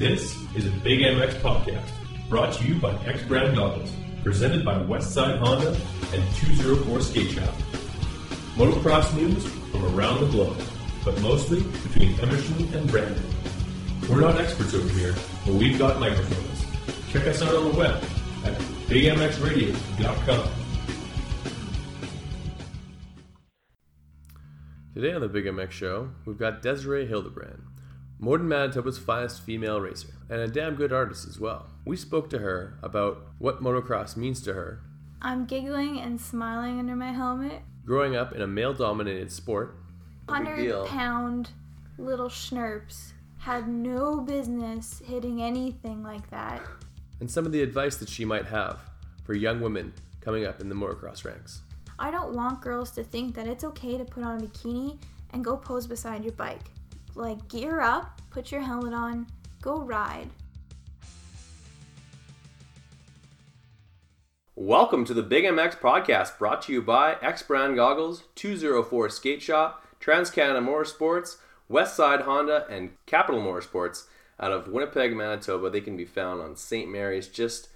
This 0.00 0.34
is 0.56 0.64
a 0.64 0.70
Big 0.82 1.00
MX 1.00 1.42
podcast 1.42 1.90
brought 2.30 2.54
to 2.54 2.64
you 2.66 2.76
by 2.76 2.94
X 3.04 3.22
Brand 3.24 3.54
Goggles, 3.54 3.92
presented 4.22 4.64
by 4.64 4.76
Westside 4.76 5.38
Honda 5.40 5.76
and 6.14 6.36
204 6.36 7.02
Skate 7.02 7.32
Shop. 7.32 7.54
Motocross 8.56 9.14
news 9.14 9.44
from 9.70 9.94
around 9.94 10.20
the 10.20 10.26
globe, 10.28 10.56
but 11.04 11.20
mostly 11.20 11.60
between 11.82 12.18
Emerson 12.18 12.74
and 12.74 12.90
Brandon. 12.90 13.22
We're 14.08 14.22
not 14.22 14.40
experts 14.40 14.72
over 14.72 14.88
here, 14.88 15.14
but 15.44 15.56
we've 15.56 15.78
got 15.78 16.00
microphones. 16.00 16.64
Check 17.10 17.26
us 17.26 17.42
out 17.42 17.54
on 17.54 17.70
the 17.70 17.76
web 17.76 18.02
at 18.46 18.54
bigmxradio.com. 18.88 20.50
Today 24.94 25.12
on 25.12 25.20
the 25.20 25.28
Big 25.28 25.44
MX 25.44 25.70
Show, 25.72 26.08
we've 26.24 26.38
got 26.38 26.62
Desiree 26.62 27.04
Hildebrand, 27.04 27.64
Modern 28.22 28.48
Manitoba's 28.48 28.98
finest 28.98 29.40
female 29.40 29.80
racer, 29.80 30.12
and 30.28 30.40
a 30.40 30.46
damn 30.46 30.74
good 30.74 30.92
artist 30.92 31.26
as 31.26 31.40
well. 31.40 31.70
We 31.86 31.96
spoke 31.96 32.28
to 32.30 32.38
her 32.40 32.78
about 32.82 33.22
what 33.38 33.62
motocross 33.62 34.14
means 34.14 34.42
to 34.42 34.52
her, 34.52 34.80
I'm 35.22 35.46
giggling 35.46 36.00
and 36.00 36.20
smiling 36.20 36.78
under 36.78 36.94
my 36.96 37.12
helmet. 37.12 37.62
growing 37.86 38.16
up 38.16 38.32
in 38.34 38.42
a 38.42 38.46
male 38.46 38.74
dominated 38.74 39.32
sport, 39.32 39.76
100 40.26 40.86
pound 40.86 41.50
little 41.98 42.28
schnurps 42.28 43.12
had 43.38 43.68
no 43.68 44.20
business 44.20 45.00
hitting 45.06 45.40
anything 45.42 46.02
like 46.02 46.28
that. 46.30 46.60
and 47.20 47.30
some 47.30 47.46
of 47.46 47.52
the 47.52 47.62
advice 47.62 47.96
that 47.96 48.08
she 48.08 48.24
might 48.24 48.46
have 48.46 48.80
for 49.24 49.32
young 49.34 49.60
women 49.62 49.92
coming 50.20 50.44
up 50.44 50.60
in 50.60 50.68
the 50.68 50.74
motocross 50.74 51.24
ranks. 51.24 51.62
I 51.98 52.10
don't 52.10 52.34
want 52.34 52.60
girls 52.60 52.90
to 52.92 53.02
think 53.04 53.34
that 53.34 53.46
it's 53.46 53.64
okay 53.64 53.96
to 53.98 54.04
put 54.04 54.24
on 54.24 54.40
a 54.40 54.46
bikini 54.46 54.98
and 55.32 55.44
go 55.44 55.56
pose 55.56 55.86
beside 55.86 56.22
your 56.22 56.32
bike. 56.34 56.70
Like, 57.16 57.48
gear 57.48 57.80
up, 57.80 58.20
put 58.30 58.52
your 58.52 58.60
helmet 58.60 58.94
on, 58.94 59.26
go 59.60 59.80
ride. 59.80 60.28
Welcome 64.54 65.04
to 65.06 65.14
the 65.14 65.22
Big 65.22 65.44
MX 65.44 65.78
podcast 65.78 66.38
brought 66.38 66.62
to 66.62 66.72
you 66.72 66.82
by 66.82 67.16
X 67.20 67.42
Brand 67.42 67.74
Goggles, 67.74 68.24
204 68.36 69.08
Skate 69.08 69.42
Shop, 69.42 69.84
Trans 69.98 70.30
Canada 70.30 70.60
Motorsports, 70.60 71.38
Westside 71.68 72.22
Honda, 72.22 72.66
and 72.70 72.90
Capital 73.06 73.40
Motorsports 73.40 74.04
out 74.38 74.52
of 74.52 74.68
Winnipeg, 74.68 75.14
Manitoba. 75.14 75.68
They 75.68 75.80
can 75.80 75.96
be 75.96 76.04
found 76.04 76.40
on 76.40 76.54
St. 76.56 76.88
Mary's, 76.90 77.26
just 77.26 77.70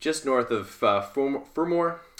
just 0.00 0.24
north 0.24 0.50
of 0.50 0.82
uh, 0.82 1.06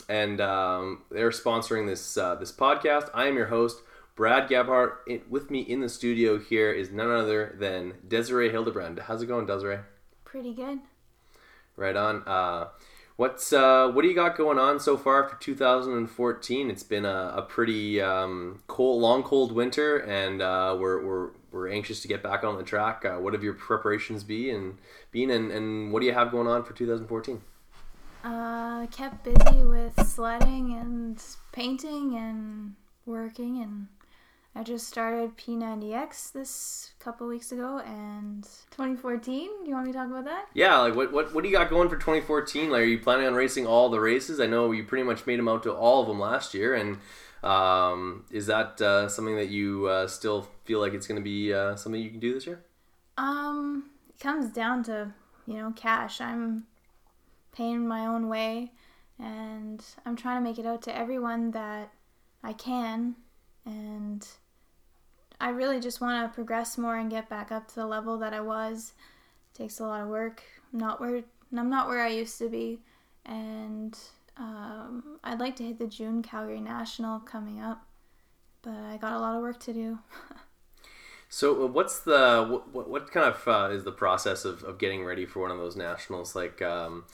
and 0.08 0.40
um, 0.40 1.02
they're 1.10 1.30
sponsoring 1.30 1.86
this 1.86 2.16
uh, 2.16 2.34
this 2.34 2.52
podcast. 2.52 3.10
I 3.12 3.26
am 3.26 3.36
your 3.36 3.46
host, 3.46 3.82
Brad 4.16 4.48
Gebhardt. 4.48 4.98
It, 5.06 5.30
with 5.30 5.50
me 5.50 5.60
in 5.60 5.80
the 5.80 5.88
studio 5.88 6.38
here 6.38 6.72
is 6.72 6.90
none 6.90 7.10
other 7.10 7.56
than 7.58 7.94
Desiree 8.06 8.50
Hildebrand. 8.50 9.00
How's 9.00 9.22
it 9.22 9.26
going, 9.26 9.46
Desiree? 9.46 9.78
Pretty 10.24 10.54
good. 10.54 10.80
Right 11.76 11.96
on. 11.96 12.22
Uh, 12.26 12.68
what's 13.16 13.52
uh, 13.52 13.90
what 13.92 14.02
do 14.02 14.08
you 14.08 14.14
got 14.14 14.36
going 14.36 14.58
on 14.58 14.78
so 14.80 14.96
far 14.96 15.28
for 15.28 15.36
2014? 15.36 16.70
It's 16.70 16.82
been 16.82 17.04
a, 17.04 17.34
a 17.36 17.42
pretty 17.42 18.00
um, 18.00 18.62
cold, 18.66 19.00
long, 19.00 19.22
cold 19.22 19.52
winter, 19.52 19.98
and 19.98 20.42
uh, 20.42 20.76
we're, 20.78 21.04
we're 21.04 21.30
we're 21.52 21.68
anxious 21.68 22.00
to 22.02 22.08
get 22.08 22.22
back 22.22 22.44
on 22.44 22.56
the 22.56 22.62
track. 22.62 23.04
Uh, 23.04 23.16
what 23.16 23.32
have 23.32 23.42
your 23.42 23.54
preparations 23.54 24.24
be 24.24 24.50
and 24.50 24.78
been, 25.10 25.30
and, 25.30 25.50
and 25.50 25.92
what 25.92 26.00
do 26.00 26.06
you 26.06 26.12
have 26.12 26.30
going 26.30 26.46
on 26.46 26.64
for 26.64 26.72
2014? 26.72 27.40
Uh, 28.22 28.86
kept 28.88 29.24
busy 29.24 29.64
with 29.64 30.06
sledding 30.06 30.76
and 30.78 31.22
painting 31.52 32.16
and 32.16 32.74
working 33.06 33.62
and 33.62 33.88
I 34.54 34.64
just 34.64 34.88
started 34.88 35.36
P90X 35.36 36.32
this 36.32 36.92
couple 36.98 37.26
weeks 37.28 37.52
ago 37.52 37.78
and 37.78 38.42
2014. 38.70 39.48
You 39.64 39.74
want 39.74 39.86
me 39.86 39.92
to 39.92 39.98
talk 39.98 40.10
about 40.10 40.24
that? 40.24 40.48
Yeah, 40.54 40.78
like 40.78 40.96
what, 40.96 41.12
what 41.12 41.32
what 41.32 41.44
do 41.44 41.50
you 41.50 41.56
got 41.56 41.70
going 41.70 41.88
for 41.88 41.96
2014? 41.96 42.70
Like, 42.70 42.80
are 42.80 42.84
you 42.84 42.98
planning 42.98 43.26
on 43.26 43.34
racing 43.34 43.66
all 43.66 43.88
the 43.88 44.00
races? 44.00 44.40
I 44.40 44.46
know 44.46 44.72
you 44.72 44.84
pretty 44.84 45.04
much 45.04 45.26
made 45.26 45.38
them 45.38 45.48
out 45.48 45.62
to 45.62 45.72
all 45.72 46.02
of 46.02 46.08
them 46.08 46.18
last 46.18 46.52
year, 46.52 46.74
and 46.74 46.98
um, 47.42 48.24
is 48.30 48.46
that 48.46 48.80
uh, 48.80 49.08
something 49.08 49.36
that 49.36 49.48
you 49.48 49.86
uh, 49.86 50.06
still 50.08 50.48
feel 50.64 50.80
like 50.80 50.94
it's 50.94 51.06
going 51.06 51.20
to 51.20 51.24
be 51.24 51.54
uh, 51.54 51.76
something 51.76 52.00
you 52.00 52.10
can 52.10 52.20
do 52.20 52.34
this 52.34 52.46
year? 52.46 52.64
Um, 53.16 53.90
it 54.08 54.20
comes 54.20 54.50
down 54.50 54.82
to, 54.84 55.12
you 55.46 55.54
know, 55.54 55.72
cash. 55.76 56.20
I'm 56.20 56.64
paying 57.52 57.86
my 57.86 58.06
own 58.06 58.28
way 58.28 58.72
and 59.18 59.84
I'm 60.06 60.16
trying 60.16 60.42
to 60.42 60.48
make 60.48 60.58
it 60.58 60.66
out 60.66 60.82
to 60.82 60.96
everyone 60.96 61.50
that 61.50 61.92
I 62.42 62.52
can 62.52 63.16
and 63.64 64.26
I 65.40 65.50
really 65.50 65.80
just 65.80 66.00
want 66.00 66.30
to 66.30 66.34
progress 66.34 66.78
more 66.78 66.96
and 66.96 67.10
get 67.10 67.28
back 67.28 67.52
up 67.52 67.68
to 67.68 67.74
the 67.76 67.86
level 67.86 68.18
that 68.18 68.34
I 68.34 68.40
was. 68.40 68.92
It 69.54 69.58
takes 69.58 69.80
a 69.80 69.86
lot 69.86 70.02
of 70.02 70.08
work. 70.08 70.42
I'm 70.72 70.78
not 70.78 71.00
where 71.00 71.22
I'm 71.56 71.70
not 71.70 71.88
where 71.88 72.02
I 72.02 72.08
used 72.08 72.38
to 72.38 72.48
be 72.48 72.78
and 73.26 73.98
um, 74.36 75.18
I'd 75.22 75.40
like 75.40 75.56
to 75.56 75.64
hit 75.64 75.78
the 75.78 75.86
June 75.86 76.22
Calgary 76.22 76.60
National 76.60 77.20
coming 77.20 77.60
up, 77.60 77.86
but 78.62 78.74
I 78.74 78.96
got 78.96 79.12
a 79.12 79.18
lot 79.18 79.36
of 79.36 79.42
work 79.42 79.60
to 79.60 79.72
do. 79.72 79.98
So, 81.32 81.62
uh, 81.62 81.66
what's 81.68 82.00
the 82.00 82.60
what, 82.72 82.90
what 82.90 83.12
kind 83.12 83.32
of 83.32 83.46
uh, 83.46 83.72
is 83.72 83.84
the 83.84 83.92
process 83.92 84.44
of, 84.44 84.64
of 84.64 84.78
getting 84.78 85.04
ready 85.04 85.26
for 85.26 85.38
one 85.38 85.52
of 85.52 85.58
those 85.58 85.76
nationals? 85.76 86.34
Like, 86.34 86.60
um, 86.60 87.04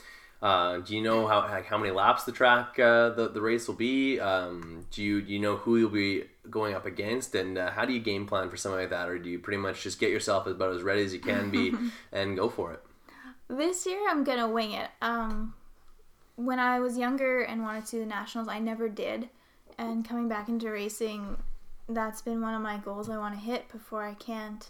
uh, 0.40 0.78
do 0.78 0.96
you 0.96 1.02
know 1.02 1.26
how 1.26 1.42
how 1.42 1.76
many 1.76 1.90
laps 1.90 2.24
the 2.24 2.32
track 2.32 2.78
uh, 2.78 3.10
the 3.10 3.28
the 3.28 3.42
race 3.42 3.68
will 3.68 3.74
be? 3.74 4.18
Um, 4.18 4.86
do 4.90 5.02
you 5.02 5.20
do 5.20 5.30
you 5.30 5.38
know 5.38 5.56
who 5.56 5.76
you'll 5.76 5.90
be 5.90 6.24
going 6.50 6.74
up 6.74 6.86
against, 6.86 7.34
and 7.34 7.58
uh, 7.58 7.70
how 7.70 7.84
do 7.84 7.92
you 7.92 8.00
game 8.00 8.26
plan 8.26 8.50
for 8.50 8.56
something 8.56 8.80
like 8.80 8.90
that, 8.90 9.08
or 9.08 9.18
do 9.18 9.28
you 9.28 9.38
pretty 9.38 9.58
much 9.58 9.82
just 9.82 9.98
get 9.98 10.10
yourself 10.10 10.46
about 10.46 10.74
as 10.74 10.82
ready 10.82 11.02
as 11.02 11.12
you 11.12 11.20
can 11.20 11.50
be 11.50 11.72
and 12.12 12.36
go 12.36 12.48
for 12.48 12.72
it? 12.72 12.82
This 13.48 13.86
year 13.86 14.00
I'm 14.08 14.24
gonna 14.24 14.48
wing 14.48 14.72
it. 14.72 14.90
Um, 15.00 15.54
when 16.36 16.58
I 16.58 16.80
was 16.80 16.98
younger 16.98 17.42
and 17.42 17.62
wanted 17.62 17.86
to 17.86 17.98
the 17.98 18.06
nationals, 18.06 18.48
I 18.48 18.58
never 18.58 18.88
did, 18.88 19.28
and 19.78 20.06
coming 20.06 20.28
back 20.28 20.48
into 20.48 20.70
racing, 20.70 21.36
that's 21.88 22.22
been 22.22 22.40
one 22.40 22.54
of 22.54 22.62
my 22.62 22.78
goals 22.78 23.08
I 23.08 23.18
want 23.18 23.34
to 23.34 23.40
hit 23.40 23.68
before 23.70 24.04
I 24.04 24.14
can't. 24.14 24.68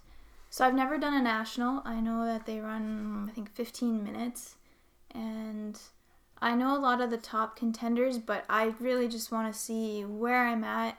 So 0.50 0.64
I've 0.64 0.75
never 0.75 0.97
done 0.97 1.14
a 1.14 1.22
national. 1.22 1.82
I 1.84 2.00
know 2.00 2.25
that 2.25 2.47
they 2.47 2.60
run 2.60 3.26
I 3.28 3.32
think 3.32 3.54
15 3.54 4.03
minutes, 4.03 4.56
and 5.12 5.78
I 6.41 6.54
know 6.54 6.76
a 6.76 6.78
lot 6.78 7.00
of 7.00 7.10
the 7.10 7.16
top 7.16 7.56
contenders, 7.56 8.19
but 8.19 8.44
I 8.48 8.75
really 8.78 9.08
just 9.08 9.32
want 9.32 9.53
to 9.53 9.58
see 9.58 10.04
where 10.04 10.47
I'm 10.47 10.64
at 10.64 10.98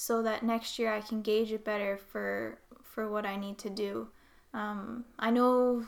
so 0.00 0.22
that 0.22 0.44
next 0.44 0.78
year 0.78 0.92
I 0.92 1.00
can 1.00 1.22
gauge 1.22 1.50
it 1.50 1.64
better 1.64 1.96
for 1.96 2.60
for 2.84 3.10
what 3.10 3.26
I 3.26 3.34
need 3.34 3.58
to 3.58 3.68
do. 3.68 4.06
Um, 4.54 5.04
I 5.18 5.32
know 5.32 5.86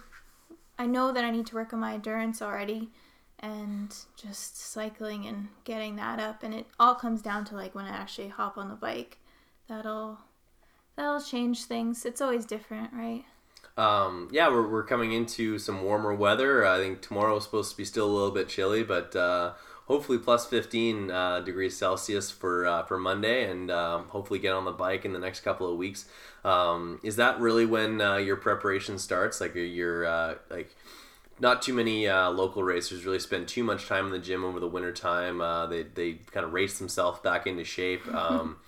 I 0.76 0.86
know 0.86 1.12
that 1.12 1.24
I 1.24 1.30
need 1.30 1.46
to 1.46 1.54
work 1.54 1.72
on 1.72 1.78
my 1.78 1.94
endurance 1.94 2.42
already 2.42 2.90
and 3.38 3.94
just 4.16 4.58
cycling 4.58 5.26
and 5.26 5.46
getting 5.62 5.94
that 5.96 6.18
up 6.18 6.42
and 6.42 6.52
it 6.52 6.66
all 6.80 6.96
comes 6.96 7.22
down 7.22 7.44
to 7.46 7.54
like 7.54 7.72
when 7.76 7.84
I 7.84 7.90
actually 7.90 8.28
hop 8.28 8.58
on 8.58 8.68
the 8.68 8.74
bike. 8.74 9.18
That'll 9.68 10.18
that'll 10.96 11.22
change 11.22 11.66
things. 11.66 12.04
It's 12.04 12.20
always 12.20 12.44
different, 12.44 12.92
right? 12.92 13.24
Um, 13.76 14.28
yeah, 14.32 14.48
we're, 14.48 14.68
we're 14.68 14.82
coming 14.82 15.12
into 15.12 15.56
some 15.60 15.84
warmer 15.84 16.12
weather. 16.12 16.66
I 16.66 16.78
think 16.78 17.00
tomorrow 17.00 17.36
is 17.36 17.44
supposed 17.44 17.70
to 17.70 17.76
be 17.76 17.84
still 17.84 18.06
a 18.06 18.12
little 18.12 18.32
bit 18.32 18.48
chilly, 18.48 18.82
but 18.82 19.14
uh, 19.14 19.52
hopefully 19.90 20.18
plus 20.18 20.46
15 20.46 21.10
uh, 21.10 21.40
degrees 21.40 21.76
Celsius 21.76 22.30
for 22.30 22.64
uh, 22.64 22.84
for 22.84 22.96
Monday, 22.96 23.50
and 23.50 23.72
um, 23.72 24.04
hopefully 24.04 24.38
get 24.38 24.52
on 24.54 24.64
the 24.64 24.70
bike 24.70 25.04
in 25.04 25.12
the 25.12 25.18
next 25.18 25.40
couple 25.40 25.70
of 25.70 25.76
weeks. 25.76 26.04
Um, 26.44 27.00
is 27.02 27.16
that 27.16 27.40
really 27.40 27.66
when 27.66 28.00
uh, 28.00 28.16
your 28.16 28.36
preparation 28.36 29.00
starts? 29.00 29.40
Like 29.40 29.56
your 29.56 30.06
uh, 30.06 30.34
like 30.48 30.76
not 31.40 31.60
too 31.60 31.74
many 31.74 32.06
uh, 32.06 32.30
local 32.30 32.62
racers 32.62 33.04
really 33.04 33.18
spend 33.18 33.48
too 33.48 33.64
much 33.64 33.88
time 33.88 34.06
in 34.06 34.12
the 34.12 34.20
gym 34.20 34.44
over 34.44 34.60
the 34.60 34.68
winter 34.68 34.92
time. 34.92 35.40
Uh, 35.40 35.66
they, 35.66 35.82
they 35.82 36.12
kind 36.30 36.46
of 36.46 36.52
race 36.52 36.78
themselves 36.78 37.18
back 37.20 37.48
into 37.48 37.64
shape 37.64 38.06
um, 38.14 38.58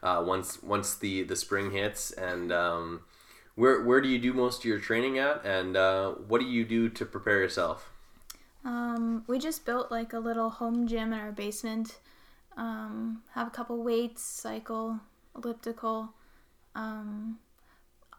uh, 0.00 0.22
once 0.24 0.62
once 0.62 0.94
the, 0.94 1.24
the 1.24 1.34
spring 1.34 1.72
hits. 1.72 2.12
And 2.12 2.52
um, 2.52 3.00
where 3.56 3.82
where 3.82 4.00
do 4.00 4.08
you 4.08 4.20
do 4.20 4.32
most 4.32 4.60
of 4.60 4.64
your 4.66 4.78
training 4.78 5.18
at? 5.18 5.44
And 5.44 5.76
uh, 5.76 6.12
what 6.12 6.40
do 6.40 6.46
you 6.46 6.64
do 6.64 6.88
to 6.88 7.04
prepare 7.04 7.40
yourself? 7.40 7.90
Um, 8.64 9.24
we 9.26 9.38
just 9.38 9.64
built 9.64 9.90
like 9.90 10.12
a 10.12 10.18
little 10.18 10.50
home 10.50 10.86
gym 10.86 11.12
in 11.12 11.18
our 11.18 11.32
basement. 11.32 11.98
Um, 12.56 13.22
have 13.34 13.46
a 13.46 13.50
couple 13.50 13.82
weights, 13.82 14.22
cycle, 14.22 15.00
elliptical. 15.36 16.12
Um, 16.74 17.38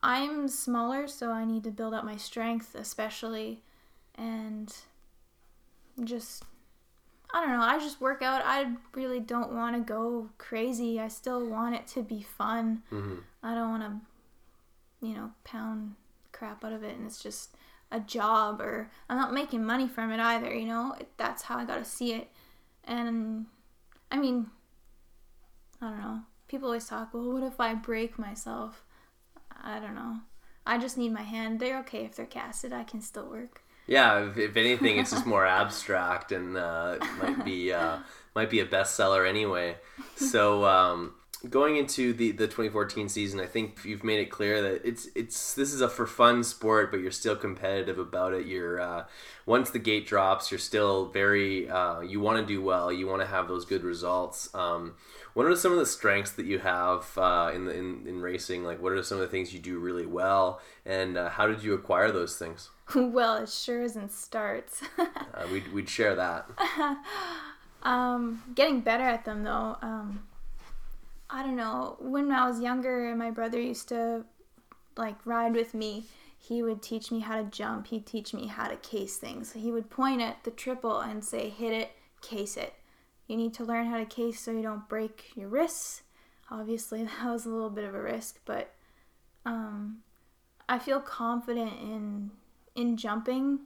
I'm 0.02 0.48
smaller, 0.48 1.08
so 1.08 1.32
I 1.32 1.46
need 1.46 1.64
to 1.66 1.72
build 1.72 1.94
up 1.94 2.06
my 2.06 2.16
strength, 2.16 2.74
especially, 2.76 3.62
and 4.16 4.74
just 6.04 6.46
I 7.34 7.42
don't 7.42 7.52
know. 7.58 7.62
I 7.64 7.78
just 7.80 8.02
work 8.02 8.22
out. 8.22 8.42
I 8.44 8.72
really 8.96 9.20
don't 9.20 9.52
want 9.52 9.76
to 9.76 9.82
go 9.82 10.30
crazy. 10.38 11.00
I 11.00 11.10
still 11.10 11.46
want 11.46 11.76
it 11.76 11.86
to 11.88 12.02
be 12.02 12.22
fun. 12.22 12.82
hmm 12.90 13.18
I 13.44 13.54
don't 13.54 13.70
want 13.70 13.84
to, 13.84 15.06
you 15.06 15.14
know, 15.14 15.32
pound 15.44 15.96
crap 16.32 16.64
out 16.64 16.74
of 16.74 16.84
it 16.84 16.96
and 16.96 17.06
it's 17.06 17.22
just 17.22 17.56
a 17.92 18.00
job 18.00 18.62
or 18.62 18.90
I'm 19.10 19.18
not 19.18 19.34
making 19.34 19.66
money 19.66 19.88
from 19.88 20.12
it 20.12 20.20
either, 20.20 20.54
you 20.54 20.66
know? 20.66 20.96
That's 21.18 21.44
how 21.44 21.58
I 21.58 21.66
got 21.66 21.78
to 21.78 21.86
see 21.86 22.14
it. 22.14 22.30
And 22.84 23.46
I 24.12 24.18
mean, 24.18 24.48
I 25.82 25.90
don't 25.90 26.00
know. 26.00 26.20
People 26.48 26.68
always 26.68 26.88
talk, 26.88 27.14
well, 27.14 27.34
what 27.34 27.44
if 27.44 27.60
I 27.60 27.74
break 27.76 28.18
myself? 28.18 28.84
I 29.64 29.80
don't 29.80 29.96
know. 29.96 30.18
I 30.66 30.78
just 30.78 30.98
need 30.98 31.14
my 31.14 31.24
hand. 31.24 31.60
They're 31.60 31.80
okay 31.80 32.06
if 32.06 32.16
they're 32.16 32.26
casted. 32.26 32.74
I 32.74 32.84
can 32.84 33.02
still 33.02 33.28
work. 33.30 33.62
Yeah, 33.88 34.30
if, 34.30 34.38
if 34.38 34.56
anything, 34.56 34.98
it's 35.00 35.12
just 35.12 35.26
more 35.26 35.46
abstract 35.46 36.32
and 36.32 36.56
uh, 36.56 36.98
might 37.22 37.44
be 37.44 37.74
uh, 37.74 37.98
might 38.36 38.50
be 38.50 38.60
a 38.60 38.66
bestseller 38.66 39.28
anyway. 39.28 39.78
So 40.16 40.64
um, 40.66 41.16
going 41.48 41.78
into 41.78 42.12
the, 42.14 42.32
the 42.32 42.48
2014 42.48 43.08
season, 43.08 43.40
I 43.40 43.46
think 43.46 43.80
you've 43.86 44.04
made 44.04 44.20
it 44.20 44.30
clear 44.30 44.62
that 44.62 44.86
it's 44.86 45.08
it's 45.16 45.54
this 45.54 45.74
is 45.74 45.82
a 45.82 45.88
for 45.88 46.06
fun 46.06 46.44
sport, 46.44 46.92
but 46.92 47.00
you're 47.00 47.12
still 47.12 47.36
competitive 47.36 47.98
about 47.98 48.34
it. 48.34 48.46
You're 48.46 48.82
uh, 48.82 49.06
once 49.46 49.70
the 49.70 49.80
gate 49.80 50.06
drops, 50.06 50.52
you're 50.52 50.60
still 50.60 51.06
very 51.06 51.70
uh, 51.70 52.02
you 52.02 52.20
want 52.20 52.40
to 52.40 52.46
do 52.46 52.62
well. 52.62 52.92
You 52.92 53.08
want 53.08 53.22
to 53.22 53.28
have 53.28 53.48
those 53.48 53.66
good 53.66 53.84
results. 53.84 54.54
Um, 54.54 54.96
what 55.34 55.46
are 55.46 55.56
some 55.56 55.72
of 55.72 55.78
the 55.78 55.86
strengths 55.86 56.32
that 56.32 56.46
you 56.46 56.60
have 56.60 57.18
uh, 57.18 57.52
in 57.54 57.66
the 57.66 57.74
in, 57.74 58.06
in 58.06 58.22
racing? 58.22 58.64
Like, 58.64 58.82
what 58.82 58.92
are 58.92 59.02
some 59.04 59.18
of 59.18 59.22
the 59.22 59.30
things 59.30 59.54
you 59.54 59.60
do 59.60 59.80
really 59.80 60.06
well, 60.06 60.60
and 60.86 61.18
uh, 61.18 61.30
how 61.30 61.48
did 61.48 61.64
you 61.64 61.74
acquire 61.74 62.12
those 62.12 62.38
things? 62.38 62.70
well, 62.96 63.38
it 63.38 63.50
sure 63.50 63.82
isn't 63.82 64.12
starts. 64.12 64.82
uh, 64.98 65.48
we'd, 65.52 65.72
we'd 65.72 65.90
share 65.90 66.16
that. 66.16 66.50
um, 67.84 68.44
getting 68.56 68.82
better 68.82 69.04
at 69.04 69.26
them 69.26 69.44
though. 69.44 69.78
Um, 69.82 70.22
I 71.30 71.44
don't 71.44 71.56
know. 71.56 71.98
When 72.00 72.32
I 72.32 72.48
was 72.48 72.60
younger, 72.60 73.10
and 73.10 73.20
my 73.20 73.32
brother 73.32 73.60
used 73.60 73.90
to 73.90 74.26
like 74.98 75.26
ride 75.26 75.54
with 75.54 75.74
me. 75.74 76.06
He 76.38 76.64
would 76.64 76.82
teach 76.82 77.12
me 77.12 77.20
how 77.20 77.38
to 77.38 77.44
jump. 77.44 77.88
He'd 77.88 78.06
teach 78.06 78.34
me 78.34 78.48
how 78.48 78.68
to 78.68 78.78
case 78.78 79.18
things. 79.18 79.52
He 79.52 79.72
would 79.72 79.90
point 79.90 80.22
at 80.22 80.44
the 80.44 80.52
triple 80.52 81.00
and 81.00 81.24
say, 81.24 81.50
"Hit 81.50 81.74
it, 81.74 81.92
case 82.22 82.58
it." 82.58 82.74
You 83.28 83.38
need 83.38 83.54
to 83.56 83.64
learn 83.64 83.88
how 83.88 83.98
to 83.98 84.06
case 84.06 84.40
so 84.40 84.52
you 84.52 84.62
don't 84.62 84.90
break 84.90 85.32
your 85.36 85.50
wrists. 85.50 86.02
Obviously, 86.50 87.04
that 87.22 87.26
was 87.26 87.46
a 87.46 87.50
little 87.50 87.70
bit 87.70 87.84
of 87.84 87.94
a 87.94 88.02
risk, 88.02 88.40
but 88.46 88.74
um, 89.46 90.00
I 90.68 90.80
feel 90.80 91.00
confident 91.00 91.74
in 91.82 92.32
in 92.76 92.98
jumping. 92.98 93.60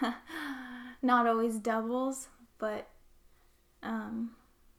Not 1.02 1.26
always 1.26 1.58
doubles, 1.58 2.28
but 2.58 2.88
um, 3.82 4.32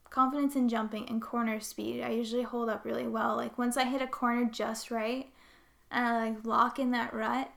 confidence 0.09 0.55
in 0.55 0.69
jumping 0.69 1.07
and 1.07 1.21
corner 1.21 1.59
speed. 1.59 2.01
I 2.01 2.09
usually 2.09 2.43
hold 2.43 2.69
up 2.69 2.85
really 2.85 3.07
well. 3.07 3.35
Like 3.35 3.57
once 3.57 3.77
I 3.77 3.85
hit 3.85 4.01
a 4.01 4.07
corner 4.07 4.45
just 4.45 4.91
right 4.91 5.27
and 5.91 6.05
I 6.05 6.29
like 6.29 6.45
lock 6.45 6.79
in 6.79 6.91
that 6.91 7.13
rut, 7.13 7.51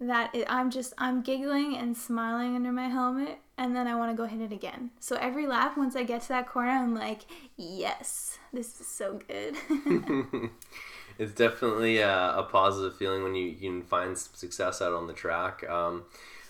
that 0.00 0.34
it, 0.34 0.46
I'm 0.48 0.70
just 0.70 0.92
I'm 0.98 1.22
giggling 1.22 1.76
and 1.76 1.96
smiling 1.96 2.54
under 2.54 2.72
my 2.72 2.88
helmet 2.88 3.38
and 3.58 3.74
then 3.74 3.86
I 3.86 3.94
want 3.94 4.10
to 4.10 4.16
go 4.16 4.26
hit 4.26 4.40
it 4.40 4.52
again. 4.52 4.90
So 5.00 5.16
every 5.16 5.46
lap, 5.46 5.78
once 5.78 5.96
I 5.96 6.02
get 6.02 6.22
to 6.22 6.28
that 6.28 6.48
corner, 6.48 6.70
I'm 6.70 6.94
like, 6.94 7.22
yes, 7.56 8.38
this 8.52 8.78
is 8.80 8.86
so 8.86 9.18
good. 9.26 9.56
it's 11.18 11.32
definitely 11.32 11.98
a, 11.98 12.36
a, 12.36 12.42
positive 12.42 12.96
feeling 12.96 13.22
when 13.22 13.34
you, 13.34 13.46
you 13.46 13.70
can 13.70 13.82
find 13.82 14.18
success 14.18 14.82
out 14.82 14.92
on 14.92 15.06
the 15.06 15.14
track. 15.14 15.68
Um, 15.68 16.04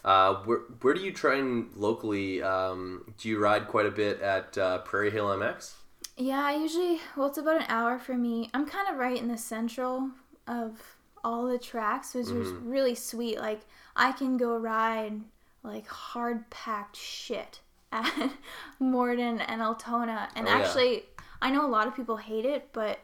uh, 0.07 0.37
where, 0.45 0.61
where 0.81 0.95
do 0.95 1.01
you 1.01 1.13
train 1.13 1.69
locally? 1.75 2.43
Um, 2.43 3.13
do 3.19 3.29
you 3.29 3.39
ride 3.39 3.67
quite 3.67 3.87
a 3.87 3.91
bit 3.91 4.21
at 4.21 4.57
uh, 4.57 4.79
Prairie 4.79 5.11
Hill 5.11 5.27
MX? 5.27 5.75
Yeah, 6.17 6.43
I 6.45 6.55
usually, 6.55 7.01
well, 7.17 7.27
it's 7.27 7.37
about 7.37 7.57
an 7.57 7.67
hour 7.69 7.99
for 7.99 8.15
me. 8.15 8.49
I'm 8.55 8.67
kind 8.67 8.89
of 8.89 8.97
right 8.97 9.21
in 9.21 9.29
the 9.29 9.37
central 9.37 10.11
of 10.47 10.81
all 11.25 11.47
the 11.47 11.59
tracks, 11.59 12.15
which 12.15 12.27
mm-hmm. 12.27 12.41
is 12.41 12.53
really 12.53 12.95
sweet. 12.95 13.39
Like, 13.39 13.61
I 13.97 14.13
can 14.13 14.37
go 14.37 14.57
ride 14.57 15.21
like 15.65 15.89
hard 15.89 16.49
packed 16.51 16.97
shit 16.97 17.61
at 17.93 18.31
Morden 18.79 19.41
and 19.41 19.61
Altona. 19.61 20.29
And 20.37 20.47
oh, 20.47 20.51
actually, 20.51 20.95
yeah. 20.95 21.25
I 21.43 21.51
know 21.51 21.67
a 21.67 21.69
lot 21.69 21.89
of 21.89 21.97
people 21.97 22.17
hate 22.17 22.45
it, 22.45 22.69
but 22.73 23.01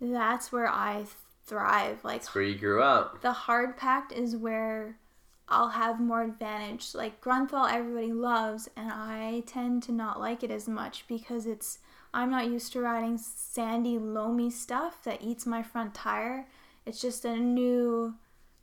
that's 0.00 0.50
where 0.50 0.68
I 0.68 1.04
thrive. 1.44 2.02
Like 2.02 2.22
that's 2.22 2.34
where 2.34 2.44
you 2.44 2.56
grew 2.56 2.82
up. 2.82 3.20
The 3.20 3.32
hard 3.32 3.76
packed 3.76 4.12
is 4.12 4.34
where 4.34 4.96
I'll 5.48 5.68
have 5.68 6.00
more 6.00 6.22
advantage. 6.22 6.94
Like 6.94 7.20
Grunthal, 7.20 7.70
everybody 7.70 8.12
loves, 8.12 8.68
and 8.76 8.90
I 8.90 9.42
tend 9.46 9.82
to 9.84 9.92
not 9.92 10.20
like 10.20 10.42
it 10.42 10.50
as 10.50 10.68
much 10.68 11.04
because 11.08 11.46
it's 11.46 11.78
I'm 12.14 12.30
not 12.30 12.48
used 12.48 12.72
to 12.72 12.80
riding 12.80 13.18
sandy, 13.18 13.98
loamy 13.98 14.50
stuff 14.50 15.02
that 15.04 15.22
eats 15.22 15.46
my 15.46 15.62
front 15.62 15.94
tire. 15.94 16.46
It's 16.84 17.00
just 17.00 17.24
a 17.24 17.36
new 17.36 18.14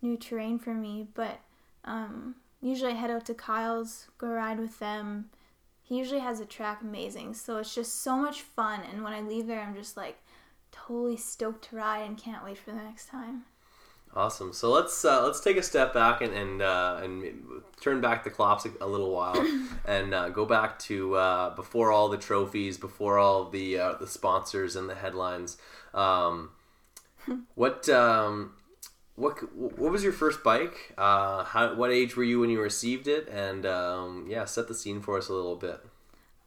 new 0.02 0.18
terrain 0.18 0.60
for 0.60 0.74
me, 0.74 1.08
but 1.14 1.40
um, 1.84 2.36
usually 2.62 2.92
I 2.94 2.96
head 2.96 3.12
out 3.12 3.26
to 3.26 3.34
Kyle's, 3.34 4.08
go 4.18 4.28
ride 4.28 4.60
with 4.60 4.80
them. 4.80 5.30
He 5.82 5.98
usually 5.98 6.22
has 6.22 6.40
a 6.40 6.46
track 6.46 6.82
amazing, 6.82 7.34
so 7.34 7.58
it's 7.58 7.74
just 7.74 8.02
so 8.02 8.16
much 8.16 8.42
fun. 8.42 8.82
And 8.92 9.04
when 9.04 9.14
I 9.14 9.22
leave 9.22 9.48
there, 9.48 9.62
I'm 9.62 9.76
just 9.76 9.98
like 9.98 10.22
totally 10.72 11.18
stoked 11.18 11.70
to 11.70 11.76
ride 11.76 12.04
and 12.06 12.18
can't 12.18 12.44
wait 12.44 12.58
for 12.58 12.72
the 12.72 12.78
next 12.78 13.10
time. 13.10 13.46
Awesome. 14.16 14.54
So 14.54 14.72
let's 14.72 15.06
uh, 15.06 15.24
let's 15.24 15.40
take 15.40 15.58
a 15.58 15.64
step 15.64 15.94
back 15.94 16.22
and 16.22 16.34
and, 16.34 16.62
uh, 16.62 17.00
and 17.04 17.62
turn 17.80 18.02
back 18.02 18.24
the 18.24 18.30
clocks 18.30 18.66
a, 18.66 18.72
a 18.82 18.88
little 18.88 19.12
while 19.12 19.46
and 19.86 20.14
uh, 20.14 20.30
go 20.30 20.46
back 20.46 20.80
to 20.80 21.16
uh, 21.16 21.56
before 21.56 21.92
all 21.92 22.10
the 22.10 22.18
trophies, 22.18 22.78
before 22.78 23.20
all 23.20 23.50
the 23.50 23.78
uh, 23.78 23.94
the 23.94 24.08
sponsors 24.08 24.76
and 24.76 24.90
the 24.90 24.96
headlines. 24.96 25.58
Um, 25.94 26.50
what 27.56 27.88
um, 27.90 28.54
what 29.16 29.38
what 29.56 29.92
was 29.92 30.04
your 30.04 30.14
first 30.14 30.44
bike? 30.44 30.94
Uh, 30.98 31.44
how 31.44 31.76
what 31.76 31.92
age 31.92 32.16
were 32.16 32.24
you 32.24 32.40
when 32.40 32.50
you 32.50 32.60
received 32.60 33.08
it? 33.08 33.28
And 33.28 33.66
um, 33.66 34.26
yeah, 34.28 34.46
set 34.46 34.68
the 34.68 34.76
scene 34.76 35.02
for 35.02 35.18
us 35.18 35.30
a 35.30 35.34
little 35.34 35.56
bit. 35.56 35.82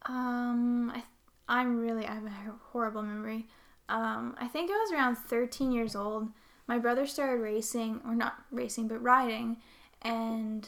Um, 0.06 0.90
I 0.90 1.04
I'm 1.48 1.78
really 1.78 2.06
I 2.06 2.14
have 2.14 2.24
a 2.24 2.54
horrible 2.70 3.02
memory. 3.02 3.46
Um, 3.88 4.34
I 4.40 4.48
think 4.48 4.70
I 4.70 4.74
was 4.74 4.92
around 4.92 5.16
13 5.16 5.70
years 5.70 5.94
old. 5.94 6.28
My 6.72 6.78
brother 6.78 7.06
started 7.06 7.42
racing, 7.42 8.00
or 8.06 8.14
not 8.14 8.32
racing, 8.50 8.88
but 8.88 9.02
riding, 9.02 9.58
and 10.00 10.66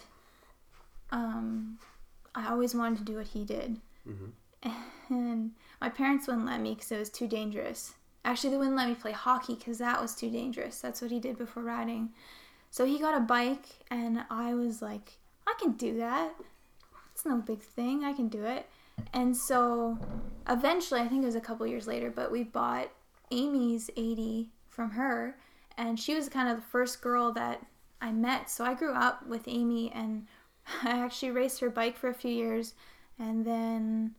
um, 1.11 1.79
I 2.35 2.51
always 2.51 2.75
wanted 2.75 2.99
to 2.99 3.05
do 3.05 3.17
what 3.17 3.29
he 3.29 3.43
did. 3.43 3.81
Mm-hmm. 4.07 4.71
And 5.09 5.53
my 5.81 5.89
parents 5.89 6.27
wouldn't 6.27 6.45
let 6.45 6.61
me 6.61 6.75
because 6.75 6.93
it 6.93 6.99
was 6.99 7.09
too 7.09 7.27
dangerous. 7.27 7.95
Actually, 8.23 8.51
they 8.51 8.59
wouldn't 8.59 8.77
let 8.77 8.87
me 8.87 8.95
play 8.95 9.13
hockey 9.13 9.55
because 9.55 9.79
that 9.79 9.99
was 9.99 10.15
too 10.15 10.29
dangerous. 10.29 10.79
That's 10.79 11.01
what 11.01 11.11
he 11.11 11.21
did 11.21 11.39
before 11.39 11.63
riding. 11.63 12.11
So 12.71 12.85
he 12.85 12.99
got 12.99 13.17
a 13.17 13.21
bike, 13.21 13.65
and 13.91 14.27
I 14.29 14.53
was 14.53 14.83
like, 14.83 15.13
I 15.47 15.55
can 15.59 15.73
do 15.73 15.97
that. 15.97 16.35
It's 17.15 17.25
no 17.25 17.39
big 17.39 17.63
thing. 17.63 18.05
I 18.05 18.13
can 18.13 18.29
do 18.29 18.45
it. 18.45 18.69
And 19.15 19.35
so 19.35 19.99
eventually, 20.51 21.01
I 21.01 21.09
think 21.09 21.23
it 21.23 21.27
was 21.27 21.35
a 21.35 21.41
couple 21.41 21.67
years 21.67 21.87
later, 21.87 22.11
but 22.11 22.31
we 22.31 22.43
bought 22.43 22.91
Amy's 23.31 23.89
80 23.97 24.51
from 24.69 24.91
her, 24.91 25.39
and 25.77 25.99
she 25.99 26.15
was 26.15 26.29
kind 26.29 26.49
of 26.49 26.57
the 26.57 26.63
first 26.63 27.01
girl 27.03 27.33
that 27.33 27.65
I 28.01 28.13
met. 28.13 28.51
So 28.51 28.65
I 28.65 28.75
grew 28.75 28.93
up 28.93 29.27
with 29.27 29.43
Amy, 29.47 29.91
and 29.93 30.27
I 30.83 30.91
actually 30.91 31.33
raced 31.33 31.61
her 31.61 31.71
bike 31.71 31.97
for 31.97 32.09
a 32.09 32.15
few 32.15 32.31
years, 32.31 32.75
and 33.19 33.45
then 33.45 34.15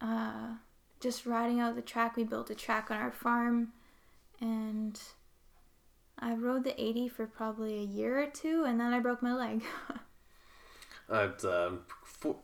uh, 0.00 0.54
just 1.00 1.26
riding 1.26 1.60
out 1.60 1.76
the 1.76 1.82
track. 1.82 2.16
We 2.16 2.24
built 2.24 2.50
a 2.50 2.54
track 2.54 2.90
on 2.90 2.98
our 2.98 3.12
farm, 3.12 3.72
and 4.40 5.00
I 6.18 6.34
rode 6.34 6.64
the 6.64 6.80
80 6.80 7.08
for 7.08 7.26
probably 7.26 7.78
a 7.78 7.86
year 7.86 8.22
or 8.22 8.26
two, 8.26 8.64
and 8.64 8.78
then 8.78 8.92
I 8.92 9.00
broke 9.00 9.22
my 9.22 9.34
leg. 9.34 9.62
it's 11.10 11.44
a 11.44 11.78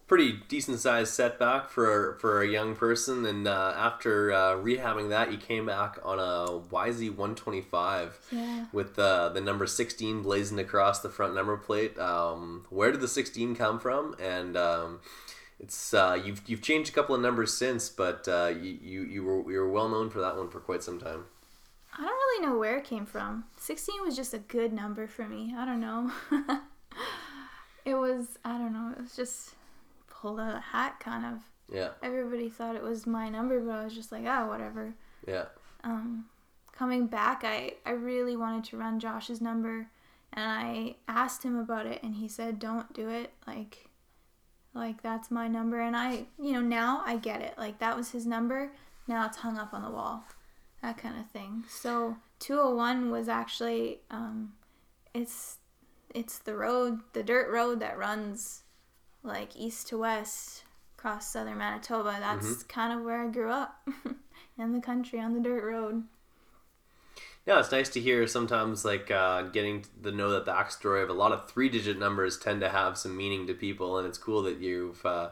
pretty 0.07 0.41
decent 0.49 0.79
sized 0.81 1.13
setback 1.15 1.69
for 1.69 2.17
for 2.21 2.43
a 2.43 2.49
young 2.49 2.75
person, 2.75 3.25
and 3.27 3.47
uh, 3.47 3.75
after 3.77 4.33
uh, 4.33 4.55
rehabbing 4.57 5.09
that, 5.11 5.33
you 5.33 5.39
came 5.39 5.67
back 5.67 5.99
on 6.05 6.19
a 6.19 6.61
YZ 6.71 7.09
125 7.11 8.19
yeah. 8.31 8.67
with 8.73 8.97
the 8.97 9.31
the 9.33 9.41
number 9.41 9.67
16 9.67 10.23
blazoned 10.23 10.61
across 10.61 11.01
the 11.01 11.09
front 11.09 11.35
number 11.35 11.57
plate. 11.57 11.99
Um, 11.99 12.67
where 12.71 12.91
did 12.93 13.01
the 13.01 13.09
16 13.09 13.57
come 13.57 13.81
from? 13.81 14.15
And 14.21 14.57
um, 14.57 15.01
it's 15.61 15.93
uh, 15.93 16.19
you've 16.23 16.43
you've 16.47 16.63
changed 16.63 16.91
a 16.91 16.93
couple 16.93 17.15
of 17.15 17.21
numbers 17.21 17.53
since, 17.53 17.89
but 17.89 18.27
uh, 18.27 18.53
you, 18.59 18.79
you 18.83 19.03
you 19.03 19.25
were 19.25 19.51
you 19.51 19.59
were 19.59 19.71
well 19.71 19.89
known 19.89 20.11
for 20.11 20.21
that 20.21 20.37
one 20.37 20.49
for 20.49 20.61
quite 20.61 20.83
some 20.83 20.99
time. 20.99 21.25
I 21.93 22.03
don't 22.03 22.07
really 22.07 22.47
know 22.47 22.59
where 22.59 22.79
it 22.79 22.85
came 22.85 23.05
from. 23.05 23.45
Sixteen 23.59 24.03
was 24.03 24.17
just 24.17 24.33
a 24.33 24.39
good 24.39 24.73
number 24.73 25.07
for 25.07 25.29
me. 25.29 25.55
I 25.57 25.67
don't 25.67 25.81
know. 25.81 26.11
it 27.85 27.95
was 27.95 28.39
I 28.45 28.57
don't 28.57 28.73
know. 28.73 28.95
It 28.97 29.03
was 29.03 29.15
just 29.15 29.55
pulled 30.21 30.41
out 30.41 30.51
of 30.51 30.57
a 30.57 30.61
hat 30.61 31.01
kind 31.01 31.25
of. 31.25 31.43
Yeah. 31.73 31.91
Everybody 32.03 32.49
thought 32.49 32.77
it 32.77 32.83
was 32.83 33.07
my 33.07 33.29
number, 33.29 33.61
but 33.61 33.73
I 33.73 33.85
was 33.85 33.95
just 33.95 34.11
like, 34.11 34.25
oh, 34.27 34.47
whatever. 34.47 34.95
Yeah. 35.27 35.45
Um, 35.85 36.27
coming 36.73 37.07
back, 37.07 37.43
I 37.45 37.75
I 37.87 37.93
really 37.93 38.37
wanted 38.37 38.65
to 38.65 38.77
run 38.77 39.01
Josh's 39.01 39.41
number, 39.41 39.89
and 40.33 40.51
I 40.51 40.97
asked 41.07 41.43
him 41.43 41.57
about 41.57 41.87
it, 41.87 42.03
and 42.03 42.17
he 42.17 42.29
said, 42.29 42.59
don't 42.59 42.93
do 42.93 43.09
it. 43.09 43.33
Like 43.47 43.91
like 44.75 45.03
that's 45.03 45.31
my 45.31 45.49
number 45.49 45.81
and 45.81 45.97
I, 45.97 46.27
you 46.41 46.53
know, 46.53 46.61
now 46.61 47.03
I 47.05 47.17
get 47.17 47.41
it. 47.41 47.55
Like 47.59 47.79
that 47.81 47.97
was 47.97 48.11
his 48.13 48.27
number. 48.27 48.73
Now 49.09 49.27
it's 49.27 49.39
hung 49.39 49.59
up 49.59 49.75
on 49.75 49.83
the 49.83 49.91
wall. 49.91 50.25
That 50.83 50.97
kind 50.97 51.19
of 51.19 51.29
thing. 51.31 51.65
So 51.69 52.17
201 52.39 53.11
was 53.11 53.29
actually 53.29 54.01
um 54.11 54.53
it's 55.13 55.59
it's 56.15 56.39
the 56.39 56.55
road, 56.55 57.01
the 57.13 57.23
dirt 57.23 57.51
road 57.51 57.81
that 57.81 57.99
runs 57.99 58.63
like 59.23 59.57
east 59.57 59.89
to 59.89 59.99
west 59.99 60.65
across 60.99 61.33
southern 61.33 61.59
Manitoba. 61.59 62.17
That's 62.21 62.47
mm-hmm. 62.47 62.69
kind 62.69 62.99
of 62.99 63.05
where 63.05 63.23
I 63.23 63.29
grew 63.29 63.51
up 63.51 63.89
in 64.59 64.73
the 64.73 64.81
country 64.81 65.21
on 65.21 65.35
the 65.35 65.41
dirt 65.41 65.65
road. 65.65 66.05
yeah, 67.47 67.59
it's 67.59 67.73
nice 67.73 67.89
to 67.91 68.01
hear 68.01 68.27
sometimes 68.27 68.85
like 68.85 69.11
uh, 69.11 69.43
getting 69.43 69.85
to 70.03 70.13
know 70.13 70.31
that 70.31 70.45
the 70.45 70.53
backstory 70.53 71.03
of 71.03 71.11
a 71.11 71.15
lot 71.15 71.33
of 71.33 71.51
three 71.51 71.69
digit 71.69 71.99
numbers 71.99 72.39
tend 72.39 72.61
to 72.61 72.69
have 72.69 72.99
some 72.99 73.17
meaning 73.17 73.47
to 73.47 73.55
people, 73.55 73.99
and 73.99 74.07
it's 74.07 74.19
cool 74.19 74.43
that 74.43 74.59
you've 74.59 75.05
uh, 75.05 75.31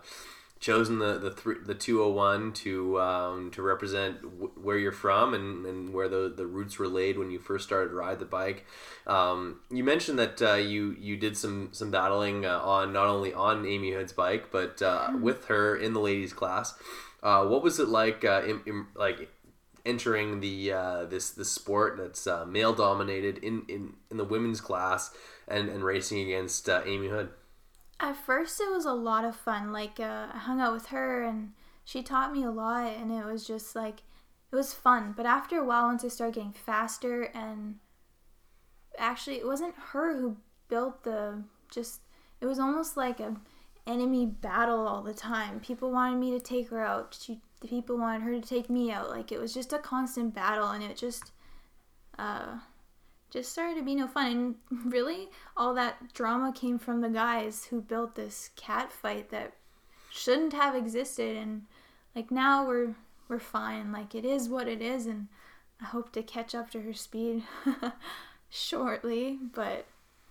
chosen 0.60 0.98
the 0.98 1.18
the 1.18 1.30
three, 1.30 1.56
the 1.64 1.74
two 1.74 1.98
hundred 2.02 2.14
one 2.14 2.52
to 2.52 3.00
um, 3.00 3.50
to 3.52 3.62
represent 3.62 4.22
w- 4.22 4.52
where 4.56 4.76
you're 4.76 4.92
from 4.92 5.34
and, 5.34 5.64
and 5.66 5.94
where 5.94 6.08
the, 6.08 6.32
the 6.36 6.46
roots 6.46 6.78
were 6.78 6.88
laid 6.88 7.18
when 7.18 7.30
you 7.30 7.38
first 7.38 7.64
started 7.64 7.90
to 7.90 7.94
ride 7.94 8.18
the 8.18 8.24
bike. 8.24 8.66
Um, 9.06 9.60
you 9.70 9.84
mentioned 9.84 10.18
that 10.18 10.42
uh, 10.42 10.54
you 10.54 10.96
you 10.98 11.16
did 11.16 11.36
some 11.36 11.70
some 11.72 11.90
battling 11.90 12.44
uh, 12.44 12.58
on 12.60 12.92
not 12.92 13.06
only 13.06 13.32
on 13.32 13.66
Amy 13.66 13.92
Hood's 13.92 14.12
bike 14.12 14.50
but 14.50 14.82
uh, 14.82 15.10
with 15.20 15.46
her 15.46 15.76
in 15.76 15.92
the 15.92 16.00
ladies 16.00 16.32
class. 16.32 16.74
Uh, 17.22 17.44
what 17.46 17.62
was 17.62 17.80
it 17.80 17.88
like? 17.88 18.24
Uh, 18.24 18.42
in, 18.46 18.60
in, 18.66 18.86
like 18.94 19.28
entering 19.84 20.40
the 20.40 20.72
uh, 20.72 21.04
this 21.04 21.30
this 21.30 21.50
sport 21.50 21.96
that's 21.96 22.26
uh, 22.26 22.44
male 22.44 22.74
dominated 22.74 23.38
in, 23.38 23.64
in 23.68 23.94
in 24.10 24.16
the 24.16 24.24
women's 24.24 24.60
class 24.60 25.14
and 25.46 25.68
and 25.68 25.82
racing 25.82 26.20
against 26.20 26.68
uh, 26.68 26.82
Amy 26.84 27.08
Hood. 27.08 27.30
At 28.00 28.16
first, 28.16 28.60
it 28.60 28.70
was 28.70 28.84
a 28.84 28.92
lot 28.92 29.24
of 29.24 29.34
fun. 29.34 29.72
Like 29.72 29.98
uh, 29.98 30.28
I 30.32 30.38
hung 30.38 30.60
out 30.60 30.72
with 30.72 30.86
her, 30.86 31.22
and 31.22 31.52
she 31.84 32.02
taught 32.02 32.32
me 32.32 32.44
a 32.44 32.50
lot, 32.50 32.92
and 32.94 33.10
it 33.10 33.24
was 33.24 33.46
just 33.46 33.74
like 33.74 34.02
it 34.52 34.56
was 34.56 34.72
fun. 34.72 35.14
But 35.16 35.26
after 35.26 35.58
a 35.58 35.64
while, 35.64 35.86
once 35.86 36.04
I 36.04 36.08
started 36.08 36.34
getting 36.36 36.52
faster, 36.52 37.24
and 37.34 37.76
actually, 38.98 39.36
it 39.36 39.46
wasn't 39.46 39.74
her 39.92 40.16
who 40.16 40.36
built 40.68 41.02
the 41.04 41.42
just. 41.70 42.00
It 42.40 42.46
was 42.46 42.60
almost 42.60 42.96
like 42.96 43.18
a 43.18 43.34
enemy 43.86 44.26
battle 44.26 44.86
all 44.86 45.02
the 45.02 45.14
time. 45.14 45.58
People 45.58 45.90
wanted 45.90 46.18
me 46.18 46.30
to 46.30 46.40
take 46.40 46.68
her 46.68 46.84
out. 46.84 47.16
She, 47.20 47.40
the 47.60 47.66
people 47.66 47.98
wanted 47.98 48.22
her 48.22 48.32
to 48.32 48.40
take 48.40 48.70
me 48.70 48.92
out. 48.92 49.10
Like 49.10 49.32
it 49.32 49.40
was 49.40 49.52
just 49.52 49.72
a 49.72 49.78
constant 49.78 50.34
battle, 50.34 50.68
and 50.68 50.84
it 50.84 50.96
just, 50.96 51.32
uh, 52.16 52.58
just 53.30 53.52
started 53.52 53.76
to 53.76 53.84
be 53.84 53.94
no 53.94 54.06
fun. 54.06 54.56
And 54.70 54.92
really, 54.92 55.28
all 55.56 55.74
that 55.74 56.12
drama 56.14 56.52
came 56.52 56.78
from 56.78 57.00
the 57.00 57.08
guys 57.08 57.66
who 57.66 57.80
built 57.80 58.14
this 58.14 58.50
cat 58.56 58.92
fight 58.92 59.30
that 59.30 59.54
shouldn't 60.10 60.52
have 60.52 60.74
existed. 60.74 61.36
And 61.36 61.62
like 62.14 62.30
now 62.30 62.66
we're 62.66 62.94
we're 63.28 63.38
fine. 63.38 63.92
Like 63.92 64.14
it 64.14 64.24
is 64.24 64.48
what 64.48 64.68
it 64.68 64.82
is, 64.82 65.06
and 65.06 65.28
I 65.80 65.86
hope 65.86 66.12
to 66.12 66.22
catch 66.22 66.54
up 66.54 66.70
to 66.70 66.82
her 66.82 66.94
speed 66.94 67.44
shortly. 68.48 69.38
But 69.54 69.86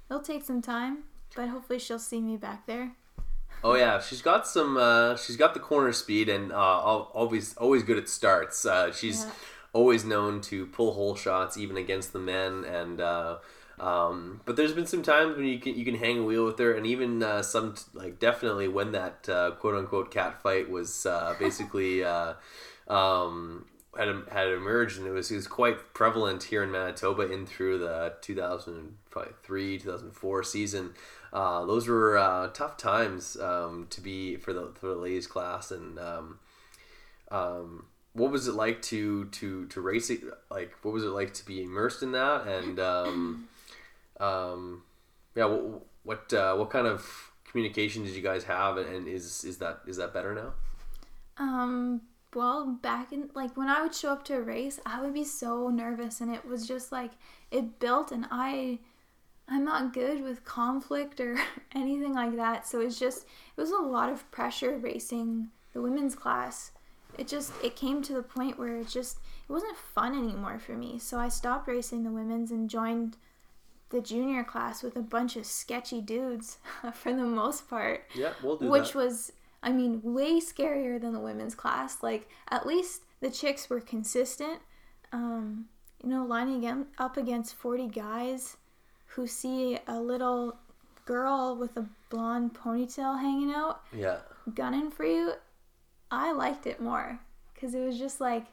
it'll 0.10 0.24
take 0.24 0.44
some 0.44 0.62
time. 0.62 1.04
But 1.36 1.50
hopefully 1.50 1.80
she'll 1.80 2.00
see 2.00 2.22
me 2.22 2.38
back 2.38 2.66
there. 2.66 2.94
Oh 3.64 3.76
yeah, 3.76 4.00
she's 4.00 4.22
got 4.22 4.48
some. 4.48 4.78
Uh, 4.78 5.16
she's 5.16 5.36
got 5.36 5.54
the 5.54 5.60
corner 5.60 5.92
speed 5.92 6.30
and 6.30 6.52
uh, 6.52 6.56
always 6.56 7.56
always 7.58 7.84
good 7.84 7.98
at 7.98 8.08
starts. 8.08 8.66
Uh, 8.66 8.92
she's 8.92 9.24
yeah. 9.24 9.32
Always 9.78 10.04
known 10.04 10.42
to 10.42 10.66
pull 10.66 10.94
hole 10.94 11.16
shots 11.16 11.58
even 11.58 11.78
against 11.78 12.14
the 12.14 12.20
men. 12.20 12.66
And 12.66 13.00
uh, 13.00 13.38
um, 13.80 14.42
but 14.46 14.56
there's 14.56 14.74
been 14.74 14.88
some 14.88 15.04
times 15.04 15.38
when 15.38 15.46
you 15.46 15.60
can 15.60 15.76
you 15.76 15.86
can 15.86 15.96
hang 15.96 16.20
a 16.20 16.24
wheel 16.24 16.46
with 16.46 16.60
her, 16.60 16.74
and 16.74 16.86
even 16.86 17.22
uh, 17.22 17.42
some 17.44 17.76
like 17.94 18.20
definitely 18.20 18.68
when 18.68 18.92
that 18.94 19.30
uh, 19.30 19.52
quote 19.52 19.76
unquote 19.76 20.12
cat 20.12 20.42
fight 20.42 20.70
was 20.70 21.06
basically. 21.40 22.04
Um, 22.90 23.66
had, 23.98 24.10
had 24.32 24.50
emerged 24.50 25.00
and 25.00 25.08
it 25.08 25.12
was, 25.12 25.32
it 25.32 25.36
was 25.36 25.48
quite 25.48 25.94
prevalent 25.94 26.44
here 26.44 26.64
in 26.64 26.72
Manitoba 26.72 27.32
in 27.32 27.46
through 27.46 27.80
the 27.80 28.14
2003 28.22 29.80
2004 29.80 30.44
season 30.44 30.94
uh, 31.34 31.66
those 31.66 31.88
were 31.88 32.18
uh, 32.18 32.48
tough 32.50 32.78
times 32.78 33.38
um, 33.38 33.88
to 33.90 34.02
be 34.02 34.38
for 34.38 34.54
the 34.54 34.72
for 34.76 34.88
the 34.88 34.96
ladies 34.96 35.28
class 35.28 35.72
and 35.72 36.00
um, 36.00 36.40
um, 37.32 37.86
what 38.18 38.32
was 38.32 38.48
it 38.48 38.54
like 38.54 38.82
to 38.82 39.26
to 39.26 39.66
to 39.68 39.82
race 39.82 40.10
it 40.10 40.22
like 40.50 40.74
what 40.82 40.94
was 40.94 41.04
it 41.04 41.10
like 41.10 41.34
to 41.34 41.46
be 41.46 41.64
immersed 41.64 42.02
in 42.04 42.12
that 42.12 42.48
and 42.48 42.80
um, 42.80 43.48
um, 44.20 44.84
yeah 45.36 45.46
what 45.46 45.82
what, 46.04 46.34
uh, 46.34 46.56
what 46.56 46.70
kind 46.70 46.88
of 46.88 47.32
communication 47.46 48.04
did 48.04 48.14
you 48.16 48.22
guys 48.22 48.44
have 48.44 48.78
and, 48.78 48.88
and 48.94 49.08
is 49.08 49.44
is 49.44 49.58
that 49.58 49.80
is 49.88 49.98
that 49.98 50.14
better 50.14 50.34
now 50.34 50.54
um 51.38 52.02
well 52.34 52.66
back 52.82 53.14
in 53.14 53.30
like 53.34 53.56
when 53.56 53.70
i 53.70 53.82
would 53.82 53.96
show 53.96 54.12
up 54.12 54.24
to 54.24 54.36
a 54.36 54.42
race 54.42 54.80
i 54.86 55.02
would 55.02 55.14
be 55.14 55.24
so 55.24 55.70
nervous 55.70 56.20
and 56.20 56.34
it 56.34 56.46
was 56.46 56.68
just 56.68 56.92
like 56.92 57.12
it 57.52 57.80
built 57.80 58.12
and 58.12 58.26
i 58.32 58.78
I'm 59.50 59.64
not 59.64 59.94
good 59.94 60.24
with 60.24 60.44
conflict 60.44 61.20
or 61.20 61.40
anything 61.76 62.14
like 62.14 62.36
that. 62.36 62.68
So 62.68 62.82
it's 62.82 63.00
just 63.00 63.24
it 63.24 63.62
was 63.62 63.72
a 63.72 63.78
lot 63.78 64.12
of 64.12 64.30
pressure 64.32 64.78
racing 64.78 65.50
the 65.74 65.82
women's 65.82 66.16
class. 66.16 66.72
It 67.18 67.28
just 67.28 67.52
it 67.64 67.76
came 67.76 68.02
to 68.04 68.14
the 68.14 68.24
point 68.24 68.60
where 68.60 68.78
it 68.78 68.88
just 68.88 69.18
it 69.48 69.52
wasn't 69.52 69.78
fun 69.78 70.14
anymore 70.18 70.60
for 70.60 70.74
me. 70.74 71.00
So 71.00 71.18
I 71.18 71.30
stopped 71.30 71.68
racing 71.68 72.04
the 72.04 72.12
women's 72.12 72.52
and 72.52 72.70
joined 72.70 73.18
the 73.90 74.02
junior 74.02 74.44
class 74.44 74.84
with 74.84 74.96
a 74.98 75.02
bunch 75.02 75.36
of 75.38 75.46
sketchy 75.46 76.02
dudes 76.02 76.58
for 76.94 77.14
the 77.14 77.24
most 77.24 77.70
part. 77.70 78.04
Yeah, 78.14 78.34
we'll 78.44 78.58
do 78.58 78.70
Which 78.70 78.92
that. 78.92 78.98
was 78.98 79.32
I 79.64 79.72
mean 79.72 80.02
way 80.04 80.40
scarier 80.40 81.00
than 81.00 81.14
the 81.14 81.20
women's 81.20 81.56
class. 81.56 82.04
Like 82.04 82.30
at 82.50 82.66
least 82.68 83.02
the 83.22 83.30
chicks 83.30 83.70
were 83.70 83.82
consistent. 83.82 84.60
Um, 85.12 85.66
you 86.04 86.10
know, 86.10 86.26
lining 86.26 86.86
up 87.00 87.18
against 87.18 87.56
40 87.56 87.88
guys 87.88 88.58
who 89.08 89.26
see 89.26 89.80
a 89.88 90.00
little 90.00 90.58
girl 91.06 91.56
with 91.56 91.76
a 91.78 91.86
blonde 92.10 92.54
ponytail 92.54 93.20
hanging 93.20 93.52
out, 93.52 93.82
yeah, 93.96 94.18
gunning 94.54 94.92
for 94.92 95.06
you, 95.06 95.34
I 96.12 96.32
liked 96.32 96.68
it 96.68 96.82
more 96.82 97.20
because 97.54 97.74
it 97.74 97.80
was 97.80 97.98
just 97.98 98.22
like, 98.22 98.46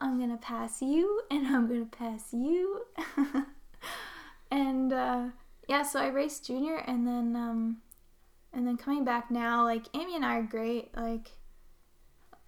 I'm 0.00 0.18
gonna 0.18 0.38
pass 0.38 0.82
you 0.82 1.22
and 1.30 1.46
I'm 1.46 1.68
gonna 1.68 1.86
pass 1.86 2.32
you, 2.32 2.82
and 4.50 4.92
uh, 4.92 5.26
yeah, 5.68 5.82
so 5.82 6.00
I 6.00 6.08
raced 6.08 6.46
junior 6.46 6.76
and 6.76 7.06
then 7.06 7.36
um, 7.36 7.78
and 8.52 8.66
then 8.66 8.76
coming 8.76 9.04
back 9.04 9.30
now, 9.30 9.64
like 9.64 9.86
Amy 9.94 10.16
and 10.16 10.24
I 10.24 10.38
are 10.38 10.42
great, 10.42 10.96
like 10.96 11.30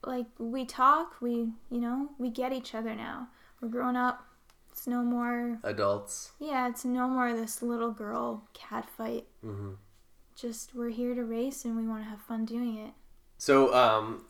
like 0.04 0.26
we 0.38 0.64
talk, 0.64 1.16
we 1.20 1.52
you 1.70 1.80
know 1.80 2.10
we 2.18 2.30
get 2.30 2.52
each 2.52 2.74
other 2.74 2.94
now. 2.94 3.28
We're 3.60 3.68
grown 3.68 3.96
up 3.96 4.26
it's 4.74 4.88
no 4.88 5.04
more 5.04 5.60
adults. 5.62 6.32
Yeah, 6.40 6.68
it's 6.68 6.84
no 6.84 7.06
more 7.06 7.32
this 7.32 7.62
little 7.62 7.92
girl 7.92 8.42
cat 8.54 8.90
fight. 8.90 9.24
Mm-hmm. 9.46 9.74
Just 10.34 10.74
we're 10.74 10.88
here 10.88 11.14
to 11.14 11.22
race 11.22 11.64
and 11.64 11.76
we 11.76 11.86
want 11.86 12.02
to 12.02 12.10
have 12.10 12.20
fun 12.20 12.44
doing 12.44 12.78
it. 12.78 12.92
So, 13.38 13.74
um, 13.74 14.24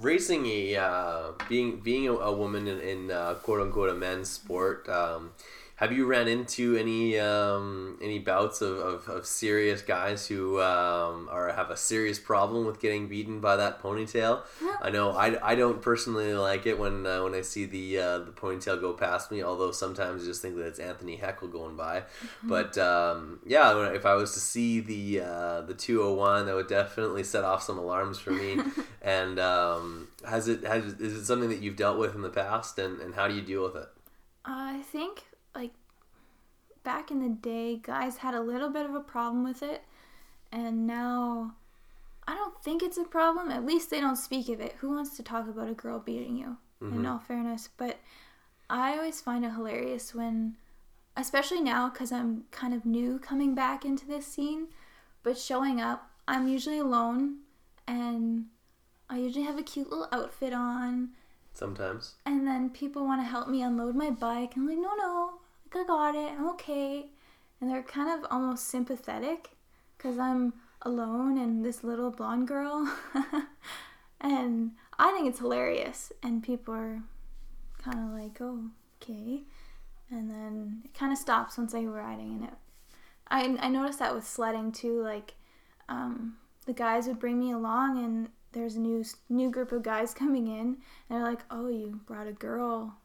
racing 0.00 0.46
a 0.46 0.76
uh, 0.76 1.32
being 1.48 1.80
being 1.80 2.08
a, 2.08 2.14
a 2.14 2.32
woman 2.32 2.66
in, 2.66 2.80
in 2.80 3.10
uh, 3.10 3.34
quote 3.34 3.60
unquote 3.60 3.90
a 3.90 3.94
men's 3.94 4.28
sport. 4.28 4.88
Um, 4.88 5.32
have 5.80 5.92
you 5.92 6.04
ran 6.04 6.28
into 6.28 6.76
any 6.76 7.18
um, 7.18 7.98
any 8.02 8.18
bouts 8.18 8.60
of, 8.60 8.76
of, 8.76 9.08
of, 9.08 9.24
serious 9.24 9.80
guys 9.80 10.26
who 10.26 10.60
um, 10.60 11.26
are 11.32 11.50
have 11.54 11.70
a 11.70 11.76
serious 11.76 12.18
problem 12.18 12.66
with 12.66 12.82
getting 12.82 13.08
beaten 13.08 13.40
by 13.40 13.56
that 13.56 13.82
ponytail? 13.82 14.42
I 14.82 14.90
know 14.90 15.12
I, 15.12 15.52
I 15.52 15.54
don't 15.54 15.80
personally 15.80 16.34
like 16.34 16.66
it 16.66 16.78
when 16.78 17.06
uh, 17.06 17.24
when 17.24 17.34
I 17.34 17.40
see 17.40 17.64
the 17.64 17.98
uh, 17.98 18.18
the 18.18 18.30
ponytail 18.30 18.78
go 18.78 18.92
past 18.92 19.32
me. 19.32 19.42
Although 19.42 19.70
sometimes 19.70 20.22
I 20.22 20.26
just 20.26 20.42
think 20.42 20.56
that 20.56 20.66
it's 20.66 20.78
Anthony 20.78 21.16
Heckle 21.16 21.48
going 21.48 21.76
by. 21.76 22.00
Mm-hmm. 22.00 22.48
But 22.50 22.76
um, 22.76 23.40
yeah, 23.46 23.90
if 23.90 24.04
I 24.04 24.16
was 24.16 24.34
to 24.34 24.40
see 24.40 24.80
the 24.80 25.22
uh, 25.22 25.60
the 25.62 25.72
two 25.72 26.02
hundred 26.02 26.16
one, 26.16 26.46
that 26.46 26.54
would 26.54 26.68
definitely 26.68 27.24
set 27.24 27.42
off 27.42 27.62
some 27.62 27.78
alarms 27.78 28.18
for 28.18 28.32
me. 28.32 28.58
and 29.00 29.38
um, 29.38 30.08
has 30.28 30.46
it 30.46 30.62
has 30.64 30.84
is 31.00 31.14
it 31.14 31.24
something 31.24 31.48
that 31.48 31.62
you've 31.62 31.76
dealt 31.76 31.98
with 31.98 32.14
in 32.14 32.20
the 32.20 32.28
past, 32.28 32.78
and, 32.78 33.00
and 33.00 33.14
how 33.14 33.26
do 33.26 33.34
you 33.34 33.40
deal 33.40 33.62
with 33.62 33.76
it? 33.76 33.88
I 34.44 34.82
think 34.82 35.24
like 35.54 35.72
back 36.82 37.10
in 37.10 37.20
the 37.20 37.28
day, 37.28 37.76
guys 37.76 38.18
had 38.18 38.34
a 38.34 38.40
little 38.40 38.70
bit 38.70 38.86
of 38.86 38.94
a 38.94 39.00
problem 39.00 39.44
with 39.44 39.62
it, 39.62 39.82
and 40.50 40.86
now 40.86 41.54
I 42.26 42.34
don't 42.34 42.62
think 42.62 42.82
it's 42.82 42.98
a 42.98 43.04
problem. 43.04 43.50
At 43.50 43.66
least 43.66 43.90
they 43.90 44.00
don't 44.00 44.16
speak 44.16 44.48
of 44.48 44.60
it. 44.60 44.76
Who 44.80 44.90
wants 44.90 45.16
to 45.16 45.22
talk 45.22 45.48
about 45.48 45.68
a 45.68 45.74
girl 45.74 45.98
beating 45.98 46.36
you? 46.36 46.56
Mm-hmm. 46.82 47.00
In 47.00 47.06
all 47.06 47.18
fairness, 47.18 47.68
but 47.76 47.98
I 48.70 48.96
always 48.96 49.20
find 49.20 49.44
it 49.44 49.50
hilarious 49.50 50.14
when, 50.14 50.56
especially 51.14 51.60
now, 51.60 51.90
because 51.90 52.10
I'm 52.10 52.44
kind 52.52 52.72
of 52.72 52.86
new 52.86 53.18
coming 53.18 53.54
back 53.54 53.84
into 53.84 54.06
this 54.06 54.26
scene, 54.26 54.68
but 55.22 55.36
showing 55.36 55.78
up, 55.78 56.10
I'm 56.26 56.48
usually 56.48 56.78
alone, 56.78 57.40
and 57.86 58.46
I 59.10 59.18
usually 59.18 59.44
have 59.44 59.58
a 59.58 59.62
cute 59.62 59.90
little 59.90 60.08
outfit 60.10 60.54
on. 60.54 61.10
Sometimes. 61.52 62.14
And 62.24 62.46
then 62.46 62.70
people 62.70 63.04
want 63.04 63.20
to 63.20 63.28
help 63.28 63.48
me 63.48 63.60
unload 63.60 63.94
my 63.94 64.10
bike. 64.10 64.52
I'm 64.56 64.66
like, 64.66 64.78
no, 64.78 64.94
no, 64.94 65.32
I 65.74 65.84
got 65.86 66.14
it. 66.14 66.32
I'm 66.32 66.48
okay. 66.50 67.06
And 67.60 67.70
they're 67.70 67.82
kind 67.82 68.18
of 68.18 68.30
almost 68.30 68.68
sympathetic 68.68 69.50
because 69.96 70.18
I'm 70.18 70.54
alone 70.82 71.38
and 71.38 71.64
this 71.64 71.84
little 71.84 72.10
blonde 72.10 72.48
girl. 72.48 72.90
and 74.20 74.72
I 74.98 75.12
think 75.12 75.28
it's 75.28 75.40
hilarious. 75.40 76.12
And 76.22 76.42
people 76.42 76.74
are 76.74 77.02
kind 77.82 77.98
of 77.98 78.18
like, 78.18 78.40
oh, 78.40 78.70
okay. 79.02 79.42
And 80.10 80.30
then 80.30 80.82
it 80.84 80.94
kind 80.94 81.12
of 81.12 81.18
stops 81.18 81.58
once 81.58 81.74
I 81.74 81.82
go 81.82 81.90
riding. 81.90 82.40
And 82.40 82.44
it, 82.44 82.54
I, 83.28 83.66
I 83.66 83.68
noticed 83.68 83.98
that 84.00 84.14
with 84.14 84.26
sledding 84.26 84.72
too. 84.72 85.02
Like, 85.02 85.34
um, 85.88 86.36
the 86.66 86.72
guys 86.72 87.06
would 87.06 87.18
bring 87.18 87.38
me 87.38 87.52
along 87.52 88.02
and 88.02 88.28
there's 88.52 88.76
a 88.76 88.80
new 88.80 89.04
new 89.28 89.50
group 89.50 89.72
of 89.72 89.82
guys 89.82 90.14
coming 90.22 90.46
in 90.46 90.66
and 90.66 90.76
they're 91.08 91.22
like 91.22 91.40
oh 91.50 91.68
you 91.68 92.00
brought 92.06 92.26
a 92.26 92.32
girl 92.32 92.96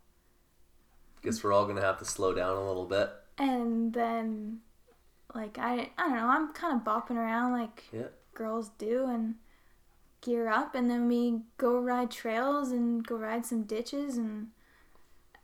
Guess 1.25 1.43
we're 1.43 1.53
all 1.53 1.65
gonna 1.65 1.81
have 1.81 1.99
to 1.99 2.05
slow 2.05 2.33
down 2.33 2.55
a 2.55 2.67
little 2.67 2.85
bit. 2.85 3.09
And 3.37 3.93
then, 3.93 4.59
like 5.33 5.57
I, 5.57 5.91
I 5.97 6.03
don't 6.07 6.15
know, 6.15 6.27
I'm 6.27 6.53
kind 6.53 6.75
of 6.75 6.85
bopping 6.85 7.17
around 7.17 7.51
like 7.51 7.83
Yeah. 7.91 8.07
girls 8.33 8.69
do, 8.77 9.05
and 9.07 9.35
gear 10.21 10.47
up, 10.47 10.75
and 10.75 10.89
then 10.89 11.07
we 11.07 11.41
go 11.57 11.77
ride 11.77 12.11
trails 12.11 12.71
and 12.71 13.05
go 13.05 13.15
ride 13.17 13.45
some 13.45 13.63
ditches, 13.63 14.17
and 14.17 14.49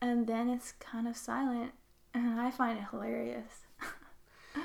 and 0.02 0.28
then 0.28 0.50
it's 0.50 0.74
kind 0.74 1.08
of 1.08 1.16
silent, 1.18 1.72
and 2.14 2.40
I 2.40 2.52
find 2.52 2.78
it 2.80 2.86
hilarious. 2.92 3.66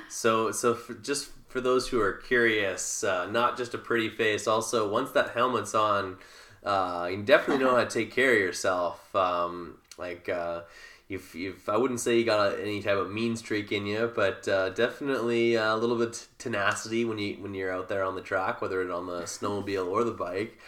So, 0.09 0.51
so 0.53 0.75
for, 0.75 0.95
just 0.95 1.31
for 1.49 1.61
those 1.61 1.89
who 1.89 2.01
are 2.01 2.13
curious, 2.13 3.05
uh, 3.05 3.27
not 3.27 3.57
just 3.57 3.75
a 3.75 3.79
pretty 3.79 4.09
face. 4.09 4.47
Also, 4.47 4.89
once 4.89 5.11
that 5.13 5.31
helmet's 5.31 5.75
on, 5.75 6.19
uh, 6.65 7.09
you 7.11 7.23
definitely 7.23 7.65
know 7.65 7.75
how 7.77 7.85
to 7.85 7.91
take 7.91 8.13
care 8.13 8.33
of 8.33 8.39
yourself. 8.39 9.15
Um, 9.15 9.79
like, 9.99 10.29
uh, 10.29 10.63
you've, 11.09 11.35
you've, 11.35 11.69
I 11.69 11.77
wouldn't 11.77 12.01
say 12.01 12.19
you 12.19 12.25
got 12.25 12.53
a, 12.53 12.61
any 12.61 12.83
type 12.83 12.97
of 12.97 13.11
mean 13.11 13.37
streak 13.37 13.73
in 13.73 13.87
you, 13.87 14.11
but 14.15 14.47
uh, 14.49 14.71
definitely 14.71 15.55
a 15.55 15.75
little 15.77 15.97
bit 15.97 16.27
tenacity 16.39 17.05
when 17.05 17.19
you 17.19 17.35
when 17.35 17.55
you're 17.55 17.73
out 17.73 17.89
there 17.89 18.05
on 18.05 18.15
the 18.15 18.21
track, 18.21 18.61
whether 18.61 18.83
it's 18.83 18.93
on 18.93 19.07
the 19.07 19.23
snowmobile 19.23 19.87
or 19.87 20.05
the 20.05 20.11
bike, 20.13 20.59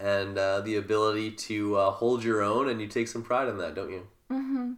and 0.00 0.38
uh, 0.38 0.60
the 0.60 0.76
ability 0.76 1.30
to 1.30 1.76
uh, 1.76 1.90
hold 1.90 2.24
your 2.24 2.42
own. 2.42 2.68
And 2.68 2.80
you 2.80 2.86
take 2.86 3.08
some 3.08 3.22
pride 3.22 3.48
in 3.48 3.58
that, 3.58 3.74
don't 3.74 3.90
you? 3.90 4.06
Mm-hmm. 4.30 4.72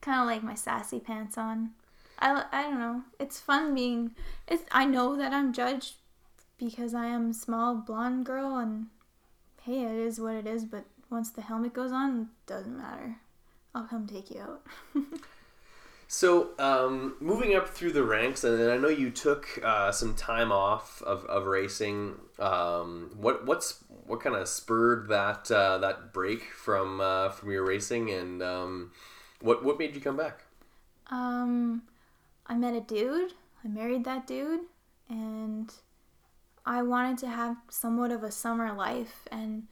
Kind 0.00 0.20
of 0.20 0.26
like 0.26 0.42
my 0.42 0.54
sassy 0.54 1.00
pants 1.00 1.36
on. 1.36 1.70
I, 2.18 2.44
I 2.50 2.62
don't 2.62 2.80
know. 2.80 3.02
It's 3.20 3.40
fun 3.40 3.74
being. 3.74 4.12
It's 4.46 4.64
I 4.72 4.84
know 4.84 5.16
that 5.16 5.32
I'm 5.32 5.52
judged 5.52 5.94
because 6.58 6.94
I 6.94 7.06
am 7.06 7.32
small 7.32 7.74
blonde 7.76 8.26
girl, 8.26 8.56
and 8.56 8.86
hey, 9.62 9.84
it 9.84 9.96
is 9.96 10.18
what 10.18 10.34
it 10.34 10.46
is. 10.46 10.64
But 10.64 10.84
once 11.10 11.30
the 11.30 11.42
helmet 11.42 11.74
goes 11.74 11.92
on, 11.92 12.20
it 12.20 12.46
doesn't 12.46 12.76
matter. 12.76 13.16
I'll 13.78 13.84
come 13.84 14.06
take 14.06 14.30
you 14.30 14.40
out. 14.40 14.62
So, 16.10 16.52
um, 16.58 17.16
moving 17.20 17.54
up 17.54 17.68
through 17.68 17.92
the 17.92 18.02
ranks, 18.02 18.42
and 18.42 18.58
then 18.58 18.70
I 18.70 18.78
know 18.78 18.88
you 18.88 19.10
took 19.10 19.60
uh, 19.62 19.92
some 19.92 20.14
time 20.14 20.50
off 20.50 21.02
of, 21.02 21.26
of 21.26 21.44
racing. 21.44 22.14
Um, 22.38 23.10
what 23.14 23.44
what's 23.44 23.84
what 24.06 24.22
kind 24.22 24.34
of 24.34 24.48
spurred 24.48 25.08
that 25.08 25.50
uh, 25.50 25.76
that 25.78 26.14
break 26.14 26.44
from 26.44 27.02
uh, 27.02 27.28
from 27.28 27.50
your 27.50 27.62
racing, 27.62 28.10
and 28.10 28.42
um, 28.42 28.92
what 29.42 29.62
what 29.62 29.78
made 29.78 29.94
you 29.94 30.00
come 30.00 30.16
back? 30.16 30.44
Um, 31.10 31.82
I 32.46 32.54
met 32.54 32.72
a 32.72 32.80
dude. 32.80 33.34
I 33.62 33.68
married 33.68 34.04
that 34.04 34.26
dude, 34.26 34.60
and 35.10 35.70
I 36.64 36.80
wanted 36.84 37.18
to 37.18 37.28
have 37.28 37.58
somewhat 37.68 38.12
of 38.12 38.22
a 38.22 38.30
summer 38.30 38.72
life. 38.72 39.28
And 39.30 39.64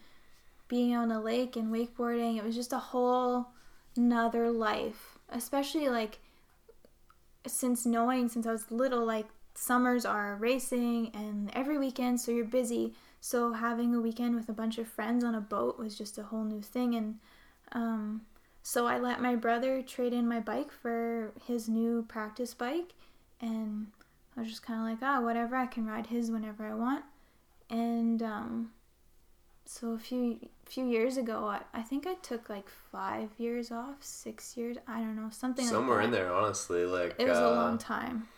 being 0.69 0.95
on 0.95 1.11
a 1.11 1.19
lake 1.19 1.57
and 1.57 1.73
wakeboarding, 1.73 2.37
it 2.37 2.45
was 2.45 2.55
just 2.55 2.75
a 2.75 2.79
whole 2.79 3.49
another 3.97 4.50
life. 4.50 5.19
Especially 5.29 5.88
like 5.88 6.19
since 7.47 7.87
knowing 7.87 8.29
since 8.29 8.47
I 8.47 8.53
was 8.53 8.71
little, 8.71 9.05
like 9.05 9.26
summers 9.55 10.05
are 10.05 10.37
racing 10.37 11.11
and 11.15 11.50
every 11.55 11.79
weekend, 11.79 12.21
so 12.21 12.31
you're 12.33 12.45
busy. 12.45 12.95
So 13.21 13.53
having 13.53 13.95
a 13.95 14.00
weekend 14.00 14.35
with 14.35 14.49
a 14.49 14.53
bunch 14.53 14.79
of 14.79 14.87
friends 14.87 15.25
on 15.25 15.35
a 15.35 15.41
boat 15.41 15.79
was 15.79 15.97
just 15.97 16.19
a 16.19 16.23
whole 16.25 16.45
new 16.45 16.62
thing. 16.62 16.95
And 16.95 17.19
um, 17.73 18.23
so 18.62 18.87
I 18.87 18.99
let 18.99 19.21
my 19.21 19.35
brother 19.35 19.83
trade 19.83 20.12
in 20.12 20.29
my 20.29 20.41
bike 20.41 20.71
for 20.71 21.33
his 21.47 21.69
new 21.69 22.05
practice 22.09 22.55
bike, 22.55 22.95
and 23.41 23.88
I 24.37 24.41
was 24.41 24.49
just 24.49 24.62
kind 24.62 24.81
of 24.81 24.87
like, 24.87 24.99
ah, 25.03 25.21
whatever, 25.21 25.57
I 25.57 25.67
can 25.67 25.87
ride 25.87 26.07
his 26.07 26.31
whenever 26.31 26.67
I 26.67 26.75
want. 26.75 27.05
And 27.71 28.23
um, 28.23 28.73
so 29.66 29.92
a 29.92 29.99
few 29.99 30.38
few 30.64 30.87
years 30.87 31.16
ago, 31.16 31.46
I, 31.46 31.61
I 31.75 31.82
think 31.82 32.06
I 32.06 32.14
took 32.14 32.49
like 32.49 32.68
five 32.68 33.30
years 33.38 33.70
off, 33.70 33.96
six 34.00 34.56
years, 34.56 34.76
I 34.87 35.00
don't 35.00 35.16
know, 35.16 35.28
something 35.30 35.66
Somewhere 35.66 35.99
like 35.99 36.06
in 36.06 36.11
there, 36.12 36.32
honestly. 36.32 36.85
Like 36.85 37.16
It 37.18 37.28
was 37.28 37.38
a 37.38 37.49
uh, 37.49 37.54
long 37.54 37.78
time. 37.78 38.28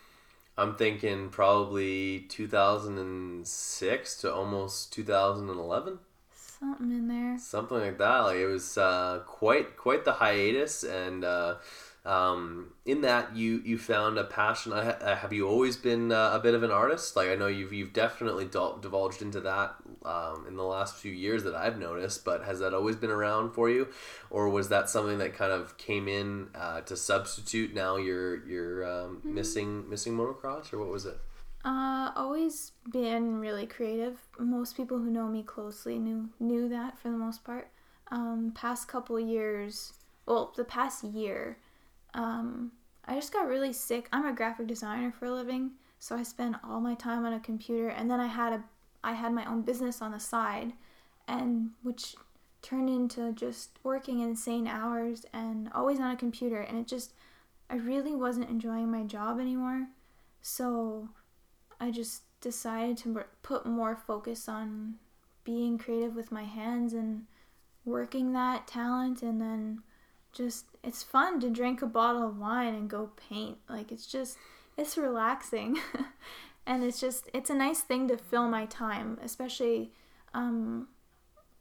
I'm 0.57 0.75
thinking 0.75 1.29
probably 1.29 2.25
2006 2.29 4.15
to 4.17 4.33
almost 4.33 4.91
2011. 4.91 5.99
Something 6.33 6.91
in 6.91 7.07
there. 7.07 7.37
something 7.39 7.77
like 7.77 7.97
that. 7.99 8.19
Like 8.19 8.37
it 8.37 8.47
was 8.47 8.77
uh, 8.77 9.21
quite 9.25 9.77
quite 9.77 10.03
the 10.03 10.11
hiatus, 10.13 10.83
and 10.83 11.23
uh, 11.23 11.55
um, 12.05 12.73
in 12.85 12.99
that 13.01 13.33
you 13.35 13.61
you 13.63 13.77
found 13.77 14.17
a 14.17 14.25
passion. 14.25 14.73
Have 14.73 15.31
you 15.31 15.47
always 15.47 15.77
been 15.77 16.11
uh, 16.11 16.31
a 16.33 16.39
bit 16.39 16.55
of 16.55 16.63
an 16.63 16.71
artist? 16.71 17.15
Like 17.15 17.29
I 17.29 17.35
know 17.35 17.47
you've 17.47 17.71
you've 17.71 17.93
definitely 17.93 18.43
divulged 18.45 19.21
into 19.21 19.39
that 19.39 19.75
um, 20.05 20.45
in 20.47 20.55
the 20.55 20.63
last 20.63 20.95
few 20.95 21.11
years 21.11 21.43
that 21.43 21.55
I've 21.55 21.77
noticed. 21.77 22.25
But 22.25 22.43
has 22.43 22.59
that 22.59 22.73
always 22.73 22.95
been 22.95 23.09
around 23.09 23.51
for 23.51 23.69
you, 23.69 23.87
or 24.29 24.49
was 24.49 24.69
that 24.69 24.89
something 24.89 25.17
that 25.19 25.33
kind 25.33 25.51
of 25.51 25.77
came 25.77 26.07
in 26.07 26.49
uh, 26.55 26.81
to 26.81 26.95
substitute? 26.95 27.73
Now 27.73 27.97
you're 27.97 28.45
you're 28.47 28.85
um, 28.85 29.21
missing 29.23 29.89
missing 29.89 30.15
motocross, 30.17 30.73
or 30.73 30.79
what 30.79 30.89
was 30.89 31.05
it? 31.05 31.17
Uh, 31.65 32.11
always 32.15 32.71
been 32.89 33.39
really 33.39 33.65
creative. 33.65 34.17
Most 34.37 34.77
people 34.77 34.97
who 34.97 35.11
know 35.11 35.27
me 35.27 35.43
closely 35.43 35.99
knew 35.99 36.29
knew 36.39 36.69
that 36.69 36.97
for 36.99 37.09
the 37.09 37.17
most 37.17 37.43
part. 37.43 37.69
Um, 38.11 38.53
past 38.55 38.87
couple 38.87 39.19
years, 39.19 39.93
well, 40.25 40.53
the 40.55 40.63
past 40.63 41.03
year, 41.03 41.57
um, 42.13 42.71
I 43.05 43.15
just 43.15 43.33
got 43.33 43.47
really 43.47 43.73
sick. 43.73 44.07
I'm 44.11 44.25
a 44.25 44.33
graphic 44.33 44.67
designer 44.67 45.11
for 45.11 45.25
a 45.25 45.31
living, 45.31 45.71
so 45.99 46.15
I 46.15 46.23
spend 46.23 46.55
all 46.63 46.79
my 46.79 46.95
time 46.95 47.25
on 47.25 47.33
a 47.33 47.39
computer. 47.39 47.89
And 47.89 48.09
then 48.09 48.19
I 48.19 48.27
had 48.27 48.53
a, 48.53 48.63
I 49.03 49.13
had 49.13 49.33
my 49.33 49.45
own 49.45 49.61
business 49.61 50.01
on 50.01 50.11
the 50.11 50.19
side, 50.19 50.73
and 51.27 51.71
which 51.83 52.15
turned 52.61 52.89
into 52.89 53.31
just 53.31 53.79
working 53.83 54.19
insane 54.19 54.67
hours 54.67 55.25
and 55.33 55.69
always 55.73 55.99
on 55.99 56.11
a 56.11 56.17
computer. 56.17 56.61
And 56.61 56.77
it 56.77 56.87
just, 56.87 57.13
I 57.69 57.75
really 57.75 58.15
wasn't 58.15 58.49
enjoying 58.49 58.91
my 58.91 59.03
job 59.03 59.39
anymore. 59.39 59.87
So 60.41 61.09
I 61.79 61.91
just 61.91 62.23
decided 62.41 62.97
to 62.97 63.23
put 63.43 63.65
more 63.65 63.95
focus 63.95 64.49
on 64.49 64.95
being 65.43 65.77
creative 65.77 66.15
with 66.15 66.31
my 66.31 66.43
hands 66.43 66.93
and 66.93 67.25
working 67.85 68.33
that 68.33 68.67
talent 68.67 69.23
and 69.23 69.41
then 69.41 69.81
just 70.31 70.65
it's 70.83 71.01
fun 71.01 71.39
to 71.39 71.49
drink 71.49 71.81
a 71.81 71.87
bottle 71.87 72.27
of 72.27 72.37
wine 72.37 72.75
and 72.75 72.89
go 72.89 73.09
paint 73.29 73.57
like 73.67 73.91
it's 73.91 74.05
just 74.05 74.37
it's 74.77 74.97
relaxing 74.97 75.77
and 76.65 76.83
it's 76.83 76.99
just 76.99 77.29
it's 77.33 77.49
a 77.49 77.55
nice 77.55 77.81
thing 77.81 78.07
to 78.07 78.17
fill 78.17 78.47
my 78.47 78.65
time 78.65 79.17
especially 79.23 79.91
um 80.33 80.87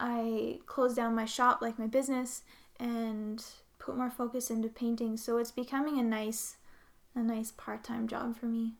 i 0.00 0.58
closed 0.66 0.96
down 0.96 1.14
my 1.14 1.24
shop 1.24 1.60
like 1.62 1.78
my 1.78 1.86
business 1.86 2.42
and 2.80 3.44
put 3.78 3.96
more 3.96 4.10
focus 4.10 4.50
into 4.50 4.68
painting 4.68 5.16
so 5.16 5.38
it's 5.38 5.50
becoming 5.52 5.98
a 5.98 6.02
nice 6.02 6.56
a 7.14 7.20
nice 7.22 7.50
part-time 7.52 8.06
job 8.08 8.36
for 8.36 8.46
me 8.46 8.74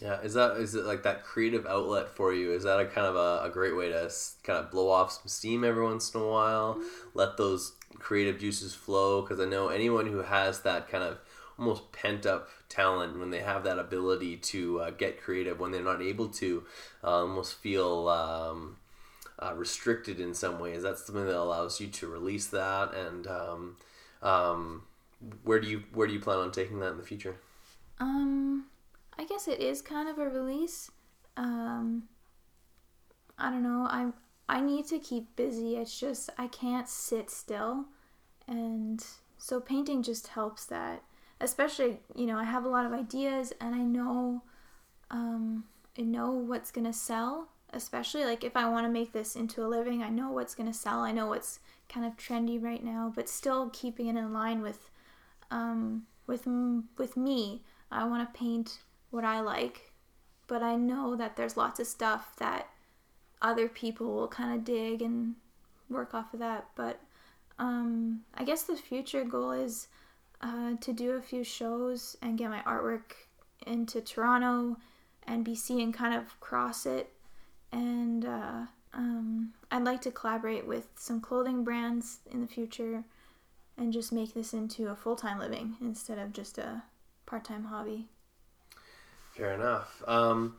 Yeah, 0.00 0.20
is 0.22 0.34
that 0.34 0.56
is 0.56 0.74
it 0.74 0.84
like 0.86 1.02
that 1.02 1.24
creative 1.24 1.66
outlet 1.66 2.08
for 2.08 2.32
you? 2.32 2.52
Is 2.52 2.62
that 2.64 2.80
a 2.80 2.86
kind 2.86 3.06
of 3.06 3.16
a, 3.16 3.44
a 3.44 3.50
great 3.50 3.76
way 3.76 3.90
to 3.90 4.10
kind 4.42 4.58
of 4.58 4.70
blow 4.70 4.88
off 4.88 5.12
some 5.12 5.26
steam 5.28 5.62
every 5.62 5.82
once 5.82 6.14
in 6.14 6.20
a 6.20 6.26
while, 6.26 6.80
let 7.12 7.36
those 7.36 7.76
creative 7.98 8.38
juices 8.38 8.74
flow? 8.74 9.20
Because 9.20 9.40
I 9.40 9.44
know 9.44 9.68
anyone 9.68 10.06
who 10.06 10.22
has 10.22 10.62
that 10.62 10.88
kind 10.88 11.04
of 11.04 11.18
almost 11.60 11.92
pent 11.92 12.24
up 12.24 12.48
talent 12.70 13.18
when 13.18 13.30
they 13.30 13.40
have 13.40 13.64
that 13.64 13.78
ability 13.78 14.36
to 14.38 14.80
uh, 14.80 14.90
get 14.90 15.20
creative 15.20 15.60
when 15.60 15.70
they're 15.70 15.82
not 15.82 16.00
able 16.00 16.28
to, 16.28 16.64
uh, 17.04 17.20
almost 17.20 17.54
feel 17.56 18.08
um, 18.08 18.78
uh, 19.38 19.52
restricted 19.54 20.18
in 20.18 20.32
some 20.32 20.58
ways. 20.58 20.82
That's 20.82 21.04
something 21.04 21.26
that 21.26 21.36
allows 21.36 21.78
you 21.78 21.88
to 21.88 22.08
release 22.08 22.46
that. 22.46 22.94
And 22.94 23.26
um, 23.26 23.76
um, 24.22 24.82
where 25.44 25.60
do 25.60 25.68
you 25.68 25.84
where 25.92 26.06
do 26.06 26.14
you 26.14 26.20
plan 26.20 26.38
on 26.38 26.50
taking 26.50 26.80
that 26.80 26.92
in 26.92 26.96
the 26.96 27.04
future? 27.04 27.36
Um, 27.98 28.64
I 29.18 29.24
guess 29.24 29.46
it 29.46 29.60
is 29.60 29.82
kind 29.82 30.08
of 30.08 30.18
a 30.18 30.28
release. 30.28 30.90
Um, 31.36 32.04
I 33.38 33.50
don't 33.50 33.62
know. 33.62 33.86
I 33.90 34.12
I 34.48 34.62
need 34.62 34.86
to 34.86 34.98
keep 34.98 35.36
busy. 35.36 35.76
It's 35.76 36.00
just 36.00 36.30
I 36.38 36.46
can't 36.46 36.88
sit 36.88 37.28
still, 37.28 37.84
and 38.48 39.04
so 39.36 39.60
painting 39.60 40.02
just 40.02 40.28
helps 40.28 40.64
that. 40.66 41.02
Especially, 41.40 42.00
you 42.14 42.26
know, 42.26 42.36
I 42.36 42.44
have 42.44 42.64
a 42.64 42.68
lot 42.68 42.86
of 42.86 42.92
ideas, 42.92 43.52
and 43.60 43.74
I 43.74 43.78
know, 43.82 44.42
um, 45.10 45.64
I 45.98 46.02
know 46.02 46.30
what's 46.30 46.70
gonna 46.70 46.92
sell. 46.92 47.48
Especially 47.72 48.24
like 48.24 48.42
if 48.42 48.56
I 48.56 48.68
want 48.68 48.84
to 48.86 48.92
make 48.92 49.12
this 49.12 49.36
into 49.36 49.64
a 49.64 49.68
living, 49.68 50.02
I 50.02 50.08
know 50.08 50.30
what's 50.32 50.56
gonna 50.56 50.74
sell. 50.74 51.00
I 51.00 51.12
know 51.12 51.28
what's 51.28 51.60
kind 51.88 52.04
of 52.04 52.16
trendy 52.16 52.62
right 52.62 52.82
now, 52.82 53.12
but 53.14 53.28
still 53.28 53.70
keeping 53.72 54.06
it 54.08 54.16
in 54.16 54.32
line 54.32 54.60
with, 54.60 54.90
um, 55.50 56.06
with 56.26 56.46
with 56.98 57.16
me. 57.16 57.62
I 57.90 58.04
want 58.04 58.32
to 58.32 58.38
paint 58.38 58.78
what 59.10 59.24
I 59.24 59.40
like, 59.40 59.92
but 60.46 60.62
I 60.62 60.76
know 60.76 61.16
that 61.16 61.36
there's 61.36 61.56
lots 61.56 61.80
of 61.80 61.86
stuff 61.86 62.34
that 62.38 62.68
other 63.42 63.68
people 63.68 64.14
will 64.14 64.28
kind 64.28 64.54
of 64.54 64.64
dig 64.64 65.02
and 65.02 65.34
work 65.88 66.14
off 66.14 66.32
of 66.32 66.40
that. 66.40 66.66
But 66.76 67.00
um, 67.58 68.22
I 68.34 68.44
guess 68.44 68.62
the 68.62 68.76
future 68.76 69.24
goal 69.24 69.52
is 69.52 69.88
uh, 70.40 70.74
to 70.80 70.92
do 70.92 71.12
a 71.12 71.22
few 71.22 71.44
shows 71.44 72.16
and 72.22 72.38
get 72.38 72.50
my 72.50 72.60
artwork 72.60 73.12
into 73.66 74.00
Toronto 74.00 74.76
and 75.26 75.46
BC 75.46 75.82
and 75.82 75.92
kind 75.92 76.14
of 76.14 76.38
cross 76.40 76.86
it. 76.86 77.12
And 77.72 78.24
uh, 78.24 78.66
um, 78.94 79.52
I'd 79.70 79.84
like 79.84 80.00
to 80.02 80.10
collaborate 80.10 80.66
with 80.66 80.88
some 80.96 81.20
clothing 81.20 81.62
brands 81.62 82.18
in 82.30 82.40
the 82.40 82.46
future 82.46 83.04
and 83.76 83.92
just 83.92 84.12
make 84.12 84.34
this 84.34 84.52
into 84.52 84.88
a 84.88 84.96
full 84.96 85.16
time 85.16 85.38
living 85.38 85.76
instead 85.80 86.18
of 86.18 86.32
just 86.32 86.58
a 86.58 86.82
part 87.26 87.44
time 87.44 87.64
hobby. 87.64 88.08
Fair 89.34 89.54
enough. 89.54 90.02
Um, 90.06 90.56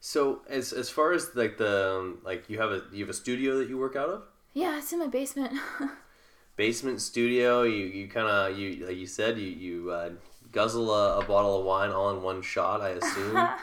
so 0.00 0.42
as 0.48 0.72
as 0.72 0.90
far 0.90 1.12
as 1.12 1.34
like 1.34 1.58
the 1.58 1.96
um, 1.98 2.18
like 2.24 2.48
you 2.48 2.58
have 2.58 2.70
a 2.70 2.82
you 2.92 3.04
have 3.04 3.10
a 3.10 3.14
studio 3.14 3.58
that 3.58 3.68
you 3.68 3.78
work 3.78 3.96
out 3.96 4.08
of 4.08 4.22
Yeah, 4.52 4.78
it's 4.78 4.92
in 4.92 4.98
my 4.98 5.06
basement. 5.06 5.58
basement 6.56 7.00
studio. 7.00 7.62
You 7.62 7.86
you 7.86 8.08
kind 8.08 8.26
of 8.26 8.58
you 8.58 8.86
like 8.86 8.96
you 8.96 9.06
said 9.06 9.38
you 9.38 9.48
you 9.48 9.90
uh, 9.90 10.10
guzzle 10.52 10.92
a, 10.92 11.20
a 11.20 11.24
bottle 11.24 11.58
of 11.60 11.64
wine 11.64 11.90
all 11.90 12.10
in 12.10 12.22
one 12.22 12.42
shot. 12.42 12.80
I 12.80 12.90
assume. 12.90 13.48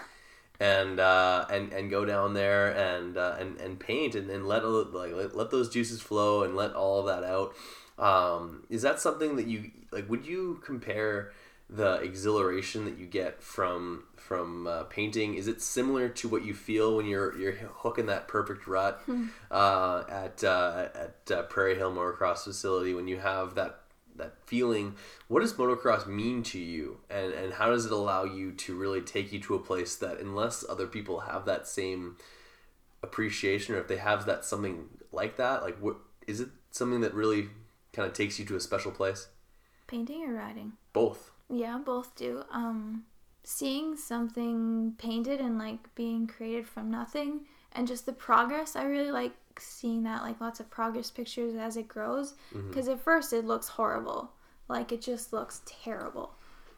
and 0.62 1.00
uh, 1.00 1.46
and 1.50 1.74
and 1.74 1.90
go 1.90 2.06
down 2.06 2.36
there 2.36 2.70
and 2.70 3.18
uh, 3.18 3.36
and 3.40 3.60
and 3.60 3.80
paint 3.80 4.14
and, 4.14 4.30
and 4.30 4.48
let 4.48 4.64
like 4.64 5.12
let, 5.12 5.36
let 5.36 5.50
those 5.50 5.70
juices 5.70 6.02
flow 6.02 6.44
and 6.44 6.56
let 6.56 6.74
all 6.74 7.00
of 7.00 7.08
that 7.08 7.28
out. 7.28 7.56
Um, 7.98 8.64
is 8.70 8.84
that 8.84 9.00
something 9.00 9.36
that 9.38 9.48
you 9.48 9.72
like? 9.92 10.08
Would 10.08 10.28
you 10.28 10.62
compare 10.64 11.34
the 11.72 11.94
exhilaration 12.02 12.84
that 12.84 12.98
you 12.98 13.06
get 13.06 13.42
from 13.42 14.04
from 14.18 14.68
uh, 14.68 14.84
painting? 14.84 15.36
Is 15.36 15.48
it 15.48 15.62
similar 15.62 16.10
to 16.10 16.28
what 16.28 16.44
you 16.44 16.54
feel 16.54 16.98
when 16.98 17.06
you're 17.06 17.38
you're 17.38 17.54
hooking 17.54 18.08
that 18.08 18.28
perfect 18.28 18.68
rut 18.68 19.02
uh, 19.50 20.04
at 20.10 20.44
uh, 20.44 20.90
at 20.94 21.32
uh, 21.32 21.44
Prairie 21.44 21.76
Hill 21.76 21.92
Motocross 21.92 22.44
facility 22.44 22.94
when 22.94 23.08
you 23.08 23.18
have 23.18 23.56
that 23.56 23.80
that 24.18 24.36
feeling? 24.46 24.96
What 25.30 25.40
does 25.40 25.54
motocross 25.54 26.06
mean 26.06 26.44
to 26.44 26.60
you, 26.60 27.00
and 27.10 27.32
and 27.32 27.54
how 27.54 27.70
does 27.70 27.86
it 27.86 27.92
allow 27.94 28.26
you 28.26 28.52
to 28.52 28.76
really 28.76 29.02
take 29.02 29.32
you 29.32 29.40
to 29.40 29.56
a 29.56 29.60
place 29.60 29.96
that 29.96 30.20
unless 30.20 30.66
other 30.68 30.88
people 30.88 31.22
have 31.22 31.46
that 31.46 31.68
same 31.68 32.18
appreciation 33.02 33.74
or 33.76 33.80
if 33.80 33.88
they 33.88 33.98
have 33.98 34.26
that 34.26 34.44
something 34.44 34.90
like 35.14 35.38
that, 35.38 35.64
like 35.64 35.78
what 35.80 35.98
is 36.28 36.42
it 36.42 36.50
something 36.72 37.00
that 37.00 37.14
really 37.14 37.50
kind 37.94 38.08
of 38.08 38.14
takes 38.14 38.40
you 38.40 38.46
to 38.46 38.58
a 38.58 38.60
special 38.60 38.92
place? 38.92 39.28
Painting 39.88 40.24
or 40.24 40.34
riding? 40.34 40.74
Both. 40.94 41.31
Yeah, 41.52 41.78
both 41.78 42.16
do. 42.16 42.44
Um, 42.50 43.04
seeing 43.44 43.98
something 43.98 44.94
painted 44.98 45.42
and 45.42 45.58
like 45.58 45.94
being 45.96 46.28
created 46.28 46.68
from 46.68 46.90
nothing 46.90 47.42
and 47.74 47.88
just 47.88 48.06
the 48.06 48.14
progress, 48.14 48.76
I 48.76 48.84
really 48.84 49.12
like 49.12 49.34
seeing 49.60 50.04
that, 50.04 50.22
like 50.22 50.40
lots 50.40 50.60
of 50.60 50.70
progress 50.70 51.12
pictures 51.12 51.56
as 51.56 51.76
it 51.78 51.88
grows. 51.88 52.36
Because 52.70 52.88
at 52.88 53.02
first 53.02 53.34
it 53.34 53.46
looks 53.46 53.68
horrible. 53.68 54.32
Like 54.70 54.92
it 54.92 55.02
just 55.02 55.34
looks 55.34 55.62
terrible. 55.66 56.34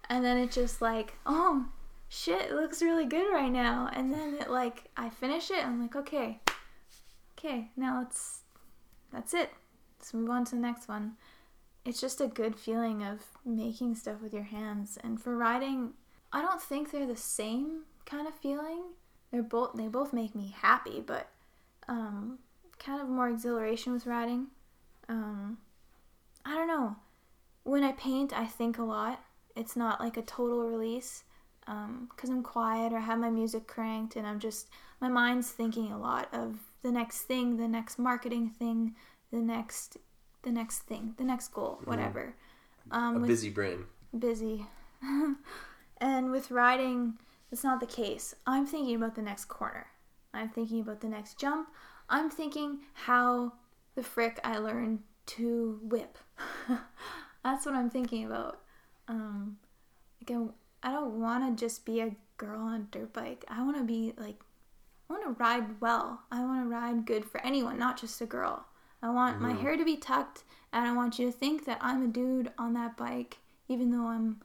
And 0.09 0.25
then 0.25 0.37
it 0.37 0.51
just 0.51 0.81
like, 0.81 1.13
oh 1.25 1.65
shit, 2.09 2.51
it 2.51 2.53
looks 2.53 2.81
really 2.81 3.05
good 3.05 3.31
right 3.31 3.51
now. 3.51 3.89
And 3.93 4.11
then 4.11 4.37
it 4.39 4.49
like, 4.49 4.89
I 4.97 5.09
finish 5.09 5.51
it, 5.51 5.65
I'm 5.65 5.81
like, 5.81 5.95
okay, 5.95 6.39
okay, 7.37 7.69
now 7.77 7.99
let's, 7.99 8.41
that's 9.11 9.33
it. 9.33 9.51
Let's 9.99 10.13
move 10.13 10.29
on 10.31 10.45
to 10.45 10.55
the 10.55 10.61
next 10.61 10.87
one 10.87 11.13
it's 11.85 11.99
just 11.99 12.21
a 12.21 12.27
good 12.27 12.55
feeling 12.55 13.03
of 13.03 13.19
making 13.45 13.95
stuff 13.95 14.21
with 14.21 14.33
your 14.33 14.43
hands. 14.43 14.97
And 15.03 15.21
for 15.21 15.35
writing, 15.35 15.93
I 16.31 16.41
don't 16.41 16.61
think 16.61 16.91
they're 16.91 17.05
the 17.05 17.15
same 17.15 17.83
kind 18.05 18.27
of 18.27 18.33
feeling. 18.35 18.83
They're 19.31 19.43
both 19.43 19.71
they 19.75 19.87
both 19.87 20.13
make 20.13 20.35
me 20.35 20.53
happy, 20.55 21.03
but 21.05 21.29
um, 21.87 22.39
kind 22.79 23.01
of 23.01 23.09
more 23.09 23.29
exhilaration 23.29 23.93
with 23.93 24.05
writing. 24.05 24.47
Um, 25.09 25.57
I 26.45 26.55
don't 26.55 26.67
know. 26.67 26.95
When 27.63 27.83
I 27.83 27.93
paint, 27.93 28.33
I 28.33 28.45
think 28.45 28.77
a 28.77 28.83
lot. 28.83 29.23
It's 29.55 29.75
not 29.75 29.99
like 29.99 30.17
a 30.17 30.21
total 30.21 30.63
release 30.63 31.23
because 31.59 32.29
I'm 32.29 32.43
quiet 32.43 32.91
or 32.91 32.97
I 32.97 33.01
have 33.01 33.19
my 33.19 33.29
music 33.29 33.67
cranked 33.67 34.15
and 34.15 34.27
I'm 34.27 34.39
just 34.39 34.67
my 34.99 35.07
mind's 35.07 35.49
thinking 35.49 35.91
a 35.91 35.97
lot 35.97 36.27
of 36.33 36.57
the 36.81 36.91
next 36.91 37.21
thing, 37.21 37.57
the 37.57 37.67
next 37.67 37.97
marketing 37.97 38.49
thing, 38.49 38.95
the 39.31 39.39
next 39.39 39.97
the 40.43 40.51
next 40.51 40.79
thing, 40.79 41.15
the 41.17 41.23
next 41.23 41.49
goal, 41.53 41.79
whatever. 41.85 42.35
Um, 42.91 43.17
A 43.17 43.19
with- 43.19 43.27
busy 43.29 43.49
brain. 43.49 43.85
busy. 44.17 44.65
and 45.97 46.31
with 46.31 46.51
riding, 46.51 47.15
it's 47.51 47.63
not 47.63 47.79
the 47.79 47.85
case. 47.85 48.35
I'm 48.45 48.65
thinking 48.65 48.95
about 48.95 49.15
the 49.15 49.21
next 49.21 49.45
corner. 49.45 49.87
I'm 50.33 50.49
thinking 50.49 50.79
about 50.81 51.01
the 51.01 51.07
next 51.09 51.39
jump. 51.39 51.69
I'm 52.09 52.29
thinking 52.29 52.79
how 52.93 53.53
the 53.95 54.03
frick 54.03 54.39
I 54.43 54.57
learned 54.57 54.99
to 55.27 55.79
whip. 55.83 56.17
That's 57.43 57.65
what 57.65 57.75
I'm 57.75 57.89
thinking 57.89 58.25
about. 58.25 58.59
Um, 59.07 59.57
like 60.21 60.37
I, 60.83 60.89
I 60.89 60.91
don't 60.93 61.19
want 61.21 61.57
to 61.57 61.65
just 61.65 61.85
be 61.85 62.01
a 62.01 62.15
girl 62.37 62.61
on 62.61 62.73
a 62.81 62.97
dirt 62.97 63.13
bike. 63.13 63.45
I 63.47 63.63
want 63.63 63.77
to 63.77 63.83
be 63.83 64.13
like, 64.17 64.39
I 65.09 65.13
want 65.13 65.23
to 65.25 65.43
ride 65.43 65.79
well. 65.81 66.21
I 66.31 66.43
want 66.43 66.63
to 66.63 66.69
ride 66.69 67.05
good 67.05 67.25
for 67.25 67.39
anyone, 67.45 67.77
not 67.77 67.99
just 67.99 68.19
a 68.21 68.25
girl. 68.25 68.65
I 69.03 69.09
want 69.09 69.41
my 69.41 69.51
hair 69.51 69.75
to 69.75 69.83
be 69.83 69.97
tucked, 69.97 70.43
and 70.71 70.87
I 70.87 70.93
want 70.93 71.19
you 71.19 71.25
to 71.25 71.31
think 71.31 71.65
that 71.65 71.77
I'm 71.81 72.03
a 72.03 72.07
dude 72.07 72.51
on 72.57 72.73
that 72.75 72.95
bike, 72.95 73.37
even 73.67 73.91
though 73.91 74.07
I'm 74.07 74.41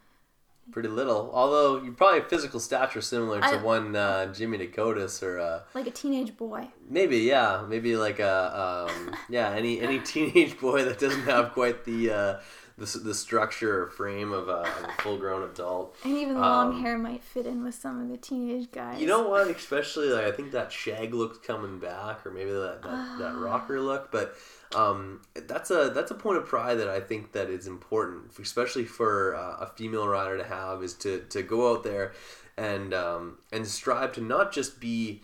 Pretty 0.70 0.90
little. 0.90 1.30
Although 1.32 1.82
you're 1.82 1.94
probably 1.94 2.20
physical 2.28 2.60
stature 2.60 3.00
similar 3.00 3.40
to 3.40 3.46
I- 3.46 3.62
one 3.62 3.96
uh, 3.96 4.30
Jimmy 4.34 4.58
Decotis 4.58 5.22
or 5.22 5.38
uh, 5.40 5.60
like 5.72 5.86
a 5.86 5.90
teenage 5.90 6.36
boy. 6.36 6.68
maybe 6.90 7.18
yeah, 7.20 7.64
maybe 7.66 7.96
like 7.96 8.18
a 8.18 8.86
um, 8.90 9.14
yeah 9.30 9.50
any 9.52 9.80
any 9.80 9.98
teenage 10.12 10.60
boy 10.60 10.84
that 10.84 10.98
doesn't 10.98 11.22
have 11.22 11.52
quite 11.52 11.84
the 11.86 12.10
uh, 12.10 12.40
the, 12.78 12.98
the 13.00 13.14
structure 13.14 13.82
or 13.82 13.86
frame 13.88 14.32
of 14.32 14.48
a, 14.48 14.60
of 14.62 14.84
a 14.84 15.02
full 15.02 15.18
grown 15.18 15.42
adult. 15.42 15.96
And 16.04 16.16
even 16.16 16.40
long 16.40 16.74
Um, 16.74 16.82
hair 16.82 16.96
might 16.96 17.24
fit 17.24 17.44
in 17.44 17.64
with 17.64 17.74
some 17.74 18.00
of 18.00 18.08
the 18.08 18.16
teenage 18.16 18.70
guys. 18.70 19.00
You 19.00 19.06
know 19.06 19.28
what? 19.28 19.48
Especially 19.48 20.08
like 20.08 20.24
I 20.24 20.32
think 20.32 20.52
that 20.52 20.70
shag 20.72 21.12
look's 21.12 21.38
coming 21.38 21.78
back, 21.80 22.24
or 22.24 22.30
maybe 22.30 22.52
that 22.52 22.82
that, 22.82 23.18
that 23.18 23.34
rocker 23.36 23.80
look. 23.80 24.10
But 24.12 24.34
um, 24.74 25.22
that's 25.34 25.70
a 25.70 25.90
that's 25.94 26.10
a 26.10 26.14
point 26.14 26.38
of 26.38 26.46
pride 26.46 26.76
that 26.76 26.88
I 26.88 27.00
think 27.00 27.32
that 27.32 27.50
is 27.50 27.66
important, 27.66 28.32
especially 28.38 28.84
for 28.84 29.34
uh, 29.34 29.64
a 29.64 29.66
female 29.76 30.06
rider 30.06 30.38
to 30.38 30.44
have, 30.44 30.82
is 30.82 30.94
to 30.94 31.20
to 31.30 31.42
go 31.42 31.72
out 31.72 31.82
there 31.82 32.12
and 32.56 32.94
um, 32.94 33.38
and 33.52 33.66
strive 33.66 34.12
to 34.14 34.20
not 34.20 34.52
just 34.52 34.80
be 34.80 35.22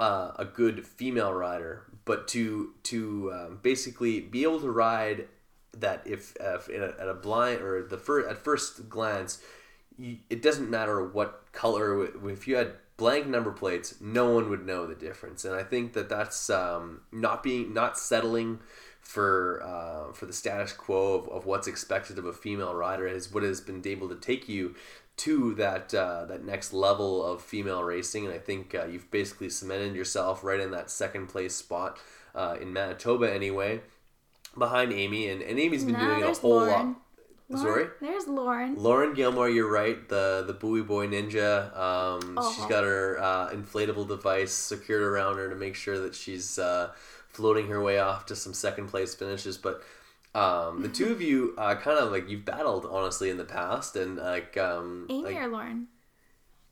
uh, 0.00 0.32
a 0.36 0.44
good 0.44 0.86
female 0.86 1.32
rider, 1.32 1.84
but 2.04 2.26
to 2.28 2.74
to 2.84 3.32
um, 3.32 3.58
basically 3.62 4.20
be 4.20 4.42
able 4.42 4.60
to 4.60 4.70
ride 4.70 5.28
that 5.78 6.02
if, 6.06 6.36
a, 6.36 6.94
at 7.00 7.08
a 7.08 7.14
blind 7.14 7.60
or 7.60 7.82
the 7.82 7.98
first 7.98 8.28
at 8.28 8.38
first 8.38 8.88
glance, 8.88 9.40
you, 9.98 10.18
it 10.30 10.42
doesn't 10.42 10.70
matter 10.70 11.04
what 11.04 11.52
color. 11.52 12.04
If 12.30 12.46
you 12.46 12.56
had 12.56 12.72
blank 12.96 13.26
number 13.26 13.52
plates, 13.52 13.96
no 14.00 14.32
one 14.32 14.48
would 14.50 14.66
know 14.66 14.86
the 14.86 14.94
difference. 14.94 15.44
And 15.44 15.54
I 15.54 15.62
think 15.62 15.92
that 15.94 16.08
that's 16.08 16.50
um, 16.50 17.00
not 17.10 17.42
being 17.42 17.72
not 17.72 17.98
settling 17.98 18.60
for 19.00 19.62
uh, 19.62 20.12
for 20.12 20.26
the 20.26 20.32
status 20.32 20.72
quo 20.72 21.14
of, 21.14 21.28
of 21.28 21.46
what's 21.46 21.66
expected 21.66 22.18
of 22.18 22.24
a 22.24 22.32
female 22.32 22.74
rider 22.74 23.06
is 23.06 23.32
what 23.32 23.42
has 23.42 23.60
been 23.60 23.82
able 23.84 24.08
to 24.08 24.14
take 24.14 24.48
you 24.48 24.74
to 25.16 25.54
that 25.54 25.92
uh, 25.92 26.24
that 26.26 26.44
next 26.44 26.72
level 26.72 27.24
of 27.24 27.42
female 27.42 27.82
racing. 27.82 28.24
And 28.24 28.34
I 28.34 28.38
think 28.38 28.74
uh, 28.74 28.86
you've 28.86 29.10
basically 29.10 29.50
cemented 29.50 29.94
yourself 29.94 30.44
right 30.44 30.60
in 30.60 30.70
that 30.70 30.90
second 30.90 31.26
place 31.26 31.54
spot 31.54 31.98
uh, 32.34 32.56
in 32.60 32.72
Manitoba 32.72 33.32
anyway, 33.32 33.80
behind 34.58 34.92
Amy. 34.92 35.28
And, 35.28 35.42
and 35.42 35.58
Amy's 35.58 35.84
been 35.84 35.94
Nah, 35.94 36.00
doing 36.18 36.22
a 36.22 36.34
whole 36.34 36.50
Lauren. 36.50 36.68
lot. 36.70 36.96
Lauren, 37.48 37.62
Sorry. 37.74 37.86
There's 38.00 38.26
Lauren. 38.26 38.76
Lauren 38.76 39.12
Gilmore, 39.14 39.48
you're 39.50 39.70
right. 39.70 40.08
The 40.08 40.42
the 40.46 40.54
Bowie 40.54 40.80
Boy 40.82 41.06
Ninja. 41.06 41.76
Um, 41.76 42.20
She's 42.54 42.64
Oh. 42.64 42.68
got 42.68 42.84
her 42.84 43.18
uh, 43.20 43.50
inflatable 43.50 44.08
device 44.08 44.52
secured 44.52 45.02
around 45.02 45.36
her 45.36 45.50
to 45.50 45.54
make 45.54 45.74
sure 45.74 45.98
that 46.00 46.14
she's 46.14 46.58
uh, 46.58 46.92
floating 47.28 47.68
her 47.68 47.82
way 47.82 47.98
off 47.98 48.24
to 48.26 48.36
some 48.36 48.54
second 48.54 48.88
place 48.88 49.14
finishes. 49.14 49.58
But 49.58 49.82
um, 50.34 50.80
the 50.80 50.88
two 50.98 51.12
of 51.12 51.20
you 51.20 51.54
uh, 51.58 51.74
kind 51.74 51.98
of 51.98 52.10
like 52.10 52.28
you've 52.30 52.46
battled 52.46 52.86
honestly 52.86 53.28
in 53.28 53.36
the 53.36 53.44
past, 53.44 53.96
and 53.96 54.16
like 54.16 54.56
um, 54.56 55.06
Amy 55.10 55.22
like, 55.34 55.36
or 55.36 55.48
Lauren? 55.48 55.88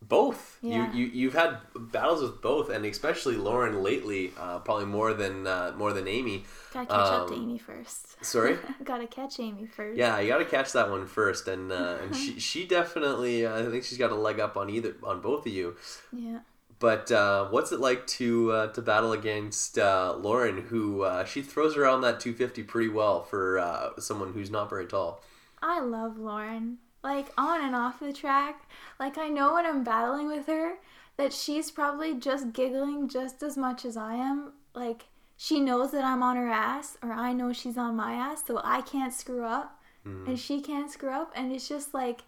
Both. 0.02 0.58
Yeah. 0.62 0.92
You, 0.92 1.04
you 1.04 1.10
you've 1.12 1.34
had 1.34 1.58
battles 1.74 2.22
with 2.22 2.40
both, 2.40 2.70
and 2.70 2.84
especially 2.84 3.36
Lauren 3.36 3.82
lately, 3.82 4.32
uh, 4.38 4.58
probably 4.60 4.86
more 4.86 5.12
than 5.14 5.46
uh, 5.46 5.72
more 5.76 5.92
than 5.92 6.08
Amy. 6.08 6.44
Gotta 6.72 6.86
catch 6.86 6.96
up 6.96 7.28
to 7.28 7.34
Um, 7.34 7.42
Amy 7.42 7.58
first. 7.58 8.24
Sorry. 8.24 8.58
Gotta 8.84 9.06
catch 9.06 9.38
Amy 9.40 9.66
first. 9.66 9.98
Yeah, 9.98 10.18
you 10.20 10.28
got 10.28 10.38
to 10.38 10.44
catch 10.44 10.72
that 10.72 10.90
one 10.90 11.06
first, 11.06 11.48
and 11.48 11.70
uh, 11.72 11.98
and 12.02 12.14
she 12.16 12.38
she 12.40 12.66
definitely 12.66 13.46
uh, 13.46 13.60
I 13.60 13.70
think 13.70 13.84
she's 13.84 13.98
got 13.98 14.10
a 14.10 14.16
leg 14.16 14.40
up 14.40 14.56
on 14.56 14.70
either 14.70 14.96
on 15.02 15.20
both 15.20 15.46
of 15.46 15.52
you. 15.52 15.76
Yeah. 16.12 16.40
But 16.78 17.12
uh, 17.12 17.48
what's 17.50 17.72
it 17.72 17.80
like 17.80 18.06
to 18.18 18.52
uh, 18.52 18.66
to 18.72 18.80
battle 18.80 19.12
against 19.12 19.78
uh, 19.78 20.16
Lauren, 20.18 20.62
who 20.62 21.02
uh, 21.02 21.24
she 21.26 21.42
throws 21.42 21.76
around 21.76 22.00
that 22.00 22.20
250 22.20 22.62
pretty 22.62 22.88
well 22.88 23.22
for 23.22 23.58
uh, 23.58 23.90
someone 23.98 24.32
who's 24.32 24.50
not 24.50 24.70
very 24.70 24.86
tall. 24.86 25.22
I 25.62 25.80
love 25.80 26.16
Lauren. 26.18 26.78
Like 27.02 27.28
on 27.36 27.64
and 27.64 27.74
off 27.74 28.00
the 28.00 28.12
track. 28.12 28.68
Like 28.98 29.16
I 29.18 29.28
know 29.28 29.54
when 29.54 29.66
I'm 29.66 29.84
battling 29.84 30.28
with 30.28 30.46
her 30.46 30.74
that 31.16 31.32
she's 31.32 31.70
probably 31.70 32.14
just 32.14 32.52
giggling 32.52 33.08
just 33.08 33.42
as 33.42 33.56
much 33.56 33.84
as 33.84 33.96
I 33.96 34.14
am. 34.14 34.52
Like 34.74 35.06
she 35.36 35.58
knows 35.58 35.90
that 35.92 36.04
I'm 36.04 36.22
on 36.22 36.36
her 36.36 36.50
ass 36.50 36.98
or 37.02 37.12
I 37.12 37.32
know 37.32 37.52
she's 37.52 37.78
on 37.78 37.96
my 37.96 38.12
ass 38.12 38.42
so 38.46 38.60
I 38.62 38.82
can't 38.82 39.12
screw 39.12 39.44
up 39.44 39.80
mm-hmm. 40.06 40.28
and 40.28 40.38
she 40.38 40.60
can't 40.60 40.90
screw 40.90 41.10
up 41.10 41.32
and 41.34 41.50
it's 41.50 41.66
just 41.66 41.94
like 41.94 42.20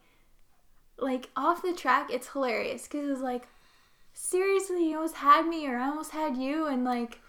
like 0.99 1.29
off 1.37 1.61
the 1.61 1.75
track 1.75 2.09
it's 2.11 2.29
hilarious 2.29 2.89
cuz 2.89 3.09
it's 3.09 3.21
like 3.21 3.49
seriously 4.15 4.89
you 4.89 4.97
almost 4.97 5.17
had 5.17 5.47
me 5.47 5.67
or 5.67 5.77
I 5.77 5.89
almost 5.89 6.13
had 6.13 6.37
you 6.39 6.67
and 6.67 6.85
like 6.85 7.21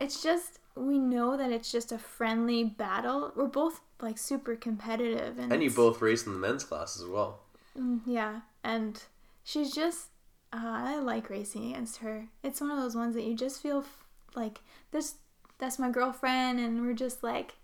it's 0.00 0.22
just 0.22 0.59
we 0.74 0.98
know 0.98 1.36
that 1.36 1.50
it's 1.50 1.70
just 1.70 1.92
a 1.92 1.98
friendly 1.98 2.64
battle. 2.64 3.32
We're 3.34 3.46
both 3.46 3.80
like 4.00 4.18
super 4.18 4.56
competitive, 4.56 5.38
and 5.38 5.52
And 5.52 5.62
you 5.62 5.70
both 5.70 6.00
race 6.00 6.26
in 6.26 6.32
the 6.32 6.38
men's 6.38 6.64
class 6.64 6.98
as 6.98 7.06
well. 7.06 7.40
Mm, 7.78 8.00
yeah, 8.06 8.40
and 8.64 9.02
she's 9.44 9.74
just. 9.74 10.08
Uh, 10.52 10.58
I 10.62 10.98
like 10.98 11.30
racing 11.30 11.70
against 11.70 11.98
her. 11.98 12.26
It's 12.42 12.60
one 12.60 12.72
of 12.72 12.78
those 12.78 12.96
ones 12.96 13.14
that 13.14 13.22
you 13.22 13.36
just 13.36 13.62
feel 13.62 13.78
f- 13.78 14.04
like 14.34 14.58
this. 14.90 15.14
That's 15.58 15.78
my 15.78 15.90
girlfriend, 15.90 16.58
and 16.58 16.82
we're 16.82 16.92
just 16.94 17.22
like, 17.22 17.54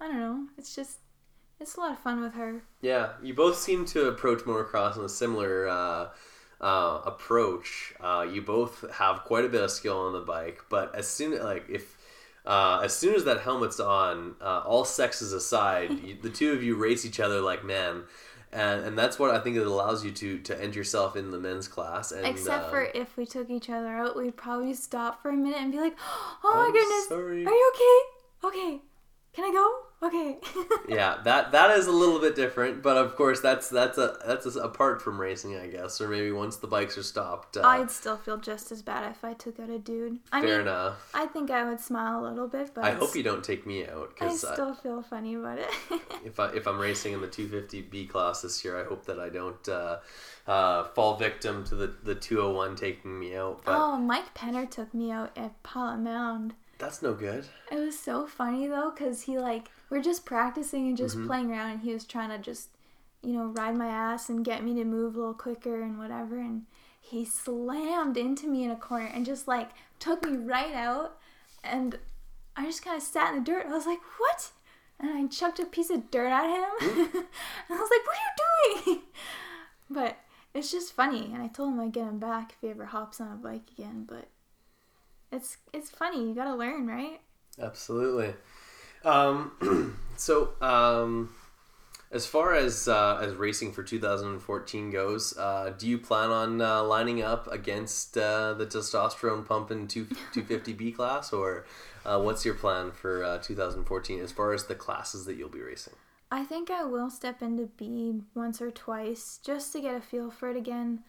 I 0.00 0.06
don't 0.06 0.18
know. 0.18 0.46
It's 0.56 0.74
just, 0.74 0.98
it's 1.60 1.74
a 1.74 1.80
lot 1.80 1.92
of 1.92 1.98
fun 1.98 2.22
with 2.22 2.34
her. 2.34 2.62
Yeah, 2.80 3.12
you 3.22 3.34
both 3.34 3.58
seem 3.58 3.84
to 3.86 4.08
approach 4.08 4.40
motocross 4.44 4.96
in 4.96 5.04
a 5.04 5.08
similar 5.08 5.68
uh, 5.68 6.08
uh, 6.60 7.00
approach. 7.04 7.94
Uh, 8.00 8.26
you 8.30 8.42
both 8.42 8.84
have 8.92 9.24
quite 9.24 9.44
a 9.44 9.48
bit 9.48 9.62
of 9.62 9.70
skill 9.70 9.98
on 9.98 10.12
the 10.12 10.20
bike, 10.20 10.62
but 10.68 10.94
as 10.94 11.08
soon 11.08 11.42
like 11.42 11.64
if 11.68 11.96
uh, 12.46 12.80
as 12.84 12.96
soon 12.96 13.14
as 13.14 13.24
that 13.24 13.40
helmet's 13.40 13.80
on, 13.80 14.36
uh, 14.40 14.62
all 14.64 14.84
sexes 14.84 15.32
aside, 15.32 15.90
you, 16.04 16.16
the 16.20 16.30
two 16.30 16.52
of 16.52 16.62
you 16.62 16.76
race 16.76 17.04
each 17.04 17.20
other 17.20 17.40
like 17.40 17.64
men. 17.64 18.04
And, 18.52 18.84
and 18.84 18.96
that's 18.96 19.18
what 19.18 19.34
I 19.34 19.40
think 19.40 19.56
it 19.56 19.66
allows 19.66 20.04
you 20.04 20.12
to 20.12 20.38
to 20.38 20.62
end 20.62 20.74
yourself 20.76 21.16
in 21.16 21.30
the 21.30 21.38
men's 21.38 21.68
class. 21.68 22.12
And, 22.12 22.24
Except 22.24 22.66
uh, 22.66 22.70
for 22.70 22.82
if 22.94 23.16
we 23.16 23.26
took 23.26 23.50
each 23.50 23.68
other 23.68 23.88
out, 23.88 24.16
we'd 24.16 24.36
probably 24.36 24.72
stop 24.72 25.20
for 25.20 25.30
a 25.30 25.36
minute 25.36 25.58
and 25.60 25.72
be 25.72 25.78
like, 25.78 25.96
"Oh 26.44 26.52
my 26.54 26.66
I'm 26.66 26.72
goodness, 26.72 27.08
sorry." 27.08 27.44
are 27.44 27.52
you 27.52 27.72
okay? 27.74 28.48
Okay, 28.48 28.80
can 29.34 29.44
I 29.44 29.52
go? 29.52 29.85
Okay." 30.02 30.38
yeah, 30.88 31.18
that 31.24 31.52
that 31.52 31.70
is 31.78 31.86
a 31.86 31.92
little 31.92 32.20
bit 32.20 32.36
different, 32.36 32.82
but 32.82 32.96
of 32.96 33.16
course 33.16 33.40
that's 33.40 33.68
that's 33.68 33.96
a 33.98 34.18
that's 34.26 34.44
a, 34.44 34.60
apart 34.60 35.00
from 35.00 35.20
racing, 35.20 35.56
I 35.56 35.68
guess, 35.68 36.00
or 36.00 36.08
maybe 36.08 36.30
once 36.32 36.56
the 36.56 36.66
bikes 36.66 36.98
are 36.98 37.02
stopped. 37.02 37.56
Uh, 37.56 37.62
I'd 37.62 37.90
still 37.90 38.16
feel 38.16 38.36
just 38.36 38.70
as 38.70 38.82
bad 38.82 39.10
if 39.10 39.24
I 39.24 39.32
took 39.32 39.58
out 39.58 39.70
a 39.70 39.78
dude. 39.78 40.18
I 40.32 40.42
fair 40.42 40.58
mean, 40.58 40.68
enough. 40.68 41.10
I 41.14 41.26
think 41.26 41.50
I 41.50 41.68
would 41.68 41.80
smile 41.80 42.26
a 42.26 42.28
little 42.28 42.48
bit, 42.48 42.72
but 42.74 42.84
I 42.84 42.90
hope 42.92 43.14
you 43.14 43.22
don't 43.22 43.42
take 43.42 43.66
me 43.66 43.86
out 43.86 44.10
because 44.14 44.44
I 44.44 44.52
still 44.54 44.74
feel 44.74 45.02
funny 45.02 45.34
about 45.34 45.58
it. 45.58 45.70
if 46.24 46.38
I 46.38 46.50
if 46.50 46.66
I'm 46.66 46.78
racing 46.78 47.14
in 47.14 47.20
the 47.20 47.28
250B 47.28 48.08
class 48.08 48.42
this 48.42 48.64
year, 48.64 48.78
I 48.78 48.84
hope 48.84 49.06
that 49.06 49.18
I 49.18 49.30
don't 49.30 49.68
uh, 49.68 49.98
uh, 50.46 50.84
fall 50.84 51.16
victim 51.16 51.64
to 51.64 51.74
the 51.74 51.94
the 52.02 52.14
201 52.14 52.76
taking 52.76 53.18
me 53.18 53.34
out. 53.34 53.62
But 53.64 53.76
oh, 53.76 53.96
Mike 53.96 54.34
Penner 54.34 54.68
took 54.70 54.92
me 54.92 55.10
out 55.10 55.30
at 55.36 55.62
Pilot 55.62 55.98
Mound. 55.98 56.54
that's 56.78 57.00
no 57.02 57.14
good. 57.14 57.46
It 57.72 57.76
was 57.76 57.98
so 57.98 58.26
funny 58.26 58.66
though, 58.66 58.90
cause 58.90 59.22
he 59.22 59.38
like 59.38 59.70
we're 59.90 60.02
just 60.02 60.24
practicing 60.26 60.88
and 60.88 60.96
just 60.96 61.16
Mm-hmm. 61.16 61.26
playing 61.26 61.50
around, 61.50 61.70
and 61.70 61.80
he 61.80 61.92
was 61.92 62.04
trying 62.04 62.30
to 62.30 62.38
just, 62.38 62.70
you 63.22 63.32
know, 63.34 63.46
ride 63.46 63.76
my 63.76 63.88
ass 63.88 64.28
and 64.28 64.44
get 64.44 64.64
me 64.64 64.74
to 64.74 64.84
move 64.84 65.14
a 65.14 65.18
little 65.18 65.34
quicker 65.34 65.80
and 65.82 65.98
whatever, 65.98 66.38
and 66.38 66.62
he 67.00 67.24
slammed 67.24 68.16
into 68.16 68.48
me 68.48 68.64
in 68.64 68.70
a 68.70 68.76
corner 68.76 69.06
and 69.06 69.24
just 69.24 69.46
like 69.46 69.70
took 69.98 70.24
me 70.24 70.36
right 70.36 70.74
out, 70.74 71.16
and 71.62 71.98
I 72.56 72.64
just 72.66 72.84
kind 72.84 72.96
of 72.96 73.02
sat 73.02 73.34
in 73.34 73.44
the 73.44 73.50
dirt. 73.50 73.66
I 73.66 73.72
was 73.72 73.86
like, 73.86 74.00
what? 74.18 74.50
And 74.98 75.10
I 75.10 75.26
chucked 75.28 75.58
a 75.60 75.66
piece 75.66 75.90
of 75.90 76.10
dirt 76.10 76.28
at 76.30 76.46
him, 76.48 76.70
and 76.80 77.26
I 77.70 77.80
was 77.80 77.90
like, 77.90 78.06
what 78.06 78.16
are 78.16 78.22
you 78.24 78.84
doing? 78.94 79.02
But 79.88 80.16
it's 80.52 80.72
just 80.72 80.94
funny, 80.94 81.30
and 81.32 81.40
I 81.42 81.46
told 81.46 81.72
him 81.74 81.80
I'd 81.80 81.92
get 81.92 82.08
him 82.08 82.18
back 82.18 82.52
if 82.52 82.60
he 82.60 82.68
ever 82.70 82.86
hops 82.86 83.20
on 83.20 83.30
a 83.32 83.36
bike 83.36 83.68
again, 83.78 84.04
but. 84.08 84.28
It's 85.32 85.56
it's 85.72 85.90
funny. 85.90 86.28
You 86.28 86.34
gotta 86.34 86.54
learn, 86.54 86.86
right? 86.86 87.20
Absolutely. 87.60 88.34
Um, 89.04 89.98
so, 90.16 90.50
um, 90.60 91.30
as 92.10 92.26
far 92.26 92.54
as 92.54 92.88
uh, 92.88 93.18
as 93.20 93.34
racing 93.34 93.72
for 93.72 93.82
2014 93.82 94.90
goes, 94.90 95.36
uh, 95.36 95.74
do 95.76 95.88
you 95.88 95.98
plan 95.98 96.30
on 96.30 96.60
uh, 96.60 96.82
lining 96.82 97.22
up 97.22 97.50
against 97.52 98.16
uh, 98.16 98.54
the 98.54 98.66
testosterone 98.66 99.46
pumping 99.46 99.88
2 99.88 100.06
250B 100.06 100.94
class, 100.94 101.32
or 101.32 101.66
uh, 102.04 102.20
what's 102.20 102.44
your 102.44 102.54
plan 102.54 102.92
for 102.92 103.24
uh, 103.24 103.38
2014 103.38 104.20
as 104.20 104.32
far 104.32 104.52
as 104.52 104.66
the 104.66 104.74
classes 104.74 105.26
that 105.26 105.36
you'll 105.36 105.48
be 105.48 105.60
racing? 105.60 105.94
I 106.30 106.44
think 106.44 106.70
I 106.70 106.84
will 106.84 107.10
step 107.10 107.42
into 107.42 107.66
B 107.76 108.20
once 108.34 108.60
or 108.60 108.70
twice 108.70 109.38
just 109.44 109.72
to 109.72 109.80
get 109.80 109.94
a 109.94 110.00
feel 110.00 110.30
for 110.30 110.48
it 110.48 110.56
again. 110.56 111.00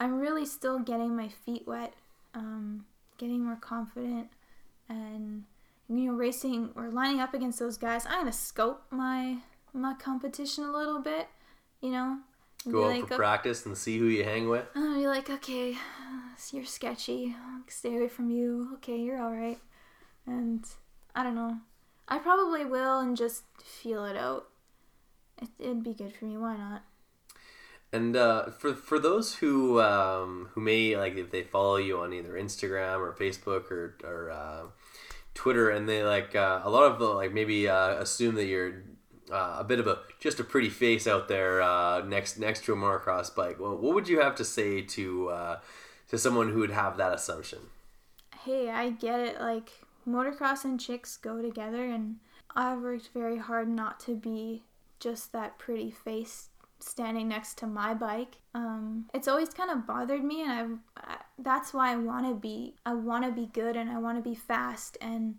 I'm 0.00 0.18
really 0.18 0.46
still 0.46 0.78
getting 0.78 1.14
my 1.16 1.28
feet 1.28 1.66
wet, 1.66 1.94
um, 2.34 2.86
getting 3.18 3.44
more 3.44 3.56
confident, 3.56 4.28
and 4.88 5.44
you 5.98 6.10
know, 6.10 6.16
racing 6.16 6.70
or 6.76 6.90
lining 6.90 7.20
up 7.20 7.34
against 7.34 7.58
those 7.58 7.76
guys. 7.76 8.06
I'm 8.06 8.20
gonna 8.20 8.32
scope 8.32 8.82
my 8.90 9.38
my 9.72 9.94
competition 9.94 10.64
a 10.64 10.72
little 10.72 11.00
bit, 11.00 11.28
you 11.80 11.90
know. 11.90 12.18
Go 12.70 12.84
out 12.84 12.90
like, 12.90 13.00
for 13.00 13.06
"Okay- 13.06 13.16
practice 13.16 13.66
and 13.66 13.76
see 13.76 13.98
who 13.98 14.06
you 14.06 14.22
hang 14.24 14.48
with. 14.48 14.64
I'm 14.74 14.82
gonna 14.82 14.98
be 14.98 15.06
like, 15.06 15.28
okay, 15.30 15.76
you're 16.52 16.64
sketchy. 16.64 17.34
I'll 17.36 17.62
stay 17.68 17.96
away 17.96 18.08
from 18.08 18.30
you. 18.30 18.68
Okay, 18.74 18.98
you're 18.98 19.20
all 19.20 19.32
right. 19.32 19.58
And 20.26 20.64
I 21.14 21.22
don't 21.24 21.34
know. 21.34 21.58
I 22.08 22.18
probably 22.18 22.64
will 22.64 23.00
and 23.00 23.16
just 23.16 23.44
feel 23.64 24.04
it 24.04 24.16
out. 24.16 24.48
It, 25.40 25.48
it'd 25.58 25.82
be 25.82 25.94
good 25.94 26.14
for 26.14 26.26
me. 26.26 26.36
Why 26.36 26.56
not? 26.56 26.82
And 27.92 28.16
uh, 28.16 28.50
for 28.50 28.74
for 28.74 28.98
those 28.98 29.34
who 29.36 29.80
um, 29.80 30.48
who 30.52 30.60
may 30.60 30.96
like 30.96 31.16
if 31.16 31.30
they 31.30 31.42
follow 31.42 31.76
you 31.76 31.98
on 31.98 32.12
either 32.12 32.32
Instagram 32.34 32.98
or 33.00 33.12
Facebook 33.12 33.70
or 33.70 33.96
or 34.04 34.30
uh, 34.30 34.62
Twitter, 35.34 35.70
and 35.70 35.88
they 35.88 36.02
like 36.02 36.34
uh, 36.34 36.60
a 36.62 36.70
lot 36.70 36.84
of 36.84 37.00
like 37.00 37.32
maybe 37.32 37.68
uh, 37.68 37.94
assume 37.94 38.34
that 38.36 38.44
you're 38.44 38.82
uh, 39.30 39.56
a 39.58 39.64
bit 39.64 39.80
of 39.80 39.86
a 39.86 39.98
just 40.20 40.40
a 40.40 40.44
pretty 40.44 40.68
face 40.68 41.06
out 41.06 41.28
there 41.28 41.62
uh, 41.62 42.00
next 42.02 42.38
next 42.38 42.64
to 42.64 42.72
a 42.72 42.76
motocross 42.76 43.34
bike. 43.34 43.58
Well, 43.58 43.76
what 43.76 43.94
would 43.94 44.08
you 44.08 44.20
have 44.20 44.34
to 44.36 44.44
say 44.44 44.82
to 44.82 45.28
uh, 45.30 45.58
to 46.08 46.18
someone 46.18 46.50
who 46.50 46.60
would 46.60 46.70
have 46.70 46.96
that 46.98 47.14
assumption? 47.14 47.58
Hey, 48.44 48.70
I 48.70 48.90
get 48.90 49.20
it. 49.20 49.40
Like, 49.40 49.70
motocross 50.06 50.64
and 50.64 50.78
chicks 50.78 51.16
go 51.16 51.40
together, 51.40 51.84
and 51.84 52.16
I've 52.54 52.80
worked 52.80 53.10
very 53.14 53.38
hard 53.38 53.68
not 53.68 54.00
to 54.00 54.16
be 54.16 54.64
just 54.98 55.32
that 55.32 55.58
pretty 55.58 55.90
face 55.90 56.48
standing 56.82 57.28
next 57.28 57.58
to 57.58 57.66
my 57.66 57.94
bike. 57.94 58.36
Um, 58.54 59.06
it's 59.14 59.28
always 59.28 59.50
kind 59.50 59.70
of 59.70 59.86
bothered 59.86 60.24
me, 60.24 60.42
and 60.42 60.52
I've, 60.52 60.78
I, 60.96 61.16
that's 61.38 61.72
why 61.72 61.92
I 61.92 61.96
want 61.96 62.26
to 62.26 62.34
be. 62.34 62.74
I 62.84 62.94
want 62.94 63.24
to 63.24 63.30
be 63.32 63.46
good, 63.46 63.76
and 63.76 63.90
I 63.90 63.98
want 63.98 64.22
to 64.22 64.28
be 64.28 64.34
fast, 64.34 64.98
and 65.00 65.36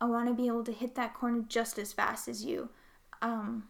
I 0.00 0.06
want 0.06 0.28
to 0.28 0.34
be 0.34 0.46
able 0.46 0.64
to 0.64 0.72
hit 0.72 0.94
that 0.96 1.14
corner 1.14 1.44
just 1.48 1.78
as 1.78 1.92
fast 1.92 2.28
as 2.28 2.44
you. 2.44 2.68
Um, 3.22 3.64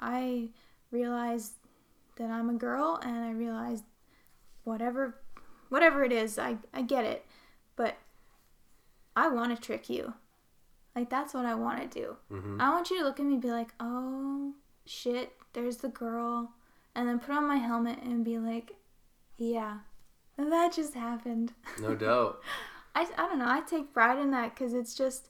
I 0.00 0.48
realize 0.90 1.52
that 2.16 2.30
I'm 2.30 2.50
a 2.50 2.54
girl, 2.54 3.00
and 3.02 3.24
I 3.24 3.30
realize 3.30 3.82
whatever, 4.64 5.20
whatever 5.68 6.04
it 6.04 6.12
is, 6.12 6.38
I, 6.38 6.56
I 6.74 6.82
get 6.82 7.04
it, 7.04 7.24
but 7.76 7.96
I 9.16 9.28
want 9.28 9.54
to 9.54 9.60
trick 9.60 9.88
you. 9.88 10.14
Like 10.94 11.08
that's 11.08 11.32
what 11.32 11.46
I 11.46 11.54
want 11.54 11.80
to 11.80 12.00
do. 12.00 12.16
I 12.60 12.68
want 12.70 12.90
you 12.90 12.98
to 12.98 13.04
look 13.04 13.18
at 13.18 13.24
me 13.24 13.32
and 13.34 13.42
be 13.42 13.50
like, 13.50 13.72
"Oh 13.80 14.52
shit, 14.84 15.32
there's 15.52 15.78
the 15.78 15.88
girl," 15.88 16.52
and 16.94 17.08
then 17.08 17.18
put 17.18 17.34
on 17.34 17.46
my 17.46 17.56
helmet 17.56 17.98
and 18.02 18.24
be 18.24 18.38
like, 18.38 18.72
"Yeah, 19.36 19.78
that 20.36 20.72
just 20.74 20.94
happened." 20.94 21.52
No 21.80 21.94
doubt. 22.06 22.40
I, 22.94 23.06
I 23.16 23.28
don't 23.28 23.38
know. 23.38 23.48
I 23.48 23.60
take 23.60 23.92
pride 23.94 24.18
in 24.18 24.30
that 24.32 24.54
because 24.54 24.74
it's 24.74 24.94
just 24.94 25.28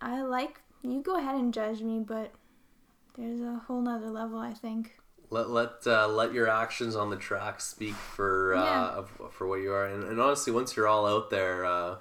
I 0.00 0.22
like 0.22 0.60
you. 0.82 1.02
Go 1.02 1.16
ahead 1.18 1.34
and 1.34 1.52
judge 1.52 1.82
me, 1.82 1.98
but 2.00 2.32
there's 3.16 3.40
a 3.40 3.60
whole 3.66 3.82
nother 3.82 4.10
level. 4.10 4.38
I 4.38 4.54
think. 4.54 4.98
let 5.30 5.50
let 5.50 5.86
uh, 5.86 6.08
let 6.08 6.32
your 6.32 6.48
actions 6.48 6.96
on 6.96 7.10
the 7.10 7.16
track 7.16 7.60
speak 7.60 7.94
for 7.94 8.54
uh, 8.54 8.64
Yeah. 8.64 9.02
for 9.30 9.46
what 9.46 9.56
you 9.60 9.72
are, 9.72 9.86
and, 9.86 10.04
and 10.04 10.20
honestly, 10.20 10.52
once 10.52 10.76
you're 10.76 10.86
all 10.88 11.06
out 11.06 11.28
there, 11.30 11.64
uh, 11.66 11.96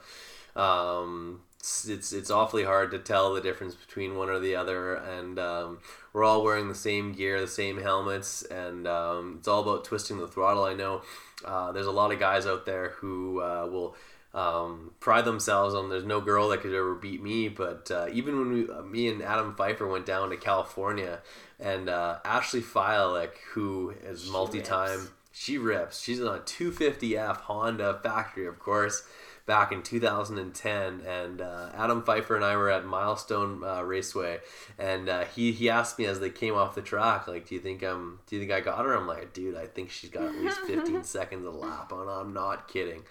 um, 0.56 1.42
it's, 1.60 1.88
it's 1.88 2.14
it's 2.14 2.32
awfully 2.32 2.64
hard 2.64 2.92
to 2.92 3.00
tell 3.00 3.34
the 3.34 3.42
difference 3.42 3.76
between 3.76 4.16
one 4.16 4.30
or 4.30 4.40
the 4.40 4.56
other, 4.56 4.96
and 4.96 5.40
um, 5.40 5.80
we're 6.14 6.24
all 6.24 6.44
wearing 6.44 6.68
the 6.68 6.76
same 6.76 7.14
gear, 7.14 7.40
the 7.40 7.48
same 7.48 7.82
helmets, 7.82 8.44
and 8.44 8.88
um, 8.88 9.36
it's 9.40 9.48
all 9.48 9.62
about 9.62 9.86
twisting 9.86 10.18
the 10.18 10.28
throttle. 10.28 10.64
I 10.64 10.74
know 10.74 11.02
uh, 11.46 11.72
there's 11.72 11.88
a 11.88 11.92
lot 11.92 12.12
of 12.12 12.20
guys 12.20 12.46
out 12.46 12.66
there 12.66 12.90
who 12.90 13.42
uh, 13.42 13.68
will 13.70 13.96
um, 14.34 14.92
pride 15.00 15.26
themselves 15.26 15.74
on 15.74 15.90
there's 15.90 16.06
no 16.06 16.22
girl 16.22 16.50
that 16.50 16.62
could 16.62 16.74
ever 16.74 16.94
beat 16.94 17.22
me. 17.22 17.50
But 17.50 17.90
uh, 17.90 18.08
even 18.12 18.38
when 18.40 18.54
we, 18.54 18.70
uh, 18.70 18.84
me 18.84 19.08
and 19.08 19.22
Adam 19.22 19.56
Pfeiffer 19.56 19.88
went 19.88 20.06
down 20.06 20.30
to 20.30 20.38
California, 20.38 21.20
and 21.60 21.90
uh, 21.90 22.20
Ashley 22.24 22.62
Fiolek, 22.62 23.32
who 23.54 23.94
is 24.04 24.30
multi-time, 24.30 25.00
rips. 25.00 25.12
she 25.32 25.58
rips. 25.58 26.02
She's 26.02 26.22
on 26.22 26.36
a 26.36 26.40
250F 26.42 27.38
Honda 27.42 28.00
factory, 28.04 28.46
of 28.46 28.60
course, 28.60 29.04
back 29.48 29.72
in 29.72 29.82
2010. 29.82 31.02
And 31.02 31.42
uh, 31.42 31.72
Adam 31.74 32.04
Pfeiffer 32.04 32.36
and 32.36 32.46
I 32.46 32.56
were 32.56 32.70
at 32.70 32.86
Milestone 32.86 33.64
uh, 33.64 33.82
Raceway, 33.82 34.40
and 34.78 35.10
uh, 35.10 35.24
he 35.26 35.52
he 35.52 35.70
asked 35.70 35.98
me 35.98 36.06
as 36.06 36.20
they 36.20 36.30
came 36.30 36.54
off 36.54 36.76
the 36.76 36.82
track, 36.84 37.28
like, 37.28 37.48
"Do 37.48 37.56
you 37.56 37.62
think 37.62 37.82
I'm? 37.82 38.20
Do 38.28 38.36
you 38.36 38.42
think 38.42 38.52
I 38.52 38.60
got 38.62 38.86
her?" 38.86 38.94
I'm 38.94 39.08
like, 39.08 39.34
"Dude, 39.34 39.56
I 39.56 39.66
think 39.66 39.90
she's 39.90 40.12
got 40.12 40.26
at 40.26 40.36
least 40.36 40.60
15 40.60 41.04
seconds 41.04 41.46
a 41.46 41.52
lap 41.52 41.92
on. 41.92 42.08
I'm 42.08 42.34
not 42.34 42.68
kidding." 42.68 43.04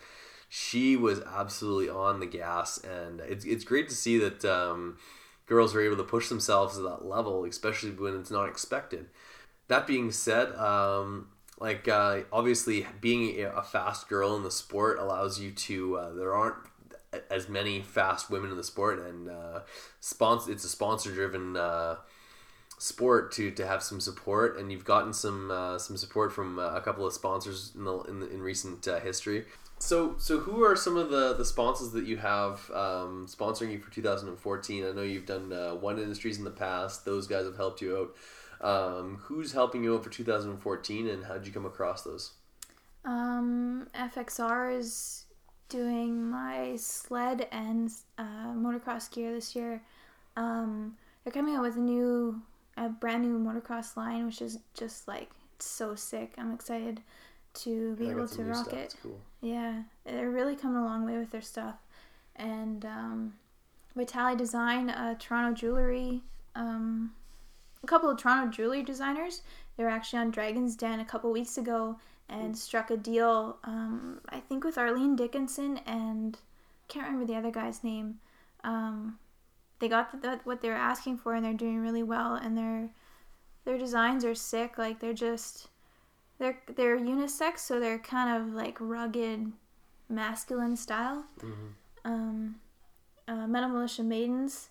She 0.49 0.95
was 0.95 1.21
absolutely 1.23 1.89
on 1.89 2.21
the 2.21 2.27
gas, 2.27 2.79
and 2.79 3.21
it's 3.21 3.45
it's 3.45 3.65
great 3.65 3.89
to 3.89 3.97
see 3.97 4.19
that. 4.19 4.45
Um, 4.45 4.99
girls 5.47 5.77
are 5.77 5.81
able 5.81 5.97
to 5.97 6.03
push 6.03 6.29
themselves 6.29 6.77
to 6.77 6.83
that 6.83 7.07
level, 7.07 7.45
especially 7.45 7.93
when 7.93 8.19
it's 8.19 8.33
not 8.33 8.49
expected. 8.49 9.07
That 9.69 9.87
being 9.87 10.11
said, 10.11 10.53
um, 10.57 11.29
like 11.59 11.89
uh, 11.89 12.21
obviously 12.33 12.87
being 13.01 13.41
a- 13.43 13.63
fast 13.63 14.09
girl 14.09 14.37
in 14.37 14.43
the 14.43 14.51
sport 14.51 14.99
allows 14.99 15.41
you 15.41 15.51
to. 15.53 15.99
Uh, 15.99 16.13
there 16.13 16.35
aren't 16.35 16.57
as 17.31 17.49
many 17.49 17.81
fast 17.81 18.31
women 18.31 18.51
in 18.51 18.57
the 18.57 18.65
sport, 18.65 18.99
and 18.99 19.31
uh, 19.31 19.61
sponsor. 20.01 20.53
It's 20.53 20.65
a 20.65 20.69
sponsor 20.69 21.13
driven 21.13 21.57
uh, 21.57 21.97
sport 22.79 23.33
to 23.33 23.51
to 23.53 23.67
have 23.67 23.83
some 23.83 24.01
support, 24.01 24.59
and 24.59 24.71
you've 24.71 24.85
gotten 24.85 25.13
some 25.13 25.51
uh, 25.51 25.79
some 25.79 25.97
support 25.97 26.33
from 26.33 26.59
uh, 26.59 26.75
a 26.75 26.81
couple 26.81 27.07
of 27.07 27.13
sponsors 27.13 27.73
in 27.75 27.85
the 27.85 27.99
in, 28.03 28.21
the, 28.21 28.31
in 28.31 28.43
recent 28.43 28.85
history. 29.03 29.45
So, 29.79 30.15
so 30.17 30.39
who 30.39 30.65
are 30.65 30.75
some 30.75 30.97
of 30.97 31.11
the, 31.11 31.35
the 31.35 31.45
sponsors 31.45 31.91
that 31.91 32.07
you 32.07 32.17
have 32.17 32.71
um, 32.71 33.27
sponsoring 33.29 33.73
you 33.73 33.79
for 33.79 33.91
2014? 33.91 34.87
I 34.87 34.93
know 34.93 35.03
you've 35.03 35.27
done 35.27 35.51
One 35.83 35.99
Industries 35.99 36.39
in 36.39 36.45
the 36.45 36.51
past; 36.51 37.05
those 37.05 37.27
guys 37.27 37.45
have 37.45 37.57
helped 37.57 37.83
you 37.83 37.97
out. 37.99 38.17
Um, 38.61 39.19
who's 39.23 39.53
helping 39.53 39.85
you 39.85 39.95
out 39.95 40.05
for 40.05 40.11
2014, 40.11 41.09
and 41.09 41.25
how 41.25 41.35
did 41.35 41.47
you 41.47 41.53
come 41.53 41.67
across 41.67 42.03
those? 42.03 42.33
Um, 43.05 43.89
FXR 43.95 44.77
is 44.77 45.25
doing 45.69 46.31
my 46.31 46.77
sled 46.77 47.49
and 47.53 47.91
uh, 48.19 48.53
motocross 48.55 49.11
gear 49.11 49.33
this 49.33 49.55
year. 49.55 49.83
Um, 50.37 50.97
they're 51.25 51.33
coming 51.33 51.55
out 51.55 51.63
with 51.63 51.77
a 51.77 51.81
new, 51.81 52.41
a 52.77 52.89
brand 52.89 53.23
new 53.23 53.39
motocross 53.39 53.97
line, 53.97 54.27
which 54.27 54.41
is 54.41 54.59
just 54.75 55.09
like 55.09 55.31
so 55.59 55.95
sick. 55.95 56.35
I'm 56.39 56.53
excited 56.53 57.01
to 57.55 57.97
be 57.97 58.11
able 58.11 58.29
to 58.29 58.45
rock 58.45 58.73
it. 58.73 58.95
Cool. 59.03 59.21
Yeah, 59.41 59.83
they're 60.05 60.31
really 60.31 60.57
coming 60.57 60.79
a 60.79 60.85
long 60.85 61.07
way 61.07 61.17
with 61.19 61.31
their 61.31 61.43
stuff. 61.43 61.77
And 62.37 62.85
um, 62.85 63.35
Vitali 63.95 64.37
Design, 64.37 64.91
uh, 64.91 65.15
Toronto 65.19 65.59
Jewelry, 65.59 66.23
um, 66.55 67.13
a 67.87 67.89
couple 67.89 68.11
of 68.11 68.19
Toronto 68.19 68.51
jewelry 68.51 68.83
designers. 68.83 69.43
They 69.77 69.85
were 69.85 69.91
actually 69.91 70.19
on 70.19 70.33
Dragon's 70.33 70.75
Den 70.75 70.99
a 70.99 71.05
couple 71.05 71.31
weeks 71.31 71.57
ago 71.57 71.99
and 72.29 72.59
struck 72.59 72.91
a 72.91 72.97
deal, 72.97 73.59
um, 73.63 74.21
I 74.29 74.41
think, 74.41 74.65
with 74.65 74.77
Arlene 74.77 75.15
Dickinson 75.15 75.79
and 75.87 76.37
can't 76.89 77.07
remember 77.07 77.27
the 77.27 77.39
other 77.39 77.53
guy's 77.53 77.85
name. 77.85 78.19
Um, 78.65 79.19
they 79.79 79.89
got 79.89 80.11
the, 80.11 80.19
the, 80.19 80.41
what 80.43 80.61
they 80.61 80.69
were 80.69 80.75
asking 80.75 81.19
for 81.19 81.35
and 81.35 81.45
they're 81.45 81.55
doing 81.55 81.81
really 81.81 82.03
well. 82.03 82.35
And 82.35 82.59
their 82.59 82.91
their 83.65 83.79
designs 83.79 84.25
are 84.25 84.35
sick. 84.35 84.79
Like 84.79 84.99
they're 84.99 85.13
just 85.13 85.69
they're 86.39 86.59
they're 86.75 86.99
unisex, 86.99 87.61
so 87.61 87.79
they're 87.79 87.99
kind 87.99 88.43
of 88.43 88.53
like 88.53 88.79
rugged, 88.81 89.53
masculine 90.09 90.77
style. 90.77 91.25
Um, 92.05 92.57
uh, 93.29 93.47
Metal 93.47 93.71
Mulisha 93.71 94.05
Maidens, 94.05 94.71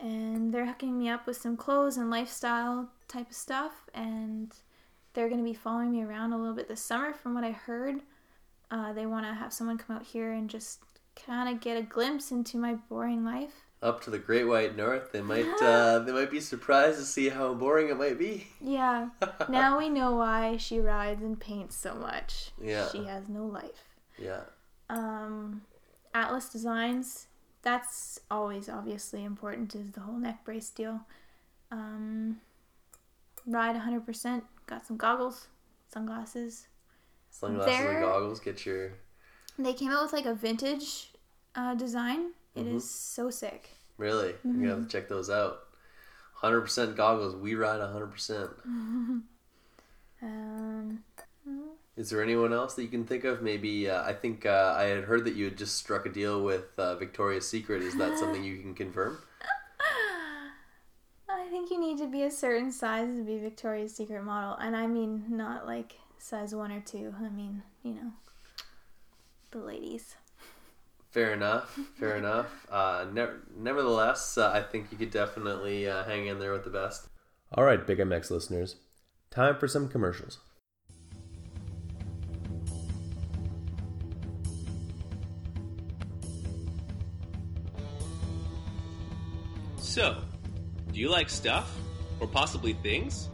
and 0.00 0.52
they're 0.52 0.66
hooking 0.66 0.98
me 0.98 1.08
up 1.08 1.26
with 1.26 1.36
some 1.36 1.56
clothes 1.56 1.96
and 1.96 2.10
lifestyle 2.10 2.88
type 3.08 3.30
of 3.30 3.36
stuff, 3.36 3.88
and 3.94 4.52
they're 5.12 5.28
gonna 5.28 5.42
be 5.42 5.54
following 5.54 5.92
me 5.92 6.02
around 6.02 6.32
a 6.32 6.38
little 6.38 6.54
bit 6.54 6.68
this 6.68 6.80
summer. 6.80 7.12
From 7.12 7.34
what 7.34 7.44
I 7.44 7.52
heard, 7.52 8.00
uh, 8.70 8.92
they 8.92 9.06
want 9.06 9.26
to 9.26 9.34
have 9.34 9.52
someone 9.52 9.78
come 9.78 9.96
out 9.96 10.02
here 10.04 10.32
and 10.32 10.50
just 10.50 10.80
kind 11.26 11.48
of 11.48 11.60
get 11.60 11.76
a 11.76 11.82
glimpse 11.82 12.30
into 12.32 12.56
my 12.56 12.74
boring 12.88 13.24
life. 13.24 13.52
Up 13.82 14.02
to 14.04 14.10
the 14.10 14.18
Great 14.18 14.44
White 14.44 14.76
North, 14.76 15.12
they 15.12 15.20
might 15.20 15.46
uh, 15.62 15.98
they 16.00 16.12
might 16.12 16.30
be 16.30 16.40
surprised 16.40 16.98
to 16.98 17.04
see 17.04 17.28
how 17.28 17.52
boring 17.54 17.88
it 17.90 17.96
might 17.98 18.18
be. 18.18 18.46
Yeah. 18.60 19.08
now 19.48 19.78
we 19.78 19.88
know 19.88 20.16
why 20.16 20.56
she 20.56 20.80
rides 20.80 21.22
and 21.22 21.38
paints 21.38 21.76
so 21.76 21.94
much. 21.94 22.50
Yeah. 22.60 22.88
She 22.90 23.04
has 23.04 23.28
no 23.28 23.44
life. 23.44 23.88
Yeah, 24.18 24.42
Um, 24.88 25.62
Atlas 26.14 26.48
Designs. 26.48 27.26
That's 27.64 28.20
always 28.30 28.68
obviously 28.68 29.24
important. 29.24 29.74
Is 29.74 29.90
the 29.92 30.00
whole 30.00 30.18
neck 30.18 30.44
brace 30.44 30.68
deal. 30.70 31.00
Um, 31.72 32.40
ride 33.46 33.74
100%. 33.74 34.42
Got 34.66 34.86
some 34.86 34.96
goggles, 34.96 35.48
sunglasses. 35.92 36.66
sunglasses 37.30 37.74
They're- 37.76 37.90
and 37.92 38.04
goggles. 38.04 38.38
Get 38.40 38.64
your 38.66 38.92
They 39.58 39.72
came 39.72 39.90
out 39.90 40.02
with 40.04 40.12
like 40.12 40.26
a 40.26 40.34
vintage 40.34 41.10
uh, 41.54 41.74
design. 41.74 42.32
It 42.54 42.66
is 42.66 42.88
so 42.88 43.30
sick. 43.30 43.70
really. 43.98 44.34
You're 44.44 44.52
gonna 44.52 44.58
Mm-hmm. 44.58 44.68
have 44.68 44.82
to 44.82 44.88
check 44.88 45.08
those 45.08 45.30
out. 45.30 45.60
Hundred 46.34 46.60
percent 46.62 46.96
goggles. 46.96 47.34
We 47.34 47.54
ride 47.54 47.80
hundred 47.80 48.08
percent. 48.12 48.50
Um, 50.22 51.02
Is 51.96 52.10
there 52.10 52.22
anyone 52.22 52.52
else 52.52 52.74
that 52.74 52.82
you 52.82 52.88
can 52.88 53.04
think 53.04 53.22
of? 53.24 53.40
Maybe 53.40 53.88
uh, 53.88 54.02
I 54.02 54.12
think 54.12 54.46
uh, 54.46 54.74
I 54.76 54.84
had 54.84 55.04
heard 55.04 55.24
that 55.26 55.36
you 55.36 55.44
had 55.44 55.56
just 55.56 55.76
struck 55.76 56.06
a 56.06 56.08
deal 56.08 56.42
with 56.42 56.76
uh, 56.76 56.96
Victoria's 56.96 57.48
Secret. 57.48 57.82
Is 57.82 57.94
that 57.96 58.18
something 58.18 58.42
you 58.42 58.58
can 58.58 58.74
confirm? 58.74 59.18
I 61.28 61.46
think 61.50 61.70
you 61.70 61.78
need 61.78 61.98
to 61.98 62.08
be 62.08 62.24
a 62.24 62.30
certain 62.30 62.72
size 62.72 63.06
to 63.06 63.22
be 63.22 63.38
Victoria's 63.38 63.94
Secret 63.94 64.24
model, 64.24 64.56
and 64.56 64.74
I 64.74 64.88
mean 64.88 65.24
not 65.28 65.66
like 65.66 65.98
size 66.18 66.52
one 66.52 66.72
or 66.72 66.80
two. 66.80 67.14
I 67.20 67.28
mean, 67.28 67.62
you 67.84 67.94
know, 67.94 68.12
the 69.52 69.58
ladies. 69.58 70.16
Fair 71.12 71.32
enough. 71.32 71.78
Fair 71.94 72.16
enough. 72.16 72.66
Uh, 72.68 73.06
ne- 73.12 73.38
nevertheless, 73.56 74.36
uh, 74.36 74.50
I 74.50 74.62
think 74.62 74.90
you 74.90 74.98
could 74.98 75.12
definitely 75.12 75.88
uh, 75.88 76.02
hang 76.02 76.26
in 76.26 76.40
there 76.40 76.50
with 76.50 76.64
the 76.64 76.70
best. 76.70 77.06
All 77.52 77.62
right, 77.62 77.86
Big 77.86 77.98
MX 77.98 78.32
listeners, 78.32 78.76
time 79.30 79.56
for 79.56 79.68
some 79.68 79.88
commercials. 79.88 80.40
So, 89.94 90.16
do 90.92 90.98
you 90.98 91.08
like 91.08 91.30
stuff? 91.30 91.72
Or 92.18 92.26
possibly 92.26 92.72
things? 92.72 93.28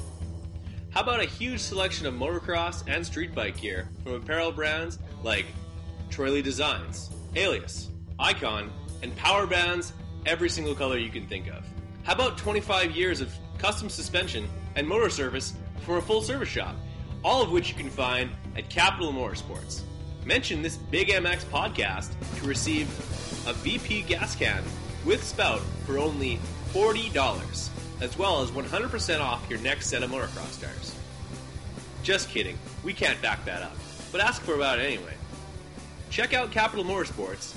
How 0.90 1.01
about 1.01 1.20
a 1.20 1.25
huge 1.25 1.59
selection 1.59 2.05
of 2.05 2.12
motocross 2.12 2.85
and 2.87 3.07
street 3.07 3.35
bike 3.35 3.59
gear 3.59 3.88
from 4.05 4.12
apparel 4.12 4.53
brands 4.53 4.99
like 5.23 5.46
Troy 6.11 6.31
Lee 6.31 6.42
Designs, 6.42 7.09
Alias, 7.35 7.88
Icon, 8.18 8.70
and 9.03 9.16
power 9.16 9.46
bands 9.46 9.94
every 10.27 10.51
single 10.51 10.75
color 10.75 10.99
you 10.99 11.09
can 11.09 11.27
think 11.27 11.46
of? 11.49 11.64
How 12.03 12.12
about 12.12 12.37
25 12.37 12.90
years 12.90 13.23
of 13.23 13.35
custom 13.57 13.88
suspension 13.88 14.46
and 14.77 14.87
motor 14.87 15.09
service 15.09 15.55
for 15.87 15.96
a 15.96 16.03
full 16.03 16.20
service 16.20 16.51
shop, 16.51 16.77
all 17.25 17.40
of 17.40 17.51
which 17.51 17.70
you 17.70 17.75
can 17.75 17.88
find 17.88 18.29
at 18.55 18.68
Capital 18.68 19.14
Motorsports? 19.14 19.81
Mention 20.27 20.61
this 20.61 20.77
Big 20.77 21.09
MX 21.09 21.42
podcast 21.46 22.11
to 22.37 22.46
receive 22.46 22.87
a 23.49 23.55
VP 23.55 24.03
gas 24.03 24.37
can 24.37 24.62
with 25.04 25.24
spout 25.24 25.60
for 25.86 25.98
only 25.98 26.38
$40, 26.72 27.70
as 28.00 28.18
well 28.18 28.42
as 28.42 28.50
100% 28.50 29.20
off 29.20 29.48
your 29.48 29.58
next 29.60 29.88
set 29.88 30.02
of 30.02 30.10
motocross 30.10 30.60
tires. 30.60 30.94
Just 32.02 32.28
kidding, 32.28 32.58
we 32.82 32.92
can't 32.92 33.20
back 33.20 33.44
that 33.44 33.62
up, 33.62 33.76
but 34.12 34.20
ask 34.20 34.42
for 34.42 34.54
about 34.54 34.78
it 34.78 34.82
anyway. 34.82 35.14
Check 36.10 36.34
out 36.34 36.50
Capital 36.50 36.84
Motorsports 36.84 37.54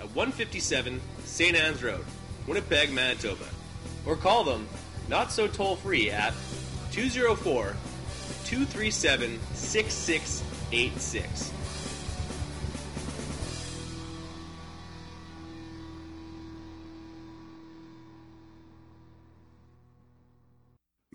at 0.00 0.06
157 0.14 1.00
St. 1.24 1.56
Anne's 1.56 1.82
Road, 1.82 2.04
Winnipeg, 2.46 2.92
Manitoba, 2.92 3.46
or 4.04 4.16
call 4.16 4.44
them 4.44 4.68
not 5.08 5.32
so 5.32 5.46
toll 5.46 5.76
free 5.76 6.10
at 6.10 6.34
204 6.92 7.74
237 8.44 9.40
6686. 9.54 11.52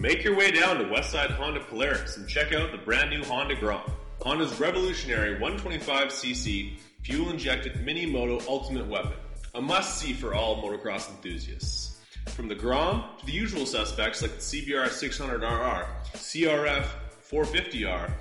Make 0.01 0.23
your 0.23 0.35
way 0.35 0.49
down 0.49 0.79
to 0.79 0.85
Westside 0.85 1.29
Honda 1.29 1.59
Polaris 1.59 2.17
and 2.17 2.27
check 2.27 2.53
out 2.53 2.71
the 2.71 2.79
brand 2.79 3.11
new 3.11 3.23
Honda 3.23 3.53
Grom. 3.53 3.83
Honda's 4.23 4.59
revolutionary 4.59 5.39
125cc 5.39 6.79
fuel 7.03 7.29
injected 7.29 7.85
mini 7.85 8.07
moto 8.07 8.43
ultimate 8.49 8.87
weapon. 8.87 9.13
A 9.53 9.61
must 9.61 9.99
see 9.99 10.13
for 10.13 10.33
all 10.33 10.63
motocross 10.63 11.07
enthusiasts. 11.07 12.01
From 12.29 12.47
the 12.47 12.55
Grom 12.55 13.03
to 13.19 13.25
the 13.27 13.31
usual 13.31 13.67
suspects 13.67 14.23
like 14.23 14.31
the 14.31 14.39
CBR 14.39 14.87
600RR, 14.87 15.85
CRF 16.15 16.87
450R, 17.29 18.11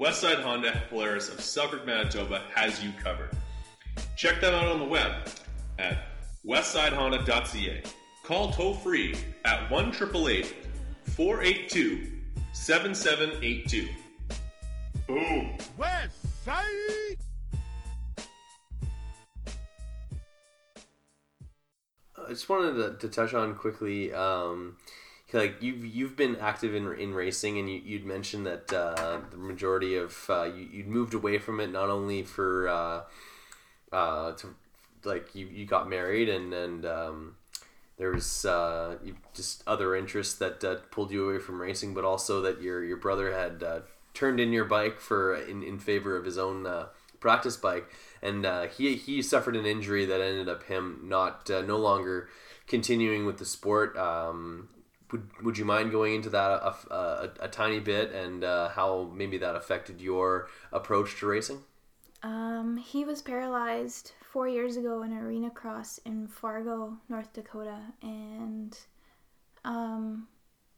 Westside 0.00 0.42
Honda 0.42 0.82
Polaris 0.90 1.28
of 1.28 1.40
Selkirk, 1.40 1.86
Manitoba 1.86 2.42
has 2.52 2.82
you 2.82 2.90
covered. 3.00 3.30
Check 4.16 4.40
them 4.40 4.54
out 4.54 4.66
on 4.66 4.80
the 4.80 4.86
web 4.86 5.12
at 5.78 5.98
westsidehonda.ca. 6.44 7.84
Call 8.24 8.50
toll 8.50 8.74
free 8.74 9.14
at 9.44 9.70
1 9.70 9.92
482 11.16 12.12
7782. 12.52 13.88
Boom. 15.06 15.56
West 15.76 16.44
Side. 16.44 17.16
I 22.28 22.30
just 22.30 22.48
wanted 22.48 22.74
to, 22.74 23.06
to 23.06 23.08
touch 23.08 23.32
on 23.32 23.54
quickly, 23.54 24.12
um, 24.12 24.76
like 25.32 25.62
you've 25.62 25.84
you've 25.84 26.16
been 26.16 26.36
active 26.36 26.74
in 26.74 26.92
in 26.98 27.14
racing, 27.14 27.58
and 27.58 27.70
you, 27.70 27.80
you'd 27.82 28.04
mentioned 28.04 28.46
that 28.46 28.72
uh, 28.72 29.20
the 29.30 29.38
majority 29.38 29.96
of 29.96 30.14
uh, 30.28 30.44
you 30.44 30.68
you'd 30.70 30.88
moved 30.88 31.14
away 31.14 31.38
from 31.38 31.58
it 31.60 31.72
not 31.72 31.88
only 31.88 32.22
for 32.22 32.68
uh, 32.68 33.00
uh, 33.92 34.32
to 34.32 34.54
like 35.04 35.34
you, 35.34 35.46
you 35.46 35.64
got 35.64 35.88
married 35.88 36.28
and 36.28 36.52
and 36.52 36.84
um, 36.84 37.36
there 37.98 38.12
was 38.12 38.44
uh, 38.44 38.96
just 39.34 39.62
other 39.66 39.94
interests 39.94 40.34
that 40.38 40.64
uh, 40.64 40.76
pulled 40.90 41.10
you 41.10 41.28
away 41.28 41.38
from 41.40 41.60
racing, 41.60 41.94
but 41.94 42.04
also 42.04 42.40
that 42.42 42.62
your 42.62 42.82
your 42.84 42.96
brother 42.96 43.32
had 43.32 43.62
uh, 43.62 43.80
turned 44.14 44.40
in 44.40 44.52
your 44.52 44.64
bike 44.64 45.00
for 45.00 45.34
in, 45.34 45.62
in 45.62 45.78
favor 45.78 46.16
of 46.16 46.24
his 46.24 46.38
own 46.38 46.66
uh, 46.66 46.86
practice 47.20 47.56
bike, 47.56 47.90
and 48.22 48.46
uh, 48.46 48.66
he 48.68 48.94
he 48.94 49.20
suffered 49.20 49.56
an 49.56 49.66
injury 49.66 50.04
that 50.06 50.20
ended 50.20 50.48
up 50.48 50.64
him 50.64 51.00
not 51.04 51.50
uh, 51.50 51.60
no 51.62 51.76
longer 51.76 52.28
continuing 52.68 53.26
with 53.26 53.38
the 53.38 53.44
sport. 53.44 53.96
Um, 53.96 54.68
would, 55.10 55.28
would 55.42 55.58
you 55.58 55.64
mind 55.64 55.90
going 55.90 56.14
into 56.14 56.30
that 56.30 56.50
a, 56.50 56.74
a, 56.90 57.30
a 57.40 57.48
tiny 57.48 57.80
bit 57.80 58.12
and 58.12 58.44
uh, 58.44 58.68
how 58.68 59.10
maybe 59.14 59.38
that 59.38 59.56
affected 59.56 60.02
your 60.02 60.48
approach 60.70 61.18
to 61.20 61.26
racing? 61.26 61.62
Um, 62.22 62.76
he 62.76 63.04
was 63.04 63.22
paralyzed 63.22 64.12
four 64.38 64.46
years 64.46 64.76
ago 64.76 65.02
in 65.02 65.12
arena 65.12 65.50
cross 65.50 65.98
in 66.06 66.28
Fargo, 66.28 66.96
North 67.08 67.32
Dakota, 67.32 67.80
and 68.02 68.78
um, 69.64 70.28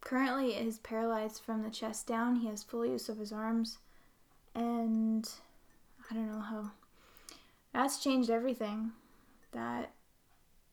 currently 0.01 0.55
is 0.55 0.79
paralyzed 0.79 1.43
from 1.45 1.63
the 1.63 1.69
chest 1.69 2.07
down. 2.07 2.37
He 2.37 2.49
has 2.49 2.63
full 2.63 2.87
use 2.87 3.11
of 3.11 3.19
his 3.19 3.33
arms, 3.33 3.77
and 4.55 5.29
I 6.11 6.15
don't 6.15 6.33
know 6.33 6.41
how. 6.41 6.71
That's 7.75 8.03
changed 8.03 8.31
everything. 8.31 8.93
That 9.53 9.91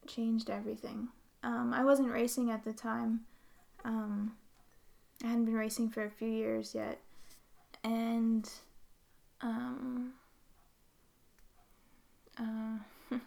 changed 0.07 0.49
everything. 0.49 1.09
Um, 1.43 1.73
I 1.73 1.83
wasn't 1.83 2.09
racing 2.09 2.51
at 2.51 2.63
the 2.63 2.71
time. 2.71 3.19
Um, 3.83 4.31
I 5.25 5.27
hadn't 5.27 5.43
been 5.43 5.55
racing 5.55 5.89
for 5.89 6.05
a 6.05 6.09
few 6.09 6.29
years 6.29 6.73
yet, 6.73 7.01
and 7.83 8.49
um, 9.41 10.13
uh, 12.39 12.77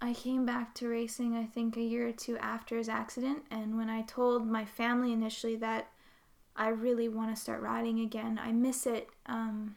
I 0.00 0.14
came 0.14 0.44
back 0.44 0.74
to 0.76 0.88
racing, 0.88 1.36
I 1.36 1.44
think, 1.44 1.76
a 1.76 1.82
year 1.82 2.08
or 2.08 2.12
two 2.12 2.36
after 2.38 2.76
his 2.76 2.88
accident. 2.88 3.44
And 3.50 3.76
when 3.76 3.88
I 3.88 4.02
told 4.02 4.46
my 4.46 4.64
family 4.64 5.12
initially 5.12 5.56
that 5.56 5.88
I 6.56 6.68
really 6.68 7.08
want 7.08 7.34
to 7.34 7.40
start 7.40 7.62
riding 7.62 8.00
again, 8.00 8.40
I 8.42 8.52
miss 8.52 8.86
it. 8.86 9.08
Um, 9.26 9.76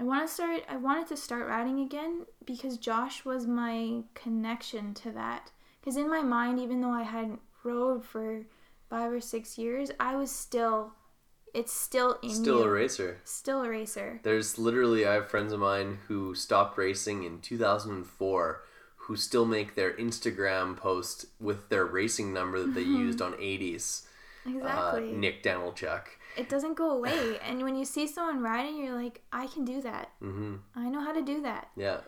I 0.00 0.02
want 0.02 0.26
to 0.26 0.32
start. 0.32 0.62
I 0.68 0.76
wanted 0.76 1.06
to 1.08 1.16
start 1.16 1.46
riding 1.46 1.80
again 1.80 2.26
because 2.44 2.78
Josh 2.78 3.24
was 3.24 3.46
my 3.46 4.02
connection 4.14 4.94
to 4.94 5.10
that. 5.12 5.52
Because 5.80 5.96
in 5.96 6.08
my 6.08 6.22
mind, 6.22 6.58
even 6.58 6.80
though 6.80 6.90
I 6.90 7.02
hadn't 7.02 7.40
rode 7.62 8.04
for 8.04 8.42
five 8.88 9.12
or 9.12 9.20
six 9.20 9.58
years, 9.58 9.90
I 10.00 10.16
was 10.16 10.30
still. 10.30 10.94
It's 11.54 11.72
still 11.72 12.18
in 12.22 12.30
Still 12.30 12.58
you. 12.58 12.64
a 12.64 12.70
racer. 12.70 13.20
Still 13.24 13.62
a 13.62 13.68
racer. 13.68 14.20
There's 14.24 14.58
literally, 14.58 15.06
I 15.06 15.14
have 15.14 15.30
friends 15.30 15.52
of 15.52 15.60
mine 15.60 15.98
who 16.08 16.34
stopped 16.34 16.76
racing 16.76 17.22
in 17.22 17.40
2004 17.40 18.62
who 18.96 19.16
still 19.16 19.44
make 19.44 19.74
their 19.74 19.92
Instagram 19.92 20.76
post 20.76 21.26
with 21.38 21.68
their 21.68 21.84
racing 21.84 22.32
number 22.32 22.58
that 22.60 22.74
they 22.74 22.80
used 22.82 23.20
on 23.22 23.34
80s. 23.34 24.06
Exactly. 24.46 25.10
Uh, 25.10 25.16
Nick 25.16 25.42
Danilchuk. 25.42 26.04
it 26.36 26.48
doesn't 26.48 26.74
go 26.74 26.90
away. 26.90 27.38
and 27.42 27.62
when 27.62 27.76
you 27.76 27.84
see 27.84 28.06
someone 28.06 28.42
riding, 28.42 28.76
you're 28.82 28.94
like, 28.96 29.22
I 29.32 29.46
can 29.46 29.64
do 29.64 29.80
that. 29.82 30.10
hmm 30.20 30.56
I 30.74 30.88
know 30.88 31.00
how 31.00 31.12
to 31.12 31.22
do 31.22 31.40
that. 31.42 31.68
Yeah. 31.76 31.98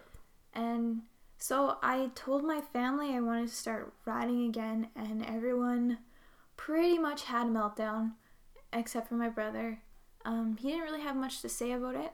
And 0.54 1.02
so 1.38 1.76
I 1.82 2.10
told 2.14 2.44
my 2.44 2.60
family 2.72 3.14
I 3.14 3.20
wanted 3.20 3.48
to 3.48 3.54
start 3.54 3.92
riding 4.06 4.46
again, 4.46 4.88
and 4.96 5.24
everyone 5.24 5.98
pretty 6.56 6.98
much 6.98 7.24
had 7.24 7.46
a 7.46 7.50
meltdown, 7.50 8.12
except 8.76 9.08
for 9.08 9.14
my 9.14 9.28
brother. 9.28 9.80
Um, 10.24 10.56
he 10.60 10.68
didn't 10.68 10.84
really 10.84 11.02
have 11.02 11.16
much 11.16 11.40
to 11.42 11.48
say 11.48 11.72
about 11.72 11.94
it. 11.94 12.12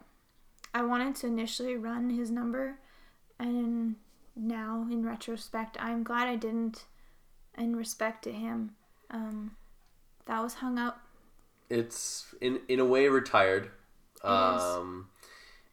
I 0.74 0.82
wanted 0.82 1.16
to 1.16 1.26
initially 1.26 1.76
run 1.76 2.10
his 2.10 2.30
number, 2.30 2.78
and 3.38 3.96
now 4.34 4.86
in 4.90 5.04
retrospect, 5.04 5.76
I'm 5.80 6.02
glad 6.02 6.28
I 6.28 6.36
didn't, 6.36 6.84
in 7.58 7.76
respect 7.76 8.24
to 8.24 8.32
him. 8.32 8.74
Um, 9.10 9.56
that 10.26 10.42
was 10.42 10.54
hung 10.54 10.78
up. 10.78 11.02
It's 11.68 12.34
in 12.40 12.60
in 12.68 12.80
a 12.80 12.84
way 12.84 13.08
retired. 13.08 13.70
is. 14.16 14.24
Um, 14.24 15.08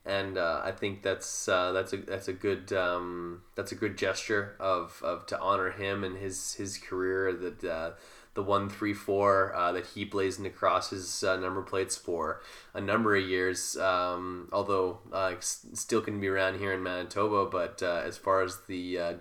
and 0.05 0.37
uh, 0.37 0.61
I 0.63 0.71
think 0.71 1.03
that's 1.03 1.47
uh, 1.47 1.71
that's 1.71 1.93
a 1.93 1.97
that's 1.97 2.27
a 2.27 2.33
good 2.33 2.73
um, 2.73 3.43
that's 3.55 3.71
a 3.71 3.75
good 3.75 3.97
gesture 3.97 4.55
of, 4.59 5.01
of 5.03 5.25
to 5.27 5.39
honor 5.39 5.71
him 5.71 6.03
and 6.03 6.17
his 6.17 6.53
his 6.53 6.77
career 6.77 7.33
that 7.33 7.63
uh, 7.63 7.91
the 8.39 8.45
one 8.45 8.69
three 8.69 8.93
four 8.93 9.53
uh, 9.53 9.73
that 9.73 9.85
he 9.87 10.05
blazoned 10.05 10.47
across 10.47 10.91
his 10.91 11.25
uh, 11.25 11.35
number 11.35 11.61
plates 11.61 11.97
for 11.97 12.41
a 12.73 12.79
number 12.79 13.13
of 13.17 13.27
years. 13.27 13.75
Um, 13.75 14.47
although 14.53 14.99
uh, 15.11 15.33
still 15.41 15.99
can 15.99 16.21
be 16.21 16.29
around 16.29 16.57
here 16.57 16.71
in 16.71 16.81
Manitoba, 16.81 17.47
but 17.51 17.83
uh, 17.83 18.01
as 18.05 18.17
far 18.17 18.41
as 18.41 18.61
the 18.67 18.97
uh, 18.97 19.13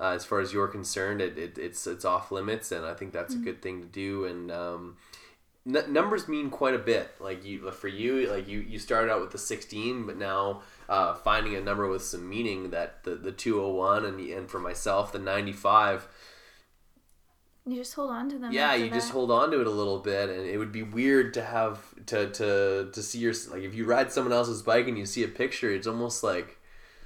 uh, 0.00 0.10
as 0.10 0.24
far 0.24 0.40
as 0.40 0.52
you're 0.52 0.66
concerned, 0.66 1.20
it, 1.20 1.38
it, 1.38 1.56
it's 1.56 1.86
it's 1.86 2.04
off 2.04 2.32
limits, 2.32 2.72
and 2.72 2.84
I 2.84 2.94
think 2.94 3.12
that's 3.12 3.34
a 3.34 3.38
good 3.38 3.62
thing 3.62 3.80
to 3.80 3.86
do. 3.86 4.24
And 4.24 4.50
um, 4.50 4.96
n- 5.64 5.92
numbers 5.92 6.26
mean 6.26 6.50
quite 6.50 6.74
a 6.74 6.78
bit. 6.78 7.12
Like 7.20 7.44
you, 7.44 7.70
for 7.70 7.86
you, 7.86 8.28
like 8.28 8.48
you, 8.48 8.58
you 8.58 8.80
started 8.80 9.08
out 9.08 9.20
with 9.20 9.30
the 9.30 9.38
16, 9.38 10.04
but 10.04 10.16
now 10.16 10.62
uh, 10.88 11.14
finding 11.14 11.54
a 11.54 11.60
number 11.60 11.86
with 11.86 12.02
some 12.02 12.28
meaning 12.28 12.70
that 12.70 13.04
the 13.04 13.14
the 13.14 13.30
201 13.30 14.04
and 14.04 14.18
and 14.18 14.50
for 14.50 14.58
myself 14.58 15.12
the 15.12 15.20
95. 15.20 16.08
You 17.70 17.76
just 17.76 17.94
hold 17.94 18.10
on 18.10 18.28
to 18.30 18.38
them. 18.38 18.52
Yeah, 18.52 18.74
you 18.74 18.90
just 18.90 19.10
hold 19.10 19.30
on 19.30 19.50
to 19.50 19.60
it 19.60 19.66
a 19.66 19.70
little 19.70 19.98
bit, 19.98 20.30
and 20.30 20.46
it 20.46 20.56
would 20.58 20.72
be 20.72 20.82
weird 20.82 21.34
to 21.34 21.42
have 21.42 21.80
to 22.06 22.30
to 22.30 22.90
to 22.92 23.02
see 23.02 23.18
your 23.18 23.34
like 23.50 23.62
if 23.62 23.74
you 23.74 23.84
ride 23.84 24.10
someone 24.12 24.32
else's 24.32 24.62
bike 24.62 24.88
and 24.88 24.98
you 24.98 25.06
see 25.06 25.22
a 25.24 25.28
picture, 25.28 25.70
it's 25.70 25.86
almost 25.86 26.22
like 26.22 26.56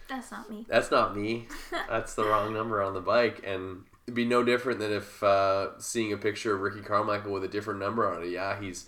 That's 0.08 0.30
not 0.30 0.48
me. 0.50 0.64
that's 0.68 0.90
not 0.90 1.16
me. 1.16 1.48
That's 1.88 2.14
the 2.14 2.24
wrong 2.24 2.52
number 2.54 2.80
on 2.82 2.94
the 2.94 3.00
bike, 3.00 3.42
and 3.44 3.84
it'd 4.06 4.14
be 4.14 4.24
no 4.24 4.42
different 4.44 4.78
than 4.78 4.92
if 4.92 5.22
uh, 5.22 5.78
seeing 5.78 6.12
a 6.12 6.16
picture 6.16 6.54
of 6.54 6.60
Ricky 6.60 6.80
Carmichael 6.80 7.32
with 7.32 7.44
a 7.44 7.48
different 7.48 7.80
number 7.80 8.08
on 8.08 8.22
it. 8.22 8.28
Yeah, 8.28 8.60
he's 8.60 8.86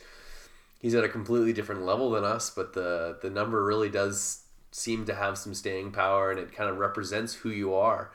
he's 0.78 0.94
at 0.94 1.02
a 1.02 1.08
completely 1.08 1.52
different 1.52 1.82
level 1.84 2.10
than 2.10 2.24
us, 2.24 2.50
but 2.50 2.74
the 2.74 3.18
the 3.20 3.30
number 3.30 3.64
really 3.64 3.88
does 3.88 4.42
seem 4.70 5.06
to 5.06 5.14
have 5.14 5.38
some 5.38 5.54
staying 5.54 5.92
power, 5.92 6.30
and 6.30 6.38
it 6.38 6.52
kind 6.54 6.68
of 6.70 6.78
represents 6.78 7.34
who 7.34 7.48
you 7.48 7.74
are 7.74 8.10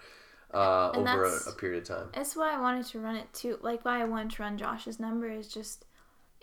uh, 0.54 0.92
And 0.94 1.08
over 1.08 1.24
a, 1.26 1.50
a 1.50 1.54
period 1.54 1.84
of 1.84 1.88
time. 1.88 2.10
That's 2.14 2.36
why 2.36 2.54
I 2.54 2.60
wanted 2.60 2.86
to 2.88 3.00
run 3.00 3.16
it 3.16 3.32
too. 3.34 3.58
Like 3.62 3.86
why 3.86 4.02
I 4.02 4.06
wanted 4.06 4.32
to 4.32 4.42
run 4.44 4.58
Josh's 4.58 5.00
number 5.00 5.30
is 5.30 5.48
just 5.48 5.86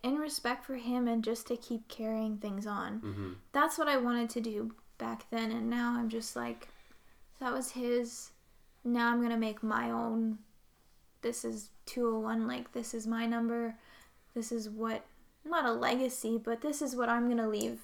in 0.02 0.16
respect 0.16 0.64
for 0.64 0.76
him 0.76 1.08
and 1.08 1.24
just 1.24 1.46
to 1.48 1.56
keep 1.56 1.88
carrying 1.88 2.38
things 2.38 2.66
on. 2.66 2.98
hmm 2.98 3.32
That's 3.52 3.78
what 3.78 3.88
I 3.88 3.96
wanted 3.96 4.30
to 4.30 4.40
do 4.40 4.72
back 4.98 5.26
then, 5.30 5.50
and 5.50 5.68
now 5.68 5.94
I'm 5.98 6.08
just 6.08 6.36
like, 6.36 6.68
that 7.40 7.52
was 7.52 7.72
his. 7.72 8.30
Now 8.84 9.10
I'm 9.12 9.20
gonna 9.20 9.36
make 9.36 9.62
my 9.62 9.90
own. 9.90 10.38
This 11.22 11.44
is 11.44 11.70
201. 11.86 12.46
Like 12.46 12.72
this 12.72 12.94
is 12.94 13.06
my 13.06 13.26
number. 13.26 13.74
This 14.34 14.52
is 14.52 14.68
what 14.70 15.04
not 15.44 15.64
a 15.64 15.72
legacy, 15.72 16.38
but 16.42 16.60
this 16.60 16.80
is 16.82 16.94
what 16.94 17.08
I'm 17.08 17.28
gonna 17.28 17.48
leave 17.48 17.80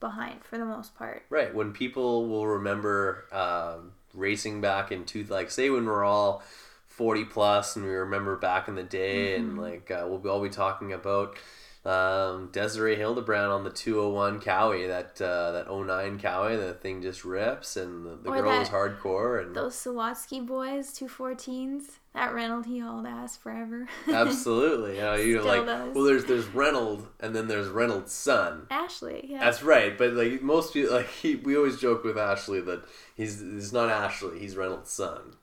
behind 0.00 0.44
for 0.44 0.58
the 0.58 0.64
most 0.66 0.94
part. 0.94 1.24
Right. 1.30 1.54
When 1.54 1.72
people 1.72 2.28
will 2.28 2.46
remember 2.46 3.24
um, 3.32 3.92
racing 4.14 4.60
back 4.60 4.92
in 4.92 5.04
two, 5.04 5.24
like 5.24 5.50
say 5.50 5.70
when 5.70 5.84
we're 5.84 6.04
all 6.04 6.42
forty 6.86 7.24
plus, 7.24 7.76
and 7.76 7.84
we 7.84 7.90
remember 7.90 8.36
back 8.36 8.68
in 8.68 8.74
the 8.74 8.82
day, 8.82 9.36
and 9.36 9.58
like 9.58 9.90
uh, 9.90 10.06
we'll 10.08 10.26
all 10.32 10.42
be 10.42 10.48
talking 10.48 10.92
about 10.92 11.36
um, 11.84 12.48
Desiree 12.50 12.96
Hildebrand 12.96 13.52
on 13.52 13.64
the 13.64 13.70
two 13.70 13.96
hundred 14.00 14.14
one 14.14 14.40
Kawi, 14.40 14.86
that 14.86 15.20
uh, 15.20 15.52
that 15.52 15.70
09 15.70 16.18
Kawi, 16.18 16.56
the 16.56 16.72
thing 16.74 17.02
just 17.02 17.24
rips, 17.24 17.76
and 17.76 18.06
the, 18.06 18.16
the 18.16 18.30
girl 18.30 18.58
was 18.58 18.68
hardcore, 18.68 19.42
and 19.42 19.54
Those 19.54 19.74
Sawatsky 19.74 20.44
boys, 20.44 20.98
214s. 20.98 21.82
That 22.14 22.32
Reynolds, 22.32 22.68
he 22.68 22.78
hauled 22.78 23.06
ass 23.06 23.36
forever. 23.36 23.88
absolutely, 24.08 24.96
you 24.96 25.00
know, 25.02 25.14
you're 25.16 25.42
like, 25.42 25.66
does. 25.66 25.94
well, 25.94 26.04
there's 26.04 26.24
there's 26.24 26.46
Reynolds, 26.46 27.04
and 27.20 27.34
then 27.34 27.48
there's 27.48 27.68
Reynolds' 27.68 28.12
son. 28.12 28.66
Ashley, 28.70 29.26
yeah. 29.28 29.40
That's 29.40 29.62
right, 29.62 29.98
but 29.98 30.12
like 30.12 30.40
most 30.40 30.72
people, 30.72 30.94
like 30.94 31.08
he, 31.08 31.36
we 31.36 31.56
always 31.56 31.78
joke 31.78 32.04
with 32.04 32.16
Ashley 32.16 32.60
that 32.62 32.84
he's 33.14 33.40
he's 33.40 33.72
not 33.72 33.90
Ashley, 33.90 34.38
he's 34.38 34.56
Reynolds' 34.56 34.90
son. 34.90 35.34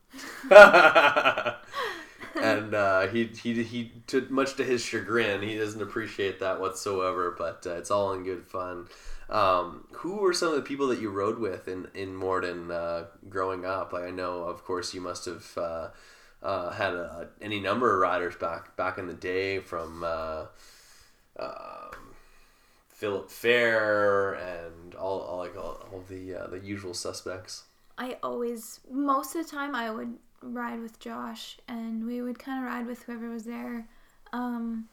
and 2.36 2.74
uh, 2.74 3.08
he 3.08 3.26
he 3.26 3.64
he 3.64 3.92
to 4.08 4.28
much 4.30 4.56
to 4.56 4.64
his 4.64 4.84
chagrin, 4.84 5.42
he 5.42 5.58
doesn't 5.58 5.82
appreciate 5.82 6.40
that 6.40 6.60
whatsoever. 6.60 7.36
But 7.38 7.66
uh, 7.66 7.76
it's 7.76 7.92
all 7.92 8.14
in 8.14 8.24
good 8.24 8.46
fun. 8.46 8.88
Um, 9.30 9.88
who 9.92 10.18
were 10.18 10.34
some 10.34 10.50
of 10.50 10.56
the 10.56 10.62
people 10.62 10.88
that 10.88 11.00
you 11.00 11.10
rode 11.10 11.40
with 11.40 11.68
in 11.68 11.88
in 11.94 12.16
Morden 12.16 12.72
uh, 12.72 13.06
growing 13.30 13.66
up? 13.66 13.94
I 13.94 14.12
know, 14.12 14.44
of 14.44 14.64
course, 14.64 14.94
you 14.94 15.02
must 15.02 15.26
have. 15.26 15.58
Uh, 15.58 15.88
uh, 16.44 16.72
had 16.72 16.94
a, 16.94 17.30
any 17.40 17.60
number 17.60 17.94
of 17.94 18.02
riders 18.02 18.36
back 18.36 18.76
back 18.76 18.98
in 18.98 19.06
the 19.06 19.14
day 19.14 19.60
from 19.60 20.04
uh, 20.04 20.46
um, 21.40 22.16
Philip 22.90 23.30
Fair 23.30 24.34
and 24.34 24.96
all, 24.96 25.22
all 25.22 25.38
like 25.38 25.56
all, 25.56 25.86
all 25.92 26.04
the 26.10 26.32
the 26.50 26.60
usual 26.64 26.96
suspects. 26.96 27.66
I 27.98 28.18
always, 28.24 28.80
most 28.90 29.36
of 29.36 29.46
the 29.46 29.52
time, 29.52 29.76
I 29.76 29.92
would 29.92 30.18
ride 30.42 30.82
with 30.82 31.00
Josh, 31.00 31.58
and 31.68 32.06
we 32.06 32.22
would 32.22 32.40
kind 32.40 32.60
of 32.60 32.72
ride 32.72 32.88
with 32.88 33.04
whoever 33.04 33.30
was 33.30 33.44
there. 33.44 33.88
Um, 34.34 34.90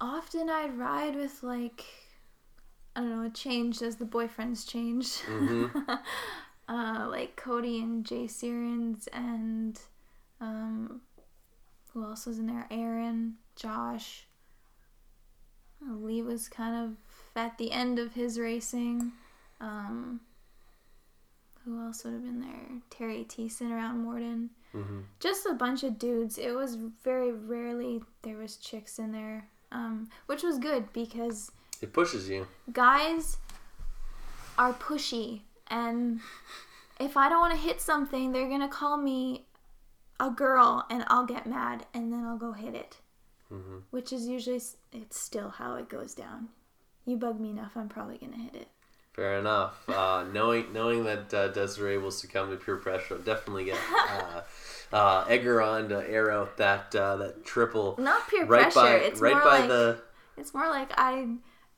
often 0.00 0.48
I'd 0.48 0.76
ride 0.76 1.16
with 1.16 1.42
like, 1.42 1.84
I 2.94 3.00
don't 3.00 3.10
know, 3.10 3.26
it 3.26 3.34
changed 3.34 3.82
as 3.82 3.96
the 3.96 4.04
boyfriends 4.04 4.66
changed. 4.66 5.22
uh, 6.68 7.06
like 7.08 7.36
Cody 7.36 7.80
and 7.80 8.04
Jay 8.04 8.24
Searins, 8.24 9.08
and 9.12 9.78
um, 10.40 11.00
who 11.92 12.04
else 12.04 12.26
was 12.26 12.38
in 12.38 12.46
there? 12.46 12.66
Aaron, 12.70 13.36
Josh. 13.54 14.26
Uh, 15.82 15.94
Lee 15.94 16.22
was 16.22 16.48
kind 16.48 16.74
of 16.74 16.96
at 17.36 17.58
the 17.58 17.70
end 17.70 17.98
of 17.98 18.14
his 18.14 18.38
racing. 18.38 19.12
Um, 19.60 20.20
who 21.66 21.84
else 21.84 22.04
would 22.04 22.14
have 22.14 22.22
been 22.22 22.40
there? 22.40 22.80
Terry 22.88 23.24
Thiessen 23.28 23.70
around 23.70 23.98
Morden. 23.98 24.48
hmm 24.72 25.00
Just 25.20 25.44
a 25.46 25.52
bunch 25.54 25.82
of 25.84 25.98
dudes. 25.98 26.38
It 26.38 26.52
was 26.54 26.76
very 27.04 27.32
rarely 27.32 28.02
there 28.22 28.36
was 28.38 28.56
chicks 28.56 28.98
in 28.98 29.12
there, 29.12 29.48
um, 29.72 30.08
which 30.26 30.42
was 30.42 30.58
good 30.58 30.90
because 30.94 31.50
It 31.82 31.92
pushes 31.92 32.28
you. 32.28 32.46
guys 32.72 33.36
are 34.56 34.72
pushy 34.72 35.40
and 35.68 36.20
if 36.98 37.16
I 37.16 37.28
don't 37.28 37.40
want 37.40 37.52
to 37.52 37.58
hit 37.60 37.80
something, 37.82 38.32
they're 38.32 38.48
going 38.48 38.62
to 38.62 38.68
call 38.68 38.96
me 38.96 39.44
a 40.18 40.30
girl 40.30 40.86
and 40.88 41.04
I'll 41.08 41.26
get 41.26 41.46
mad 41.46 41.84
and 41.92 42.10
then 42.12 42.24
I'll 42.24 42.38
go 42.38 42.52
hit 42.52 42.74
it. 42.74 42.96
Mhm. 43.52 43.82
Which 43.90 44.12
is 44.12 44.26
usually 44.26 44.62
it's 44.92 45.18
still 45.20 45.50
how 45.50 45.74
it 45.74 45.88
goes 45.90 46.14
down. 46.14 46.48
You 47.04 47.16
bug 47.16 47.38
me 47.38 47.50
enough, 47.50 47.76
I'm 47.76 47.88
probably 47.88 48.16
going 48.18 48.32
to 48.32 48.38
hit 48.38 48.54
it. 48.54 48.68
Fair 49.16 49.38
enough. 49.38 49.88
Uh, 49.88 50.26
knowing 50.30 50.72
knowing 50.74 51.04
that 51.04 51.32
uh, 51.32 51.48
Desiree 51.48 51.96
will 51.96 52.10
succumb 52.10 52.50
to 52.50 52.56
peer 52.56 52.76
pressure, 52.76 53.14
I'll 53.14 53.20
definitely 53.22 53.64
get 53.64 53.78
uh, 54.10 54.42
uh, 54.94 55.24
Egger 55.26 55.62
on 55.62 55.88
to 55.88 56.08
air 56.08 56.30
out 56.30 56.58
that 56.58 56.94
uh, 56.94 57.16
that 57.16 57.42
triple 57.44 57.96
Not 57.98 58.28
peer 58.28 58.44
right 58.44 58.70
pressure. 58.70 58.80
by 58.80 58.90
it's 58.96 59.20
right 59.20 59.32
more 59.32 59.42
by 59.42 59.58
like 59.60 59.68
the. 59.68 59.98
it's 60.36 60.52
more 60.52 60.68
like 60.68 60.90
I 60.98 61.28